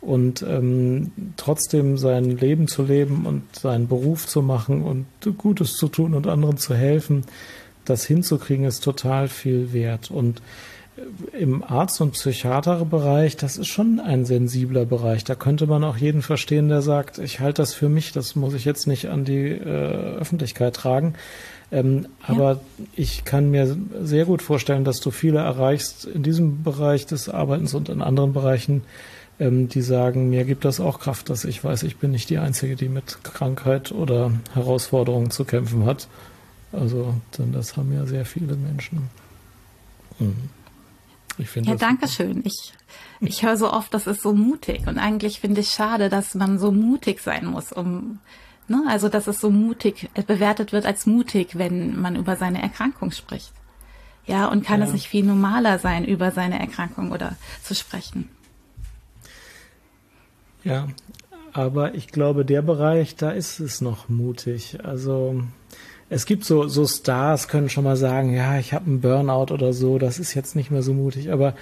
und 0.00 0.42
ähm, 0.42 1.10
trotzdem 1.36 1.98
sein 1.98 2.24
Leben 2.36 2.68
zu 2.68 2.82
leben 2.82 3.26
und 3.26 3.42
seinen 3.54 3.88
Beruf 3.88 4.26
zu 4.26 4.42
machen 4.42 4.82
und 4.82 5.06
Gutes 5.38 5.74
zu 5.74 5.88
tun 5.88 6.14
und 6.14 6.26
anderen 6.26 6.56
zu 6.56 6.74
helfen, 6.74 7.24
das 7.84 8.04
hinzukriegen, 8.04 8.64
ist 8.64 8.84
total 8.84 9.28
viel 9.28 9.72
wert. 9.72 10.10
Und 10.10 10.42
im 11.32 11.62
Arzt- 11.62 12.00
und 12.00 12.12
Psychiaterbereich, 12.12 13.36
das 13.36 13.56
ist 13.56 13.68
schon 13.68 14.00
ein 14.00 14.24
sensibler 14.24 14.84
Bereich. 14.84 15.24
Da 15.24 15.34
könnte 15.34 15.66
man 15.66 15.84
auch 15.84 15.96
jeden 15.96 16.22
verstehen, 16.22 16.68
der 16.68 16.82
sagt, 16.82 17.18
ich 17.18 17.40
halte 17.40 17.62
das 17.62 17.74
für 17.74 17.88
mich, 17.88 18.12
das 18.12 18.36
muss 18.36 18.54
ich 18.54 18.64
jetzt 18.64 18.86
nicht 18.86 19.08
an 19.08 19.24
die 19.24 19.48
äh, 19.50 20.18
Öffentlichkeit 20.18 20.74
tragen. 20.74 21.14
Ähm, 21.70 22.06
ja. 22.26 22.34
Aber 22.34 22.60
ich 22.96 23.24
kann 23.24 23.50
mir 23.50 23.76
sehr 24.02 24.24
gut 24.24 24.42
vorstellen, 24.42 24.84
dass 24.84 25.00
du 25.00 25.10
viele 25.10 25.38
erreichst 25.38 26.04
in 26.04 26.22
diesem 26.22 26.62
Bereich 26.62 27.06
des 27.06 27.28
Arbeitens 27.28 27.74
und 27.74 27.88
in 27.88 28.02
anderen 28.02 28.32
Bereichen, 28.32 28.82
ähm, 29.40 29.68
die 29.68 29.82
sagen, 29.82 30.30
mir 30.30 30.44
gibt 30.44 30.64
das 30.64 30.80
auch 30.80 31.00
Kraft, 31.00 31.30
dass 31.30 31.44
ich 31.44 31.62
weiß, 31.62 31.84
ich 31.84 31.96
bin 31.98 32.10
nicht 32.10 32.30
die 32.30 32.38
Einzige, 32.38 32.76
die 32.76 32.88
mit 32.88 33.22
Krankheit 33.22 33.92
oder 33.92 34.32
Herausforderungen 34.54 35.30
zu 35.30 35.44
kämpfen 35.44 35.86
hat. 35.86 36.08
Also, 36.72 37.14
denn 37.38 37.52
das 37.52 37.76
haben 37.76 37.92
ja 37.92 38.04
sehr 38.06 38.24
viele 38.24 38.56
Menschen. 38.56 39.08
Mhm. 40.18 40.50
Ich 41.38 41.48
finde 41.48 41.70
ja, 41.70 41.76
danke 41.76 42.08
schön. 42.08 42.42
Ich, 42.44 42.72
ich 43.20 43.44
höre 43.44 43.56
so 43.56 43.72
oft, 43.72 43.94
das 43.94 44.06
ist 44.06 44.22
so 44.22 44.32
mutig. 44.32 44.86
Und 44.86 44.98
eigentlich 44.98 45.40
finde 45.40 45.60
ich 45.60 45.70
schade, 45.70 46.08
dass 46.08 46.34
man 46.34 46.58
so 46.58 46.72
mutig 46.72 47.20
sein 47.20 47.46
muss, 47.46 47.72
um, 47.72 48.18
ne, 48.66 48.82
also, 48.88 49.08
dass 49.08 49.28
es 49.28 49.40
so 49.40 49.50
mutig 49.50 50.10
bewertet 50.26 50.72
wird 50.72 50.84
als 50.84 51.06
mutig, 51.06 51.56
wenn 51.56 51.98
man 52.00 52.16
über 52.16 52.36
seine 52.36 52.60
Erkrankung 52.60 53.12
spricht. 53.12 53.52
Ja, 54.26 54.46
und 54.46 54.66
kann 54.66 54.80
ja. 54.80 54.86
es 54.86 54.92
nicht 54.92 55.06
viel 55.06 55.24
normaler 55.24 55.78
sein, 55.78 56.04
über 56.04 56.32
seine 56.32 56.58
Erkrankung 56.58 57.12
oder 57.12 57.36
zu 57.62 57.74
sprechen? 57.74 58.28
Ja, 60.64 60.88
aber 61.52 61.94
ich 61.94 62.08
glaube, 62.08 62.44
der 62.44 62.62
Bereich, 62.62 63.16
da 63.16 63.30
ist 63.30 63.60
es 63.60 63.80
noch 63.80 64.08
mutig. 64.08 64.78
Also, 64.84 65.42
es 66.10 66.26
gibt 66.26 66.44
so, 66.44 66.68
so 66.68 66.86
Stars, 66.86 67.48
können 67.48 67.68
schon 67.68 67.84
mal 67.84 67.96
sagen, 67.96 68.34
ja, 68.34 68.58
ich 68.58 68.72
habe 68.72 68.86
einen 68.86 69.00
Burnout 69.00 69.52
oder 69.52 69.72
so, 69.72 69.98
das 69.98 70.18
ist 70.18 70.34
jetzt 70.34 70.56
nicht 70.56 70.70
mehr 70.70 70.82
so 70.82 70.94
mutig, 70.94 71.32
aber 71.32 71.54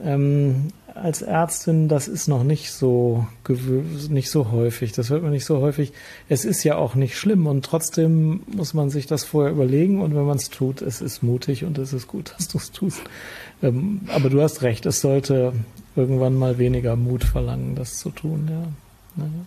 ähm, 0.00 0.68
als 0.94 1.22
Ärztin, 1.22 1.88
das 1.88 2.08
ist 2.08 2.28
noch 2.28 2.44
nicht 2.44 2.70
so 2.70 3.26
nicht 4.08 4.30
so 4.30 4.50
häufig. 4.52 4.92
Das 4.92 5.10
hört 5.10 5.22
man 5.22 5.32
nicht 5.32 5.44
so 5.44 5.60
häufig. 5.60 5.92
Es 6.28 6.44
ist 6.44 6.62
ja 6.62 6.76
auch 6.76 6.94
nicht 6.94 7.18
schlimm 7.18 7.46
und 7.46 7.64
trotzdem 7.64 8.42
muss 8.46 8.74
man 8.74 8.90
sich 8.90 9.06
das 9.06 9.24
vorher 9.24 9.52
überlegen 9.52 10.00
und 10.00 10.14
wenn 10.14 10.24
man 10.24 10.36
es 10.36 10.50
tut, 10.50 10.82
es 10.82 11.00
ist 11.00 11.22
mutig 11.22 11.64
und 11.64 11.78
es 11.78 11.92
ist 11.92 12.06
gut, 12.06 12.34
dass 12.38 12.48
du 12.48 12.58
es 12.58 12.70
tust. 12.70 13.02
Ähm, 13.62 14.02
aber 14.08 14.30
du 14.30 14.40
hast 14.40 14.62
recht, 14.62 14.86
es 14.86 15.00
sollte 15.00 15.52
irgendwann 15.96 16.34
mal 16.34 16.58
weniger 16.58 16.96
Mut 16.96 17.24
verlangen, 17.24 17.74
das 17.74 17.98
zu 17.98 18.10
tun. 18.10 18.48
Ja. 18.50 19.24
Naja. 19.24 19.46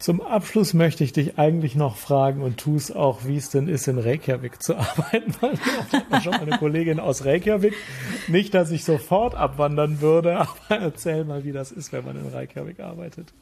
Zum 0.00 0.22
Abschluss 0.22 0.72
möchte 0.72 1.04
ich 1.04 1.12
dich 1.12 1.38
eigentlich 1.38 1.76
noch 1.76 1.96
fragen 1.96 2.40
und 2.40 2.56
tu 2.56 2.74
es 2.74 2.90
auch, 2.90 3.26
wie 3.26 3.36
es 3.36 3.50
denn 3.50 3.68
ist, 3.68 3.86
in 3.86 3.98
Reykjavik 3.98 4.62
zu 4.62 4.74
arbeiten. 4.78 5.34
Weil 5.40 5.52
ich 5.52 5.92
habe 5.92 6.22
schon 6.22 6.32
eine 6.32 6.56
Kollegin 6.56 6.98
aus 6.98 7.26
Reykjavik. 7.26 7.74
Nicht, 8.26 8.54
dass 8.54 8.70
ich 8.70 8.84
sofort 8.84 9.34
abwandern 9.34 10.00
würde, 10.00 10.38
aber 10.68 10.80
erzähl 10.80 11.24
mal, 11.24 11.44
wie 11.44 11.52
das 11.52 11.70
ist, 11.70 11.92
wenn 11.92 12.06
man 12.06 12.16
in 12.16 12.32
Reykjavik 12.32 12.80
arbeitet. 12.80 13.34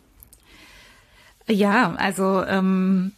Ja, 1.46 1.94
also 1.94 2.44
ähm, 2.44 3.12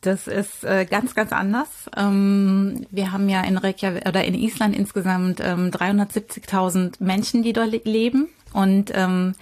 das 0.00 0.26
ist 0.26 0.64
äh, 0.64 0.86
ganz, 0.86 1.14
ganz 1.14 1.32
anders. 1.32 1.68
Ähm, 1.96 2.86
wir 2.90 3.12
haben 3.12 3.28
ja 3.28 3.42
in 3.42 3.58
Reykjavik 3.58 4.06
oder 4.08 4.24
in 4.24 4.34
Island 4.34 4.76
insgesamt 4.76 5.40
ähm, 5.40 5.70
370.000 5.70 6.94
Menschen, 7.00 7.42
die 7.42 7.52
dort 7.52 7.84
leben 7.84 8.28
und 8.52 8.90
ähm, 8.94 9.34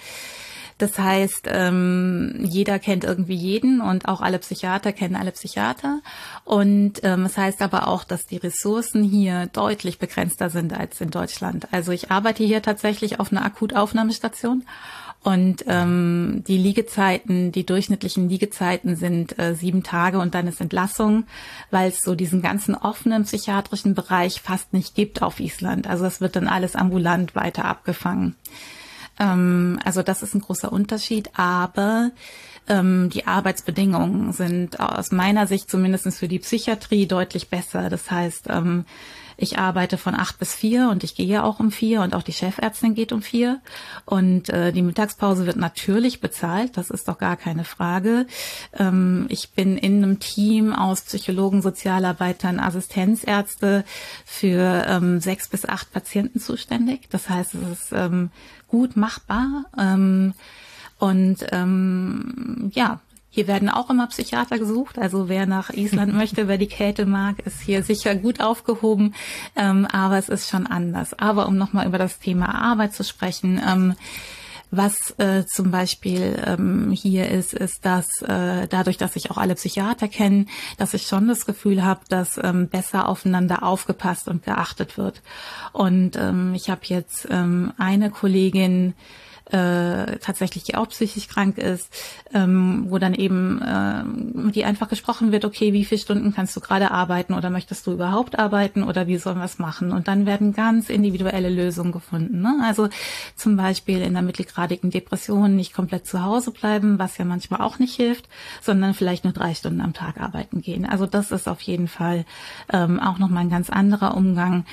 das 0.79 0.97
heißt, 0.97 1.49
ähm, 1.49 2.44
jeder 2.44 2.79
kennt 2.79 3.03
irgendwie 3.03 3.35
jeden 3.35 3.81
und 3.81 4.07
auch 4.07 4.21
alle 4.21 4.38
Psychiater 4.38 4.92
kennen 4.92 5.16
alle 5.16 5.33
Psychiater. 5.33 6.01
Und 6.44 7.01
ähm, 7.03 7.25
es 7.25 7.37
heißt 7.37 7.62
aber 7.62 7.88
auch, 7.88 8.05
dass 8.05 8.27
die 8.27 8.37
Ressourcen 8.37 9.03
hier 9.03 9.47
deutlich 9.47 9.99
begrenzter 9.99 10.51
sind 10.51 10.73
als 10.73 11.01
in 11.01 11.11
Deutschland. 11.11 11.66
Also 11.73 11.90
ich 11.90 12.12
arbeite 12.12 12.44
hier 12.44 12.62
tatsächlich 12.62 13.18
auf 13.18 13.33
einer 13.33 13.44
Akutaufnahmestation. 13.44 14.64
Und 15.29 15.67
ähm, 15.67 16.43
die 16.49 16.57
Liegezeiten, 16.57 17.53
die 17.53 17.67
durchschnittlichen 17.67 18.31
Liegezeiten 18.31 18.97
sind 18.97 19.38
äh, 19.38 19.55
sieben 19.55 19.83
Tage 19.83 20.21
und 20.21 20.35
dann 20.35 20.47
ist 20.47 20.59
Entlassung, 20.59 21.25
weil 21.71 21.91
es 21.91 22.01
so 22.01 22.14
diesen 22.14 22.41
ganzen 22.41 22.75
offenen 22.75 23.25
psychiatrischen 23.25 23.95
Bereich 23.95 24.41
fast 24.41 24.73
nicht 24.73 24.95
gibt 24.95 25.21
auf 25.21 25.38
Island. 25.38 25.87
Also 25.87 26.07
es 26.07 26.23
wird 26.23 26.35
dann 26.35 26.49
alles 26.49 26.77
ambulant 26.77 27.35
weiter 27.35 27.67
abgefangen. 27.67 28.37
Ähm, 29.21 29.79
also 29.85 30.03
das 30.03 30.23
ist 30.23 30.35
ein 30.35 30.41
großer 30.41 30.73
Unterschied, 30.73 31.29
aber 31.35 32.11
ähm, 32.67 33.11
die 33.12 33.27
Arbeitsbedingungen 33.27 34.33
sind 34.33 34.81
aus 34.81 35.12
meiner 35.12 35.47
Sicht 35.47 35.71
zumindest 35.71 36.09
für 36.17 36.29
die 36.29 36.38
Psychiatrie 36.38 37.07
deutlich 37.07 37.51
besser. 37.51 37.91
Das 37.91 38.11
heißt, 38.11 38.47
ähm, 38.49 38.87
ich 39.40 39.57
arbeite 39.57 39.98
von 39.98 40.16
acht 40.16 40.40
bis 40.40 40.53
vier 40.53 40.90
und 40.90 41.05
ich 41.05 41.14
gehe 41.14 41.44
auch 41.44 41.61
um 41.61 41.70
vier 41.70 42.03
und 42.03 42.12
auch 42.12 42.24
die 42.24 42.33
Chefärztin 42.33 42.94
geht 42.94 43.12
um 43.12 43.22
vier. 43.22 43.61
Und 44.05 44.48
äh, 44.48 44.72
die 44.72 44.83
Mittagspause 44.83 45.46
wird 45.46 45.57
natürlich 45.57 46.20
bezahlt, 46.20 46.77
das 46.77 46.90
ist 46.90 47.07
doch 47.07 47.18
gar 47.18 47.37
keine 47.37 47.62
Frage. 47.62 48.27
Ähm, 48.77 49.27
ich 49.29 49.51
bin 49.51 49.79
in 49.79 50.03
einem 50.03 50.18
Team 50.18 50.72
aus 50.72 51.03
Psychologen, 51.03 51.62
Sozialarbeitern, 51.62 52.59
Assistenzärzte 52.59 53.85
für 54.24 54.85
ähm, 54.88 55.20
sechs 55.20 55.46
bis 55.46 55.64
acht 55.66 55.92
Patienten 55.92 56.40
zuständig. 56.40 57.09
Das 57.11 57.31
heißt, 57.31 57.55
es 57.55 57.81
ist 57.81 57.92
ähm, 57.92 58.31
gut 58.66 58.96
machbar. 58.96 59.66
Ähm, 59.79 60.35
und 60.98 61.46
ähm, 61.53 62.72
ja, 62.74 62.98
hier 63.31 63.47
werden 63.47 63.69
auch 63.69 63.91
immer 63.91 64.07
Psychiater 64.07 64.59
gesucht. 64.59 64.99
Also 64.99 65.29
wer 65.29 65.47
nach 65.47 65.71
Island 65.71 66.14
möchte, 66.17 66.49
wer 66.49 66.59
die 66.59 66.67
Kälte 66.67 67.07
mag, 67.07 67.41
ist 67.41 67.61
hier 67.61 67.83
sicher 67.83 68.14
gut 68.14 68.41
aufgehoben. 68.41 69.14
Ähm, 69.57 69.87
aber 69.87 70.19
es 70.19 70.29
ist 70.29 70.49
schon 70.49 70.67
anders. 70.67 71.19
Aber 71.19 71.47
um 71.47 71.57
nochmal 71.57 71.87
über 71.87 71.99
das 71.99 72.19
Thema 72.19 72.55
Arbeit 72.55 72.95
zu 72.95 73.05
sprechen, 73.05 73.61
ähm, 73.67 73.95
was 74.71 75.14
äh, 75.19 75.47
zum 75.47 75.71
Beispiel 75.71 76.43
ähm, 76.45 76.91
hier 76.91 77.31
ist, 77.31 77.55
ist, 77.55 77.87
dass 77.87 78.21
äh, 78.23 78.67
dadurch, 78.69 78.99
dass 78.99 79.17
ich 79.17 79.31
auch 79.31 79.38
alle 79.38 79.55
Psychiater 79.55 80.09
kenne, 80.09 80.47
dass 80.77 80.95
ich 80.95 81.07
schon 81.07 81.27
das 81.27 81.47
Gefühl 81.47 81.83
habe, 81.83 82.01
dass 82.09 82.38
ähm, 82.43 82.69
besser 82.69 83.09
aufeinander 83.09 83.62
aufgepasst 83.62 84.29
und 84.29 84.45
geachtet 84.45 84.99
wird. 84.99 85.23
Und 85.72 86.16
ähm, 86.16 86.53
ich 86.55 86.68
habe 86.68 86.83
jetzt 86.85 87.26
ähm, 87.31 87.72
eine 87.79 88.11
Kollegin, 88.11 88.95
äh, 89.51 90.18
tatsächlich 90.18 90.64
die 90.64 90.74
auch 90.74 90.88
psychisch 90.88 91.28
krank 91.28 91.59
ist, 91.59 91.92
ähm, 92.34 92.86
wo 92.88 92.99
dann 92.99 93.14
eben 93.14 93.62
äh, 93.62 94.51
die 94.53 94.64
einfach 94.64 94.88
gesprochen 94.88 95.32
wird, 95.32 95.44
okay, 95.44 95.72
wie 95.72 95.84
viele 95.84 96.01
Stunden 96.01 96.34
kannst 96.34 96.57
du 96.57 96.61
gerade 96.61 96.90
arbeiten 96.90 97.34
oder 97.34 97.51
möchtest 97.51 97.86
du 97.86 97.92
überhaupt 97.92 98.38
arbeiten 98.38 98.82
oder 98.82 99.07
wie 99.07 99.18
sollen 99.18 99.38
wir 99.38 99.44
es 99.44 99.59
machen? 99.59 99.92
Und 99.92 100.09
dann 100.09 100.26
werden 100.26 100.53
ganz 100.53 100.90
individuelle 100.90 101.49
Lösungen 101.49 101.92
gefunden. 101.92 102.40
Ne? 102.42 102.61
Also 102.64 102.88
zum 103.36 103.57
Beispiel 103.57 104.03
in 104.03 104.14
der 104.14 104.22
mittelgradigen 104.22 104.90
Depression 104.90 105.57
nicht 105.57 105.72
komplett 105.72 106.07
zu 106.07 106.22
Hause 106.22 106.51
bleiben, 106.51 106.99
was 106.99 107.18
ja 107.18 107.24
manchmal 107.24 107.61
auch 107.61 107.78
nicht 107.78 107.94
hilft, 107.94 108.28
sondern 108.61 108.94
vielleicht 108.94 109.24
nur 109.24 109.32
drei 109.32 109.55
Stunden 109.55 109.80
am 109.80 109.94
Tag 109.94 110.20
arbeiten 110.20 110.61
gehen. 110.61 110.84
Also 110.84 111.07
das 111.07 111.30
ist 111.30 111.49
auf 111.49 111.61
jeden 111.62 111.88
Fall 111.88 112.24
ähm, 112.72 113.01
auch 113.01 113.18
nochmal 113.18 113.44
ein 113.44 113.51
ganz 113.51 113.70
anderer 113.70 114.16
Umgang 114.16 114.64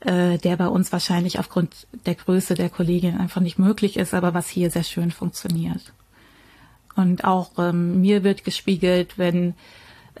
äh, 0.00 0.38
der 0.38 0.56
bei 0.56 0.68
uns 0.68 0.92
wahrscheinlich 0.92 1.38
aufgrund 1.38 1.86
der 2.06 2.14
Größe 2.14 2.54
der 2.54 2.70
Kollegin 2.70 3.18
einfach 3.18 3.40
nicht 3.40 3.58
möglich 3.58 3.96
ist, 3.96 4.14
aber 4.14 4.34
was 4.34 4.48
hier 4.48 4.70
sehr 4.70 4.84
schön 4.84 5.10
funktioniert. 5.10 5.92
Und 6.94 7.24
auch 7.24 7.52
ähm, 7.58 8.00
mir 8.00 8.24
wird 8.24 8.44
gespiegelt, 8.44 9.18
wenn 9.18 9.54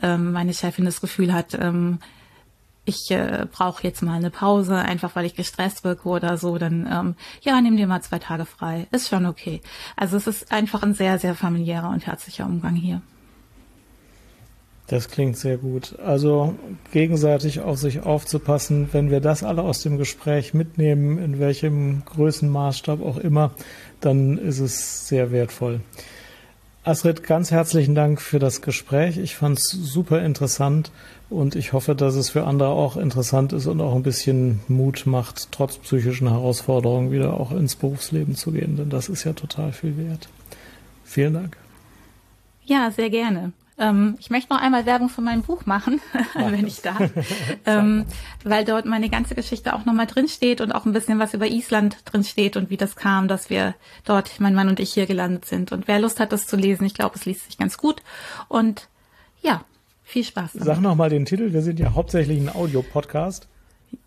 ähm, 0.02 0.32
meine 0.32 0.54
Chefin 0.54 0.84
das 0.84 1.00
Gefühl 1.00 1.32
hat, 1.32 1.54
ähm, 1.54 1.98
ich 2.84 3.10
äh, 3.10 3.46
brauche 3.52 3.82
jetzt 3.82 4.02
mal 4.02 4.14
eine 4.14 4.30
Pause, 4.30 4.76
einfach 4.76 5.14
weil 5.14 5.26
ich 5.26 5.34
gestresst 5.34 5.84
wirke 5.84 6.08
oder 6.08 6.38
so, 6.38 6.56
dann 6.56 6.88
ähm, 6.90 7.14
ja, 7.42 7.60
nimm 7.60 7.76
dir 7.76 7.86
mal 7.86 8.00
zwei 8.00 8.18
Tage 8.18 8.46
frei. 8.46 8.86
Ist 8.90 9.08
schon 9.08 9.26
okay. 9.26 9.60
Also 9.94 10.16
es 10.16 10.26
ist 10.26 10.52
einfach 10.52 10.82
ein 10.82 10.94
sehr, 10.94 11.18
sehr 11.18 11.34
familiärer 11.34 11.90
und 11.90 12.06
herzlicher 12.06 12.46
Umgang 12.46 12.74
hier. 12.74 13.02
Das 14.88 15.10
klingt 15.10 15.36
sehr 15.36 15.58
gut. 15.58 15.98
Also 15.98 16.54
gegenseitig 16.92 17.60
auf 17.60 17.78
sich 17.78 18.00
aufzupassen, 18.00 18.88
wenn 18.92 19.10
wir 19.10 19.20
das 19.20 19.42
alle 19.42 19.62
aus 19.62 19.82
dem 19.82 19.98
Gespräch 19.98 20.54
mitnehmen, 20.54 21.18
in 21.18 21.38
welchem 21.38 22.04
Größenmaßstab 22.06 23.02
auch 23.02 23.18
immer, 23.18 23.52
dann 24.00 24.38
ist 24.38 24.60
es 24.60 25.06
sehr 25.06 25.30
wertvoll. 25.30 25.80
Astrid, 26.84 27.22
ganz 27.22 27.50
herzlichen 27.50 27.94
Dank 27.94 28.18
für 28.18 28.38
das 28.38 28.62
Gespräch. 28.62 29.18
Ich 29.18 29.36
fand 29.36 29.58
es 29.58 29.68
super 29.68 30.22
interessant 30.22 30.90
und 31.28 31.54
ich 31.54 31.74
hoffe, 31.74 31.94
dass 31.94 32.14
es 32.14 32.30
für 32.30 32.44
andere 32.44 32.70
auch 32.70 32.96
interessant 32.96 33.52
ist 33.52 33.66
und 33.66 33.82
auch 33.82 33.94
ein 33.94 34.02
bisschen 34.02 34.60
Mut 34.68 35.04
macht, 35.04 35.52
trotz 35.52 35.76
psychischen 35.76 36.30
Herausforderungen 36.30 37.12
wieder 37.12 37.38
auch 37.38 37.52
ins 37.52 37.76
Berufsleben 37.76 38.36
zu 38.36 38.52
gehen, 38.52 38.78
denn 38.78 38.88
das 38.88 39.10
ist 39.10 39.24
ja 39.24 39.34
total 39.34 39.72
viel 39.72 39.98
wert. 39.98 40.30
Vielen 41.04 41.34
Dank. 41.34 41.58
Ja, 42.64 42.90
sehr 42.90 43.10
gerne. 43.10 43.52
Ähm, 43.78 44.16
ich 44.18 44.30
möchte 44.30 44.52
noch 44.52 44.60
einmal 44.60 44.86
Werbung 44.86 45.08
für 45.08 45.20
mein 45.20 45.42
Buch 45.42 45.66
machen, 45.66 46.00
wenn 46.34 46.66
ich 46.66 46.82
darf, 46.82 47.10
ähm, 47.66 48.06
weil 48.44 48.64
dort 48.64 48.86
meine 48.86 49.08
ganze 49.08 49.34
Geschichte 49.34 49.74
auch 49.74 49.84
nochmal 49.84 50.06
drin 50.06 50.28
steht 50.28 50.60
und 50.60 50.72
auch 50.72 50.86
ein 50.86 50.92
bisschen 50.92 51.18
was 51.18 51.34
über 51.34 51.46
Island 51.46 51.98
drin 52.04 52.24
steht 52.24 52.56
und 52.56 52.70
wie 52.70 52.76
das 52.76 52.96
kam, 52.96 53.28
dass 53.28 53.50
wir 53.50 53.74
dort, 54.04 54.40
mein 54.40 54.54
Mann 54.54 54.68
und 54.68 54.80
ich 54.80 54.92
hier 54.92 55.06
gelandet 55.06 55.44
sind. 55.44 55.72
Und 55.72 55.88
wer 55.88 56.00
Lust 56.00 56.20
hat, 56.20 56.32
das 56.32 56.46
zu 56.46 56.56
lesen, 56.56 56.84
ich 56.84 56.94
glaube, 56.94 57.14
es 57.16 57.24
liest 57.24 57.46
sich 57.46 57.58
ganz 57.58 57.78
gut. 57.78 58.02
Und 58.48 58.88
ja, 59.42 59.64
viel 60.04 60.24
Spaß. 60.24 60.52
Damit. 60.52 60.66
Sag 60.66 60.80
nochmal 60.80 61.10
den 61.10 61.24
Titel. 61.24 61.52
Wir 61.52 61.62
sind 61.62 61.78
ja 61.78 61.94
hauptsächlich 61.94 62.40
ein 62.40 62.54
Audio-Podcast. 62.54 63.46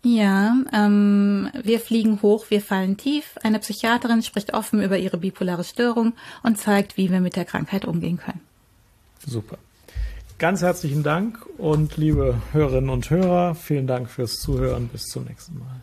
Ja, 0.04 0.56
ähm, 0.72 1.48
wir 1.60 1.80
fliegen 1.80 2.22
hoch, 2.22 2.46
wir 2.50 2.60
fallen 2.60 2.96
tief. 2.96 3.36
Eine 3.42 3.58
Psychiaterin 3.58 4.22
spricht 4.22 4.54
offen 4.54 4.82
über 4.82 4.98
ihre 4.98 5.18
bipolare 5.18 5.64
Störung 5.64 6.12
und 6.42 6.58
zeigt, 6.58 6.96
wie 6.96 7.10
wir 7.10 7.20
mit 7.20 7.36
der 7.36 7.44
Krankheit 7.44 7.84
umgehen 7.84 8.18
können. 8.18 8.40
Super. 9.26 9.58
Ganz 10.38 10.62
herzlichen 10.62 11.02
Dank 11.02 11.46
und 11.58 11.96
liebe 11.96 12.42
Hörerinnen 12.52 12.90
und 12.90 13.10
Hörer, 13.10 13.54
vielen 13.54 13.86
Dank 13.86 14.10
fürs 14.10 14.40
Zuhören. 14.40 14.88
Bis 14.88 15.06
zum 15.06 15.24
nächsten 15.24 15.58
Mal. 15.58 15.82